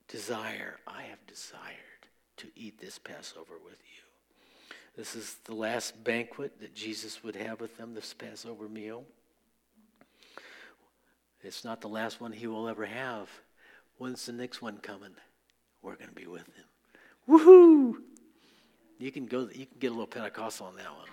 desire. 0.08 0.78
I 0.88 1.04
have 1.04 1.26
desired 1.28 1.76
to 2.38 2.48
eat 2.56 2.80
this 2.80 2.98
Passover 2.98 3.54
with 3.64 3.80
you. 3.80 4.78
This 4.96 5.16
is 5.16 5.38
the 5.46 5.54
last 5.54 6.04
banquet 6.04 6.60
that 6.60 6.74
Jesus 6.74 7.24
would 7.24 7.36
have 7.36 7.62
with 7.62 7.78
them, 7.78 7.94
this 7.94 8.14
Passover 8.14 8.68
meal. 8.68 9.04
It's 11.44 11.64
not 11.64 11.82
the 11.82 11.88
last 11.88 12.20
one 12.20 12.32
he 12.32 12.48
will 12.48 12.68
ever 12.68 12.86
have. 12.86 13.30
When's 13.98 14.26
the 14.26 14.34
next 14.34 14.62
one 14.62 14.78
coming? 14.78 15.14
We're 15.82 15.96
going 15.96 16.10
to 16.10 16.16
be 16.16 16.26
with 16.26 16.46
him. 16.48 16.66
Woohoo! 17.30 17.96
You 19.00 19.12
can 19.12 19.28
go. 19.28 19.50
You 19.54 19.66
can 19.66 19.78
get 19.80 19.88
a 19.88 19.92
little 19.92 20.08
Pentecostal 20.08 20.68
on 20.68 20.76
that 20.78 20.86
one. 20.96 21.08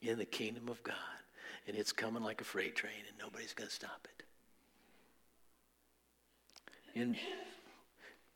In 0.00 0.18
the 0.18 0.24
kingdom 0.24 0.68
of 0.68 0.82
God, 0.82 0.94
and 1.66 1.76
it's 1.76 1.92
coming 1.92 2.22
like 2.22 2.40
a 2.40 2.44
freight 2.44 2.76
train, 2.76 2.92
and 3.08 3.18
nobody's 3.18 3.54
going 3.54 3.68
to 3.68 3.74
stop 3.74 4.06
it. 4.18 4.24
And 7.00 7.16
it 7.16 7.20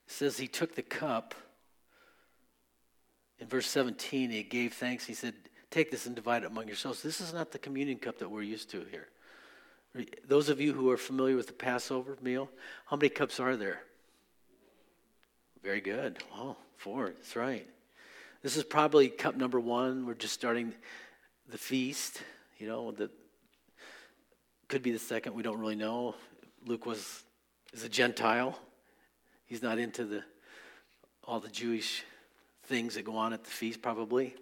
says 0.06 0.38
he 0.38 0.48
took 0.48 0.74
the 0.74 0.82
cup. 0.82 1.34
In 3.38 3.46
verse 3.46 3.68
17, 3.68 4.30
he 4.30 4.42
gave 4.42 4.72
thanks. 4.74 5.04
He 5.04 5.14
said, 5.14 5.34
Take 5.70 5.90
this 5.90 6.06
and 6.06 6.16
divide 6.16 6.44
it 6.44 6.46
among 6.46 6.66
yourselves. 6.66 7.02
This 7.02 7.20
is 7.20 7.34
not 7.34 7.52
the 7.52 7.58
communion 7.58 7.98
cup 7.98 8.18
that 8.18 8.30
we're 8.30 8.42
used 8.42 8.70
to 8.70 8.86
here. 8.90 9.08
Those 10.26 10.48
of 10.48 10.60
you 10.60 10.72
who 10.72 10.90
are 10.90 10.96
familiar 10.96 11.36
with 11.36 11.46
the 11.46 11.52
Passover 11.52 12.16
meal, 12.22 12.48
how 12.86 12.96
many 12.96 13.10
cups 13.10 13.38
are 13.38 13.56
there? 13.56 13.82
Very 15.62 15.80
good. 15.80 16.18
Oh, 16.34 16.56
four. 16.76 17.06
That's 17.08 17.36
right. 17.36 17.66
This 18.42 18.56
is 18.56 18.64
probably 18.64 19.08
cup 19.08 19.36
number 19.36 19.60
one. 19.60 20.06
We're 20.06 20.14
just 20.14 20.34
starting 20.34 20.72
the 21.50 21.58
feast. 21.58 22.22
You 22.58 22.66
know, 22.66 22.90
the 22.92 23.10
could 24.68 24.82
be 24.82 24.90
the 24.90 24.98
second. 24.98 25.34
We 25.34 25.42
don't 25.42 25.58
really 25.58 25.76
know. 25.76 26.14
Luke 26.66 26.86
was 26.86 27.24
is 27.72 27.84
a 27.84 27.88
Gentile. 27.88 28.58
He's 29.46 29.62
not 29.62 29.78
into 29.78 30.04
the 30.04 30.22
all 31.24 31.40
the 31.40 31.48
Jewish 31.48 32.04
things 32.64 32.94
that 32.94 33.04
go 33.04 33.16
on 33.16 33.32
at 33.32 33.44
the 33.44 33.50
feast, 33.50 33.80
probably 33.80 34.34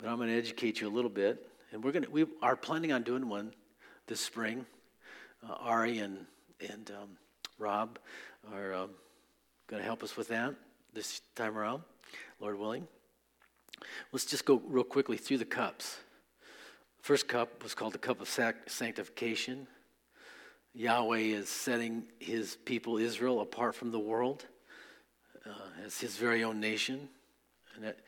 but 0.00 0.08
I'm 0.08 0.16
going 0.16 0.28
to 0.28 0.36
educate 0.36 0.80
you 0.80 0.88
a 0.88 0.90
little 0.90 1.10
bit. 1.10 1.46
And 1.72 1.84
we're 1.84 1.92
going 1.92 2.04
to, 2.04 2.10
we 2.10 2.26
are 2.42 2.56
planning 2.56 2.92
on 2.92 3.02
doing 3.02 3.28
one 3.28 3.52
this 4.06 4.20
spring. 4.20 4.66
Uh, 5.48 5.54
Ari 5.60 5.98
and, 5.98 6.26
and 6.68 6.90
um, 6.90 7.08
Rob 7.58 7.98
are 8.52 8.74
um, 8.74 8.90
going 9.66 9.80
to 9.80 9.86
help 9.86 10.02
us 10.02 10.16
with 10.16 10.28
that 10.28 10.54
this 10.92 11.20
time 11.36 11.56
around, 11.56 11.82
Lord 12.40 12.58
willing. 12.58 12.88
Let's 14.10 14.24
just 14.24 14.44
go 14.44 14.60
real 14.66 14.84
quickly 14.84 15.16
through 15.16 15.38
the 15.38 15.44
cups. 15.44 15.98
First 17.00 17.28
cup 17.28 17.62
was 17.62 17.74
called 17.74 17.94
the 17.94 17.98
cup 17.98 18.20
of 18.20 18.28
sanctification. 18.28 19.66
Yahweh 20.74 21.18
is 21.18 21.48
setting 21.48 22.04
his 22.18 22.56
people 22.64 22.98
Israel 22.98 23.40
apart 23.40 23.74
from 23.74 23.90
the 23.90 23.98
world 23.98 24.46
uh, 25.46 25.84
as 25.84 25.98
his 25.98 26.16
very 26.16 26.44
own 26.44 26.60
nation. 26.60 27.08
And 27.74 27.84
that 27.84 28.00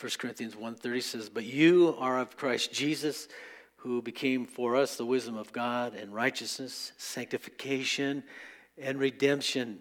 1 0.00 0.12
Corinthians 0.18 0.54
1.30 0.54 1.02
says, 1.02 1.28
But 1.28 1.44
you 1.44 1.94
are 1.98 2.18
of 2.18 2.36
Christ 2.36 2.72
Jesus, 2.72 3.28
who 3.76 4.02
became 4.02 4.46
for 4.46 4.74
us 4.74 4.96
the 4.96 5.06
wisdom 5.06 5.36
of 5.36 5.52
God 5.52 5.94
and 5.94 6.12
righteousness, 6.12 6.92
sanctification, 6.98 8.24
and 8.76 8.98
redemption. 8.98 9.78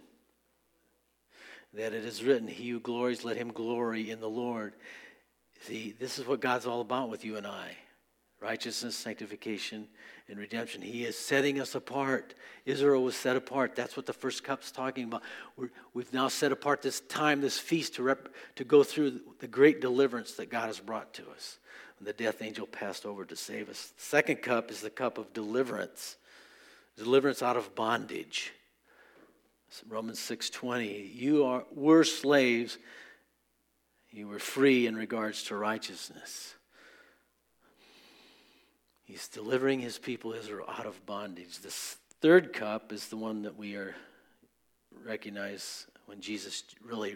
That 1.73 1.93
it 1.93 2.05
is 2.05 2.23
written, 2.23 2.47
He 2.47 2.69
who 2.69 2.79
glories, 2.79 3.25
let 3.25 3.35
him 3.35 3.51
glory 3.51 4.09
in 4.11 4.19
the 4.19 4.29
Lord. 4.29 4.73
See, 5.61 5.95
this 5.99 6.19
is 6.19 6.27
what 6.27 6.39
God's 6.39 6.67
all 6.67 6.81
about 6.81 7.09
with 7.09 7.25
you 7.25 7.35
and 7.35 7.45
I 7.45 7.75
righteousness, 8.39 8.95
sanctification, 8.95 9.87
and 10.29 10.37
redemption. 10.37 10.81
He 10.81 11.05
is 11.05 11.17
setting 11.17 11.59
us 11.59 11.73
apart. 11.75 12.35
Israel 12.65 13.03
was 13.03 13.15
set 13.15 13.35
apart. 13.35 13.75
That's 13.75 13.97
what 13.97 14.05
the 14.05 14.13
first 14.13 14.43
cup's 14.43 14.71
talking 14.71 15.05
about. 15.05 15.23
we 15.55 16.03
have 16.03 16.13
now 16.13 16.27
set 16.27 16.51
apart 16.51 16.81
this 16.81 16.99
time, 17.01 17.41
this 17.41 17.57
feast, 17.57 17.95
to, 17.95 18.03
rep, 18.03 18.29
to 18.55 18.63
go 18.63 18.83
through 18.83 19.21
the 19.39 19.47
great 19.47 19.81
deliverance 19.81 20.33
that 20.33 20.49
God 20.49 20.67
has 20.67 20.79
brought 20.79 21.13
to 21.15 21.23
us. 21.31 21.59
And 21.97 22.07
the 22.07 22.13
death 22.13 22.41
angel 22.41 22.67
passed 22.67 23.05
over 23.05 23.25
to 23.25 23.35
save 23.35 23.69
us. 23.69 23.93
The 23.97 24.03
second 24.03 24.37
cup 24.37 24.69
is 24.69 24.81
the 24.81 24.89
cup 24.89 25.17
of 25.17 25.33
deliverance, 25.33 26.17
deliverance 26.95 27.41
out 27.41 27.57
of 27.57 27.73
bondage. 27.73 28.53
Romans 29.89 30.19
6:20, 30.19 31.13
you 31.13 31.43
are 31.43 31.65
were 31.71 32.03
slaves, 32.03 32.77
you 34.11 34.27
were 34.27 34.39
free 34.39 34.87
in 34.87 34.95
regards 34.95 35.43
to 35.43 35.55
righteousness. 35.55 36.56
He's 39.07 39.27
delivering 39.29 39.79
his 39.79 39.97
people 39.97 40.33
Israel 40.33 40.65
out 40.67 40.85
of 40.85 41.05
bondage. 41.05 41.59
This 41.59 41.95
third 42.19 42.51
cup 42.51 42.91
is 42.91 43.07
the 43.07 43.15
one 43.15 43.43
that 43.43 43.57
we 43.57 43.75
are 43.75 43.95
recognize 45.05 45.87
when 46.07 46.19
Jesus 46.19 46.63
really 46.83 47.15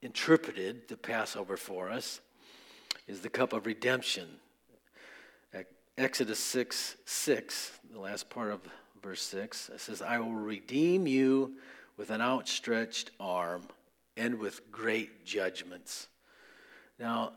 reinterpreted 0.00 0.86
the 0.86 0.96
Passover 0.96 1.56
for 1.56 1.90
us 1.90 2.20
is 3.08 3.20
the 3.20 3.28
cup 3.28 3.52
of 3.52 3.66
redemption. 3.66 4.28
Exodus 5.96 6.38
6 6.38 6.94
6, 7.04 7.80
the 7.92 7.98
last 7.98 8.30
part 8.30 8.52
of 8.52 8.60
verse 9.02 9.22
6, 9.22 9.70
it 9.70 9.80
says, 9.80 10.00
I 10.00 10.20
will 10.20 10.30
redeem 10.30 11.08
you 11.08 11.54
with 11.96 12.10
an 12.10 12.20
outstretched 12.20 13.10
arm 13.18 13.62
and 14.16 14.38
with 14.38 14.70
great 14.70 15.24
judgments. 15.24 16.06
Now, 17.00 17.32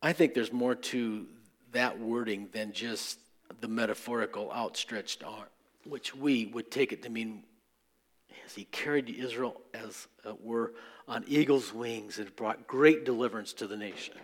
I 0.00 0.12
think 0.12 0.34
there's 0.34 0.52
more 0.52 0.76
to 0.76 1.26
that 1.72 1.98
wording 1.98 2.48
than 2.52 2.72
just 2.72 3.18
the 3.60 3.68
metaphorical 3.68 4.52
outstretched 4.52 5.24
arm, 5.24 5.48
which 5.84 6.14
we 6.14 6.46
would 6.46 6.70
take 6.70 6.92
it 6.92 7.02
to 7.02 7.10
mean 7.10 7.42
as 8.46 8.54
he 8.54 8.64
carried 8.64 9.10
Israel 9.10 9.60
as 9.74 10.06
it 10.24 10.40
were 10.42 10.72
on 11.08 11.24
eagle's 11.26 11.74
wings 11.74 12.18
and 12.18 12.34
brought 12.36 12.66
great 12.66 13.04
deliverance 13.04 13.52
to 13.54 13.66
the 13.66 13.76
nation 13.76 14.14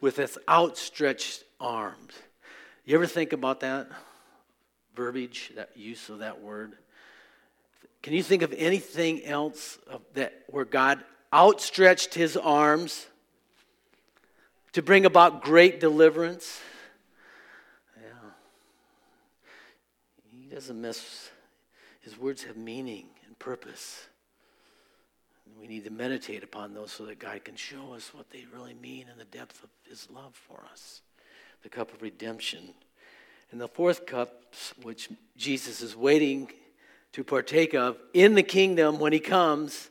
with 0.00 0.16
his 0.16 0.38
outstretched 0.48 1.44
arms. 1.60 2.14
You 2.84 2.94
ever 2.94 3.06
think 3.06 3.32
about 3.32 3.60
that 3.60 3.88
verbiage, 4.94 5.52
that 5.56 5.76
use 5.76 6.08
of 6.08 6.20
that 6.20 6.40
word? 6.40 6.72
Can 8.02 8.14
you 8.14 8.22
think 8.22 8.42
of 8.42 8.54
anything 8.56 9.24
else 9.24 9.78
that 10.14 10.44
where 10.48 10.64
God 10.64 11.04
outstretched 11.32 12.14
his 12.14 12.36
arms 12.36 13.06
to 14.72 14.82
bring 14.82 15.04
about 15.04 15.42
great 15.42 15.80
deliverance? 15.80 16.60
Yeah. 17.96 18.30
He 20.30 20.48
doesn't 20.48 20.80
miss 20.80 21.30
his 22.00 22.18
words 22.18 22.44
have 22.44 22.56
meaning 22.56 23.06
and 23.26 23.38
purpose. 23.38 24.06
We 25.60 25.66
need 25.66 25.84
to 25.84 25.90
meditate 25.90 26.42
upon 26.42 26.72
those 26.72 26.92
so 26.92 27.04
that 27.06 27.18
God 27.18 27.44
can 27.44 27.56
show 27.56 27.92
us 27.94 28.14
what 28.14 28.30
they 28.30 28.46
really 28.54 28.74
mean 28.74 29.06
in 29.12 29.18
the 29.18 29.24
depth 29.24 29.62
of 29.62 29.70
his 29.88 30.08
love 30.10 30.34
for 30.34 30.64
us 30.72 31.02
the 31.62 31.68
cup 31.68 31.92
of 31.92 32.02
redemption. 32.02 32.74
And 33.50 33.60
the 33.60 33.68
fourth 33.68 34.06
cup, 34.06 34.54
which 34.82 35.08
Jesus 35.36 35.80
is 35.80 35.96
waiting 35.96 36.50
to 37.12 37.24
partake 37.24 37.74
of 37.74 37.98
in 38.14 38.34
the 38.34 38.42
kingdom 38.42 38.98
when 38.98 39.12
he 39.12 39.20
comes, 39.20 39.90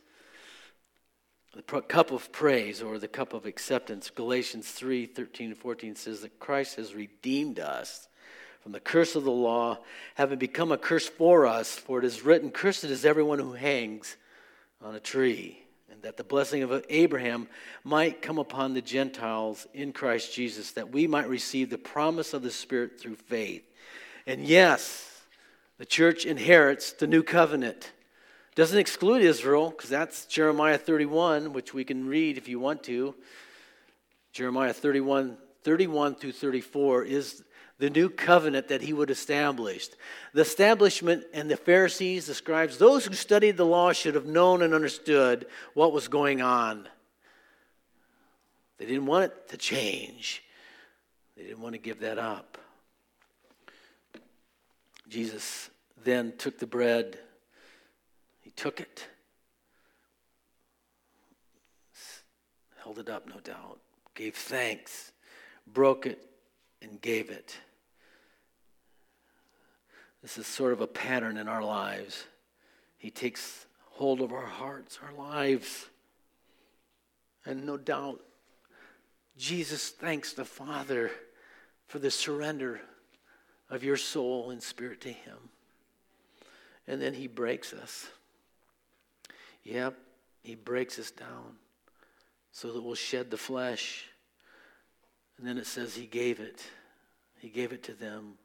the 1.58 1.82
cup 1.82 2.12
of 2.12 2.32
praise 2.32 2.84
or 2.84 2.99
the 2.99 3.08
cup 3.08 3.34
of 3.34 3.47
acceptance. 3.47 4.12
Galatians 4.12 4.70
3 4.70 5.08
13 5.08 5.47
and 5.49 5.58
14 5.58 5.95
says 5.95 6.22
that 6.22 6.39
Christ 6.39 6.76
has 6.76 6.93
redeemed 6.93 7.60
us 7.60 8.08
from 8.62 8.74
the 8.74 8.80
curse 8.80 9.16
of 9.16 9.24
the 9.24 9.32
law, 9.32 9.80
having 10.16 10.38
become 10.38 10.72
a 10.72 10.78
curse 10.78 11.08
for 11.08 11.47
us, 11.47 11.76
for 11.76 11.99
it 11.99 12.05
is 12.05 12.24
written, 12.24 12.51
Cursed 12.51 12.84
is 12.84 13.05
everyone 13.05 13.39
who 13.39 13.53
hangs 13.53 14.18
on 14.82 14.93
a 14.93 14.99
tree 14.99 15.60
and 15.89 16.03
that 16.03 16.18
the 16.18 16.24
blessing 16.24 16.62
of 16.62 16.86
Abraham 16.89 17.47
might 17.84 18.22
come 18.22 18.38
upon 18.38 18.74
the 18.74 18.82
Gentiles 18.82 19.66
in 19.74 19.93
Christ 19.93 20.36
Jesus, 20.36 20.74
that 20.74 20.91
we 20.91 21.08
might 21.08 21.28
receive 21.28 21.72
the 21.72 21.78
promise 21.80 22.36
of 22.36 22.43
the 22.43 22.51
Spirit 22.51 22.99
through 22.99 23.16
faith. 23.16 23.64
And 24.28 24.45
yes, 24.45 25.24
the 25.80 25.86
church 25.86 26.26
inherits 26.26 26.91
the 26.91 27.08
new 27.08 27.24
covenant. 27.24 27.93
Doesn't 28.58 28.80
exclude 28.80 29.22
Israel, 29.22 29.70
because 29.70 29.91
that's 29.91 30.26
Jeremiah 30.26 30.80
31, 30.80 31.53
which 31.53 31.76
we 31.76 31.84
can 31.84 32.08
read 32.08 32.39
if 32.39 32.47
you 32.47 32.60
want 32.60 32.82
to. 32.86 33.14
Jeremiah 34.32 34.74
31, 34.74 35.38
31 35.62 36.16
through 36.16 36.32
34 36.32 37.03
is 37.03 37.43
the 37.78 37.91
new 37.91 38.10
covenant 38.10 38.70
that 38.70 38.82
he 38.82 38.93
would 38.93 39.12
establish. 39.12 39.89
The 40.34 40.41
establishment 40.41 41.26
and 41.36 41.51
the 41.51 41.55
Pharisees, 41.55 42.26
the 42.26 42.34
scribes, 42.34 42.80
those 42.80 43.05
who 43.05 43.14
studied 43.14 43.58
the 43.58 43.64
law 43.64 43.93
should 43.93 44.16
have 44.16 44.26
known 44.26 44.64
and 44.64 44.74
understood 44.74 45.45
what 45.76 45.93
was 45.93 46.08
going 46.08 46.41
on. 46.41 46.89
They 48.80 48.88
didn't 48.88 49.05
want 49.05 49.26
it 49.26 49.49
to 49.49 49.58
change, 49.58 50.41
they 51.36 51.43
didn't 51.43 51.62
want 51.62 51.74
to 51.74 51.80
give 51.80 51.99
that 51.99 52.18
up. 52.18 52.58
Jesus 55.08 55.70
then 56.03 56.34
took 56.39 56.58
the 56.58 56.66
bread, 56.66 57.20
took 58.58 58.82
it, 58.82 59.08
held 62.84 62.99
it 62.99 63.08
up, 63.08 63.28
no 63.30 63.39
doubt, 63.39 63.80
gave 64.16 64.36
thanks, 64.36 65.12
broke 65.68 66.05
it, 66.05 66.28
and 66.82 66.99
gave 66.99 67.30
it. 67.30 67.55
This 70.22 70.38
is 70.38 70.47
sort 70.47 70.74
of 70.74 70.82
a 70.82 70.88
pattern 70.88 71.38
in 71.38 71.47
our 71.47 71.64
lives. 71.64 72.26
He 72.97 73.12
takes 73.12 73.68
hold 73.91 74.22
of 74.22 74.34
our 74.34 74.45
hearts, 74.45 74.99
our 75.01 75.14
lives. 75.14 75.86
And 77.45 77.66
no 77.66 77.78
doubt, 77.78 78.22
Jesus 79.38 79.89
thanks 79.89 80.34
the 80.34 80.45
Father 80.45 81.12
for 81.88 81.99
the 81.99 82.12
surrender 82.12 82.82
of 83.70 83.84
your 83.84 83.97
soul 83.97 84.49
and 84.49 84.62
spirit 84.62 84.99
to 85.01 85.10
Him. 85.10 85.38
And 86.88 87.01
then 87.01 87.14
He 87.14 87.28
breaks 87.28 87.72
us. 87.72 88.08
Yep, 89.68 89.97
He 90.43 90.55
breaks 90.55 90.97
us 90.97 91.11
down 91.11 91.57
so 92.51 92.72
that 92.72 92.82
we'll 92.82 92.95
shed 92.95 93.30
the 93.30 93.38
flesh. 93.38 94.05
And 95.38 95.47
then 95.47 95.57
it 95.57 95.68
says 95.68 95.95
He 95.95 96.05
gave 96.05 96.39
it, 96.39 96.63
He 97.39 97.49
gave 97.49 97.72
it 97.72 97.84
to 97.84 97.93
them 97.93 98.38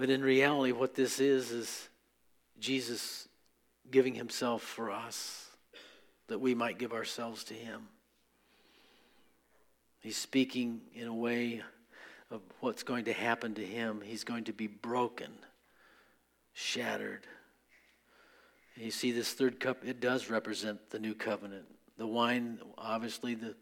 but 0.00 0.08
in 0.08 0.22
reality, 0.22 0.72
what 0.72 0.94
this 0.94 1.20
is, 1.20 1.50
is 1.50 1.88
Jesus 2.58 3.28
giving 3.90 4.14
himself 4.14 4.62
for 4.62 4.90
us 4.90 5.50
that 6.28 6.40
we 6.40 6.54
might 6.54 6.78
give 6.78 6.94
ourselves 6.94 7.44
to 7.44 7.54
him. 7.54 7.82
He's 9.98 10.16
speaking 10.16 10.80
in 10.94 11.06
a 11.06 11.14
way 11.14 11.62
of 12.30 12.40
what's 12.60 12.82
going 12.82 13.04
to 13.04 13.12
happen 13.12 13.52
to 13.56 13.66
him. 13.66 14.00
He's 14.02 14.24
going 14.24 14.44
to 14.44 14.54
be 14.54 14.68
broken, 14.68 15.32
shattered. 16.54 17.26
You 18.80 18.90
see, 18.90 19.12
this 19.12 19.34
third 19.34 19.60
cup, 19.60 19.84
it 19.84 20.00
does 20.00 20.30
represent 20.30 20.88
the 20.88 20.98
new 20.98 21.14
covenant. 21.14 21.66
The 21.98 22.06
wine, 22.06 22.60
obviously, 22.78 23.34
the, 23.34 23.54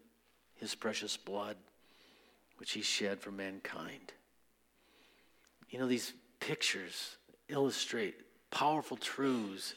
his 0.55 0.77
precious 0.77 1.17
blood, 1.17 1.57
which 2.59 2.71
he 2.71 2.83
shed 2.83 3.21
for 3.21 3.33
mankind. 3.33 4.13
You 5.71 5.81
know, 5.81 5.89
these 5.89 6.13
pictures 6.39 7.17
illustrate 7.49 8.15
powerful 8.53 8.97
truths 8.97 9.75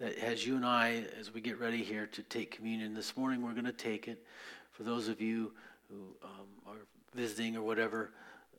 that 0.00 0.16
as 0.24 0.46
you 0.46 0.56
and 0.56 0.64
I, 0.64 1.04
as 1.20 1.34
we 1.34 1.42
get 1.42 1.60
ready 1.60 1.84
here 1.84 2.06
to 2.06 2.22
take 2.22 2.56
communion 2.56 2.94
this 2.94 3.14
morning, 3.14 3.42
we're 3.42 3.52
going 3.52 3.66
to 3.66 3.72
take 3.72 4.08
it. 4.08 4.24
For 4.72 4.84
those 4.84 5.08
of 5.08 5.20
you 5.20 5.52
who 5.90 6.16
um, 6.24 6.46
are 6.66 6.86
visiting 7.14 7.56
or 7.56 7.62
whatever, 7.62 8.12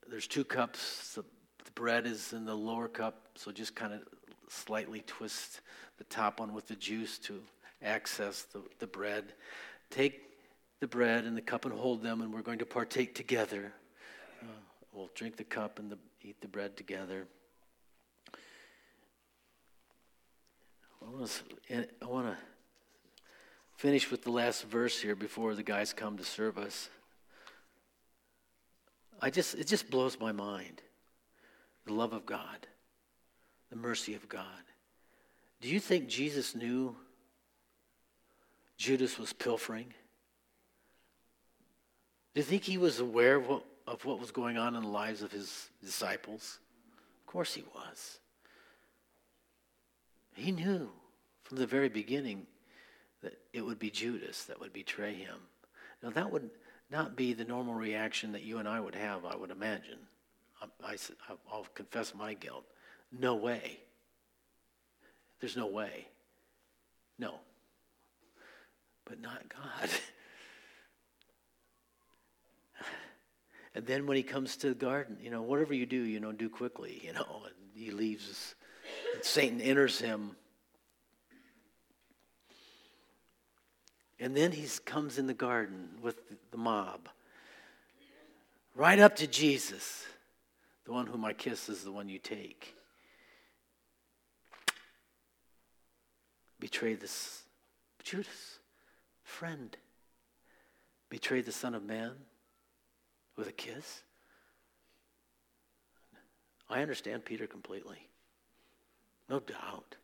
there's 0.08 0.28
two 0.28 0.44
cups. 0.44 1.16
The, 1.16 1.24
the 1.66 1.72
bread 1.72 2.06
is 2.06 2.34
in 2.34 2.46
the 2.46 2.56
lower 2.56 2.88
cup, 2.88 3.30
so 3.34 3.52
just 3.52 3.74
kind 3.74 3.94
of 3.94 4.02
slightly 4.50 5.04
twist 5.08 5.62
the 5.98 6.04
top 6.06 6.40
one 6.40 6.54
with 6.54 6.68
the 6.68 6.76
juice 6.76 7.18
to 7.20 7.42
access 7.82 8.44
the, 8.44 8.62
the 8.80 8.88
bread. 8.88 9.34
Take 9.90 10.22
the 10.80 10.88
bread 10.88 11.26
and 11.26 11.36
the 11.36 11.42
cup 11.42 11.66
and 11.66 11.74
hold 11.74 12.04
them, 12.04 12.22
and 12.22 12.34
we're 12.34 12.42
going 12.42 12.60
to 12.60 12.66
partake 12.66 13.16
together. 13.16 13.74
Uh, 14.42 14.46
we'll 14.94 15.10
drink 15.16 15.38
the 15.38 15.44
cup 15.44 15.80
and 15.80 15.92
the, 15.92 15.98
eat 16.22 16.42
the 16.42 16.48
bread 16.48 16.78
together. 16.78 17.28
I 21.02 21.10
want 22.06 22.28
to, 22.28 22.38
finish 23.78 24.12
with 24.12 24.24
the 24.26 24.32
last 24.32 24.66
verse 24.66 25.00
here 25.00 25.16
before 25.16 25.56
the 25.56 25.64
guys 25.64 25.94
come 25.94 26.18
to 26.18 26.24
serve 26.26 26.58
us. 26.58 26.90
I 29.22 29.30
just, 29.30 29.56
it 29.56 29.68
just 29.68 29.90
blows 29.90 30.20
my 30.20 30.34
mind. 30.34 30.82
The 31.86 31.94
love 31.94 32.12
of 32.12 32.26
God, 32.26 32.68
the 33.70 33.76
mercy 33.76 34.14
of 34.14 34.28
God. 34.28 34.44
Do 35.62 35.70
you 35.70 35.80
think 35.80 36.08
Jesus 36.08 36.56
knew 36.56 36.96
Judas 38.78 39.20
was 39.20 39.34
pilfering? 39.34 39.94
Do 42.34 42.40
you 42.40 42.44
think 42.44 42.64
he 42.64 42.78
was 42.78 43.00
aware 43.00 43.36
of 43.36 43.48
what, 43.48 43.66
of 43.88 44.06
what 44.06 44.20
was 44.20 44.32
going 44.32 44.58
on 44.58 44.76
in 44.76 44.84
the 44.84 44.90
lives 44.90 45.22
of 45.22 45.32
his 45.32 45.70
disciples? 45.84 46.60
Of 47.22 47.26
course 47.26 47.54
he 47.54 47.64
was. 47.76 48.20
He 50.36 50.52
knew 50.52 50.90
from 51.44 51.58
the 51.58 51.68
very 51.68 51.90
beginning 51.90 52.48
that 53.22 53.38
it 53.52 53.62
would 53.62 53.80
be 53.80 53.90
Judas 53.90 54.46
that 54.46 54.60
would 54.60 54.72
betray 54.72 55.14
him. 55.14 55.36
Now, 56.02 56.12
that 56.12 56.32
would 56.32 56.50
not 56.90 57.16
be 57.18 57.34
the 57.34 57.44
normal 57.44 57.74
reaction 57.74 58.32
that 58.32 58.44
you 58.44 58.60
and 58.60 58.68
I 58.68 58.80
would 58.80 58.96
have, 58.96 59.26
I 59.26 59.36
would 59.36 59.52
imagine. 59.52 60.00
I, 60.62 60.94
I, 60.94 60.96
I'll 61.52 61.68
confess 61.76 62.16
my 62.16 62.34
guilt. 62.34 62.64
No 63.18 63.36
way. 63.36 63.80
There's 65.40 65.58
no 65.58 65.68
way. 65.68 66.08
No. 67.18 67.36
But 69.06 69.20
not 69.22 69.44
God. 69.50 69.90
and 73.76 73.86
then 73.86 74.06
when 74.06 74.18
he 74.18 74.24
comes 74.24 74.58
to 74.58 74.70
the 74.70 74.76
garden, 74.76 75.18
you 75.22 75.32
know, 75.32 75.42
whatever 75.42 75.74
you 75.74 75.86
do, 75.86 76.02
you 76.02 76.20
know, 76.20 76.32
do 76.32 76.50
quickly, 76.50 77.02
you 77.04 77.14
know, 77.14 77.44
and 77.46 77.56
he 77.74 77.92
leaves. 77.92 78.56
And 79.16 79.24
Satan 79.24 79.62
enters 79.62 80.00
him. 80.00 80.36
And 84.20 84.36
then 84.36 84.52
he 84.52 84.68
comes 84.86 85.18
in 85.18 85.28
the 85.28 85.34
garden 85.34 85.90
with 86.02 86.18
the 86.52 86.58
mob, 86.58 87.08
right 88.76 89.00
up 89.00 89.16
to 89.18 89.28
Jesus. 89.28 90.06
The 90.84 90.92
one 90.92 91.08
whom 91.08 91.24
I 91.24 91.32
kiss 91.32 91.70
is 91.70 91.84
the 91.84 91.92
one 91.92 92.10
you 92.10 92.20
take. 92.20 92.76
Betray 96.60 96.96
this 96.96 97.44
Judas, 98.04 98.60
friend. 99.24 99.76
Betray 101.10 101.42
the 101.42 101.52
Son 101.52 101.74
of 101.74 101.84
Man 101.84 102.12
with 103.36 103.48
a 103.48 103.52
kiss. 103.52 104.04
I 106.70 106.82
understand 106.82 107.26
Peter 107.26 107.48
completely. 107.48 108.08
No 109.30 109.40
doubt. 109.40 109.96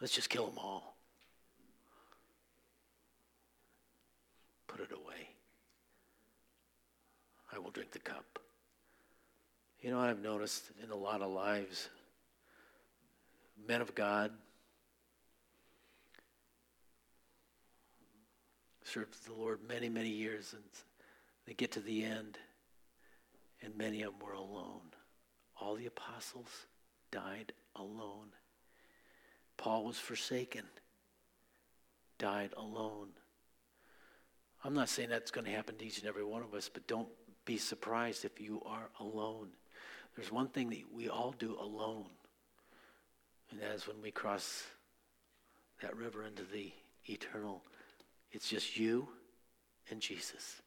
Let's 0.00 0.12
just 0.12 0.30
kill 0.30 0.46
them 0.46 0.58
all. 0.58 0.96
Put 4.66 4.80
it 4.80 4.92
away. 4.92 5.30
I 7.52 7.58
will 7.58 7.70
drink 7.70 7.92
the 7.92 7.98
cup. 8.00 8.38
You 9.80 9.90
know, 9.90 10.00
I've 10.00 10.22
noticed 10.22 10.64
in 10.82 10.90
a 10.90 10.96
lot 10.96 11.22
of 11.22 11.30
lives, 11.30 11.88
men 13.68 13.80
of 13.80 13.94
God, 13.94 14.32
served 18.84 19.26
the 19.26 19.32
Lord 19.32 19.60
many, 19.66 19.88
many 19.88 20.10
years, 20.10 20.52
and 20.52 20.62
they 21.46 21.54
get 21.54 21.72
to 21.72 21.80
the 21.80 22.04
end, 22.04 22.38
and 23.62 23.76
many 23.76 24.02
of 24.02 24.18
them 24.18 24.26
were 24.28 24.34
alone. 24.34 24.92
All 25.60 25.74
the 25.74 25.86
apostles 25.86 26.66
died 27.10 27.52
alone. 27.74 28.28
Paul 29.56 29.84
was 29.84 29.98
forsaken, 29.98 30.64
died 32.18 32.52
alone. 32.56 33.08
I'm 34.62 34.74
not 34.74 34.88
saying 34.88 35.08
that's 35.08 35.30
going 35.30 35.46
to 35.46 35.52
happen 35.52 35.76
to 35.76 35.84
each 35.84 35.98
and 35.98 36.08
every 36.08 36.24
one 36.24 36.42
of 36.42 36.54
us, 36.54 36.68
but 36.72 36.86
don't 36.86 37.08
be 37.44 37.56
surprised 37.56 38.24
if 38.24 38.40
you 38.40 38.62
are 38.66 38.88
alone. 39.00 39.48
There's 40.16 40.32
one 40.32 40.48
thing 40.48 40.70
that 40.70 40.82
we 40.92 41.08
all 41.08 41.34
do 41.38 41.56
alone, 41.60 42.06
and 43.50 43.60
that 43.60 43.72
is 43.72 43.86
when 43.86 44.00
we 44.02 44.10
cross 44.10 44.64
that 45.82 45.96
river 45.96 46.24
into 46.24 46.44
the 46.44 46.72
eternal 47.06 47.62
it's 48.34 48.48
just 48.48 48.76
you 48.76 49.08
and 49.90 50.00
Jesus. 50.00 50.60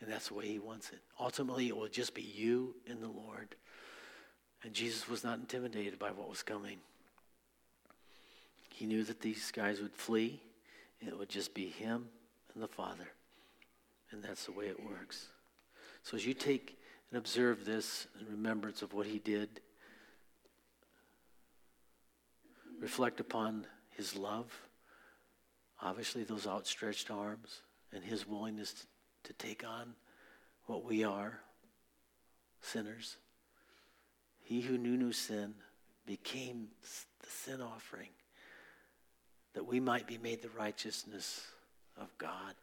And 0.00 0.10
that's 0.10 0.28
the 0.28 0.34
way 0.34 0.46
he 0.46 0.60
wants 0.60 0.90
it. 0.90 1.00
Ultimately, 1.18 1.66
it 1.66 1.76
will 1.76 1.88
just 1.88 2.14
be 2.14 2.22
you 2.22 2.76
and 2.88 3.02
the 3.02 3.08
Lord. 3.08 3.56
And 4.62 4.72
Jesus 4.72 5.08
was 5.08 5.24
not 5.24 5.40
intimidated 5.40 5.98
by 5.98 6.10
what 6.12 6.28
was 6.28 6.42
coming. 6.42 6.78
He 8.70 8.86
knew 8.86 9.02
that 9.04 9.20
these 9.20 9.50
guys 9.50 9.80
would 9.80 9.92
flee, 9.92 10.40
and 11.00 11.08
it 11.08 11.18
would 11.18 11.28
just 11.28 11.52
be 11.52 11.66
him 11.66 12.06
and 12.54 12.62
the 12.62 12.68
Father. 12.68 13.08
And 14.12 14.22
that's 14.22 14.46
the 14.46 14.52
way 14.52 14.66
it 14.66 14.80
works. 14.82 15.26
So 16.04 16.16
as 16.16 16.24
you 16.24 16.32
take 16.32 16.78
and 17.10 17.18
observe 17.18 17.64
this 17.64 18.06
in 18.20 18.26
remembrance 18.30 18.82
of 18.82 18.94
what 18.94 19.06
he 19.06 19.18
did, 19.18 19.60
reflect 22.80 23.18
upon 23.18 23.66
his 23.90 24.16
love 24.16 24.67
Obviously, 25.80 26.24
those 26.24 26.46
outstretched 26.46 27.10
arms 27.10 27.62
and 27.92 28.02
his 28.02 28.26
willingness 28.26 28.86
to 29.24 29.32
take 29.34 29.64
on 29.66 29.94
what 30.66 30.84
we 30.84 31.04
are 31.04 31.40
sinners. 32.60 33.16
He 34.42 34.60
who 34.60 34.76
knew 34.78 34.96
no 34.96 35.10
sin 35.10 35.54
became 36.06 36.68
the 37.20 37.30
sin 37.30 37.60
offering 37.60 38.08
that 39.54 39.66
we 39.66 39.80
might 39.80 40.06
be 40.06 40.18
made 40.18 40.42
the 40.42 40.48
righteousness 40.50 41.46
of 41.96 42.16
God. 42.18 42.54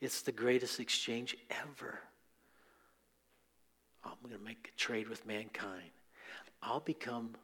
It's 0.00 0.22
the 0.22 0.32
greatest 0.32 0.80
exchange 0.80 1.36
ever. 1.50 1.98
I'm 4.04 4.12
going 4.22 4.36
to 4.36 4.44
make 4.44 4.72
a 4.74 4.78
trade 4.78 5.08
with 5.08 5.26
mankind. 5.26 5.90
I'll 6.62 6.80
become 6.80 7.34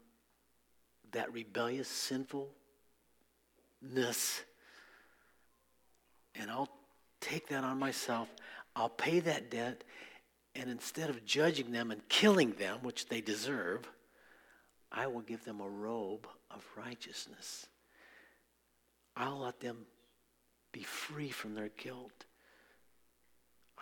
that 1.13 1.33
rebellious 1.33 1.89
sinfulness 1.89 2.51
and 6.39 6.51
I'll 6.51 6.69
take 7.21 7.49
that 7.49 7.65
on 7.65 7.79
myself. 7.79 8.29
I'll 8.75 8.89
pay 8.89 9.21
that 9.21 9.51
debt, 9.51 9.85
and 10.55 10.71
instead 10.71 11.11
of 11.11 11.25
judging 11.25 11.73
them 11.73 11.91
and 11.91 12.07
killing 12.09 12.53
them, 12.53 12.79
which 12.83 13.09
they 13.09 13.21
deserve, 13.21 13.89
I 14.93 15.07
will 15.07 15.21
give 15.21 15.45
them 15.45 15.61
a 15.61 15.69
robe 15.69 16.27
of 16.51 16.65
righteousness. 16.77 17.67
I'll 19.17 19.41
let 19.41 19.61
them 19.61 19.87
be 20.73 20.83
free 20.83 21.31
from 21.31 21.55
their 21.55 21.71
guilt. 21.77 22.27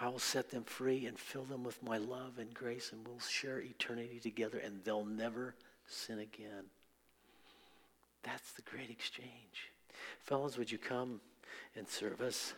I 0.01 0.09
will 0.09 0.19
set 0.19 0.51
them 0.51 0.65
free 0.65 1.07
and 1.07 1.19
fill 1.19 1.45
them 1.45 1.65
with 1.65 1.83
my 1.83 1.99
love 1.99 2.39
and 2.39 2.53
grace, 2.55 2.91
and 2.93 3.07
we'll 3.07 3.21
share 3.21 3.61
eternity 3.61 4.21
together, 4.21 4.59
and 4.59 4.83
they'll 4.85 5.05
never 5.05 5.55
sin 5.87 6.21
again. 6.21 6.65
That's 8.23 8.53
the 8.53 8.63
great 8.63 8.91
exchange. 8.91 9.73
Fellas, 10.21 10.57
would 10.57 10.71
you 10.71 10.79
come? 10.79 11.21
And 11.77 11.89
serve 11.89 12.21
us. 12.21 12.55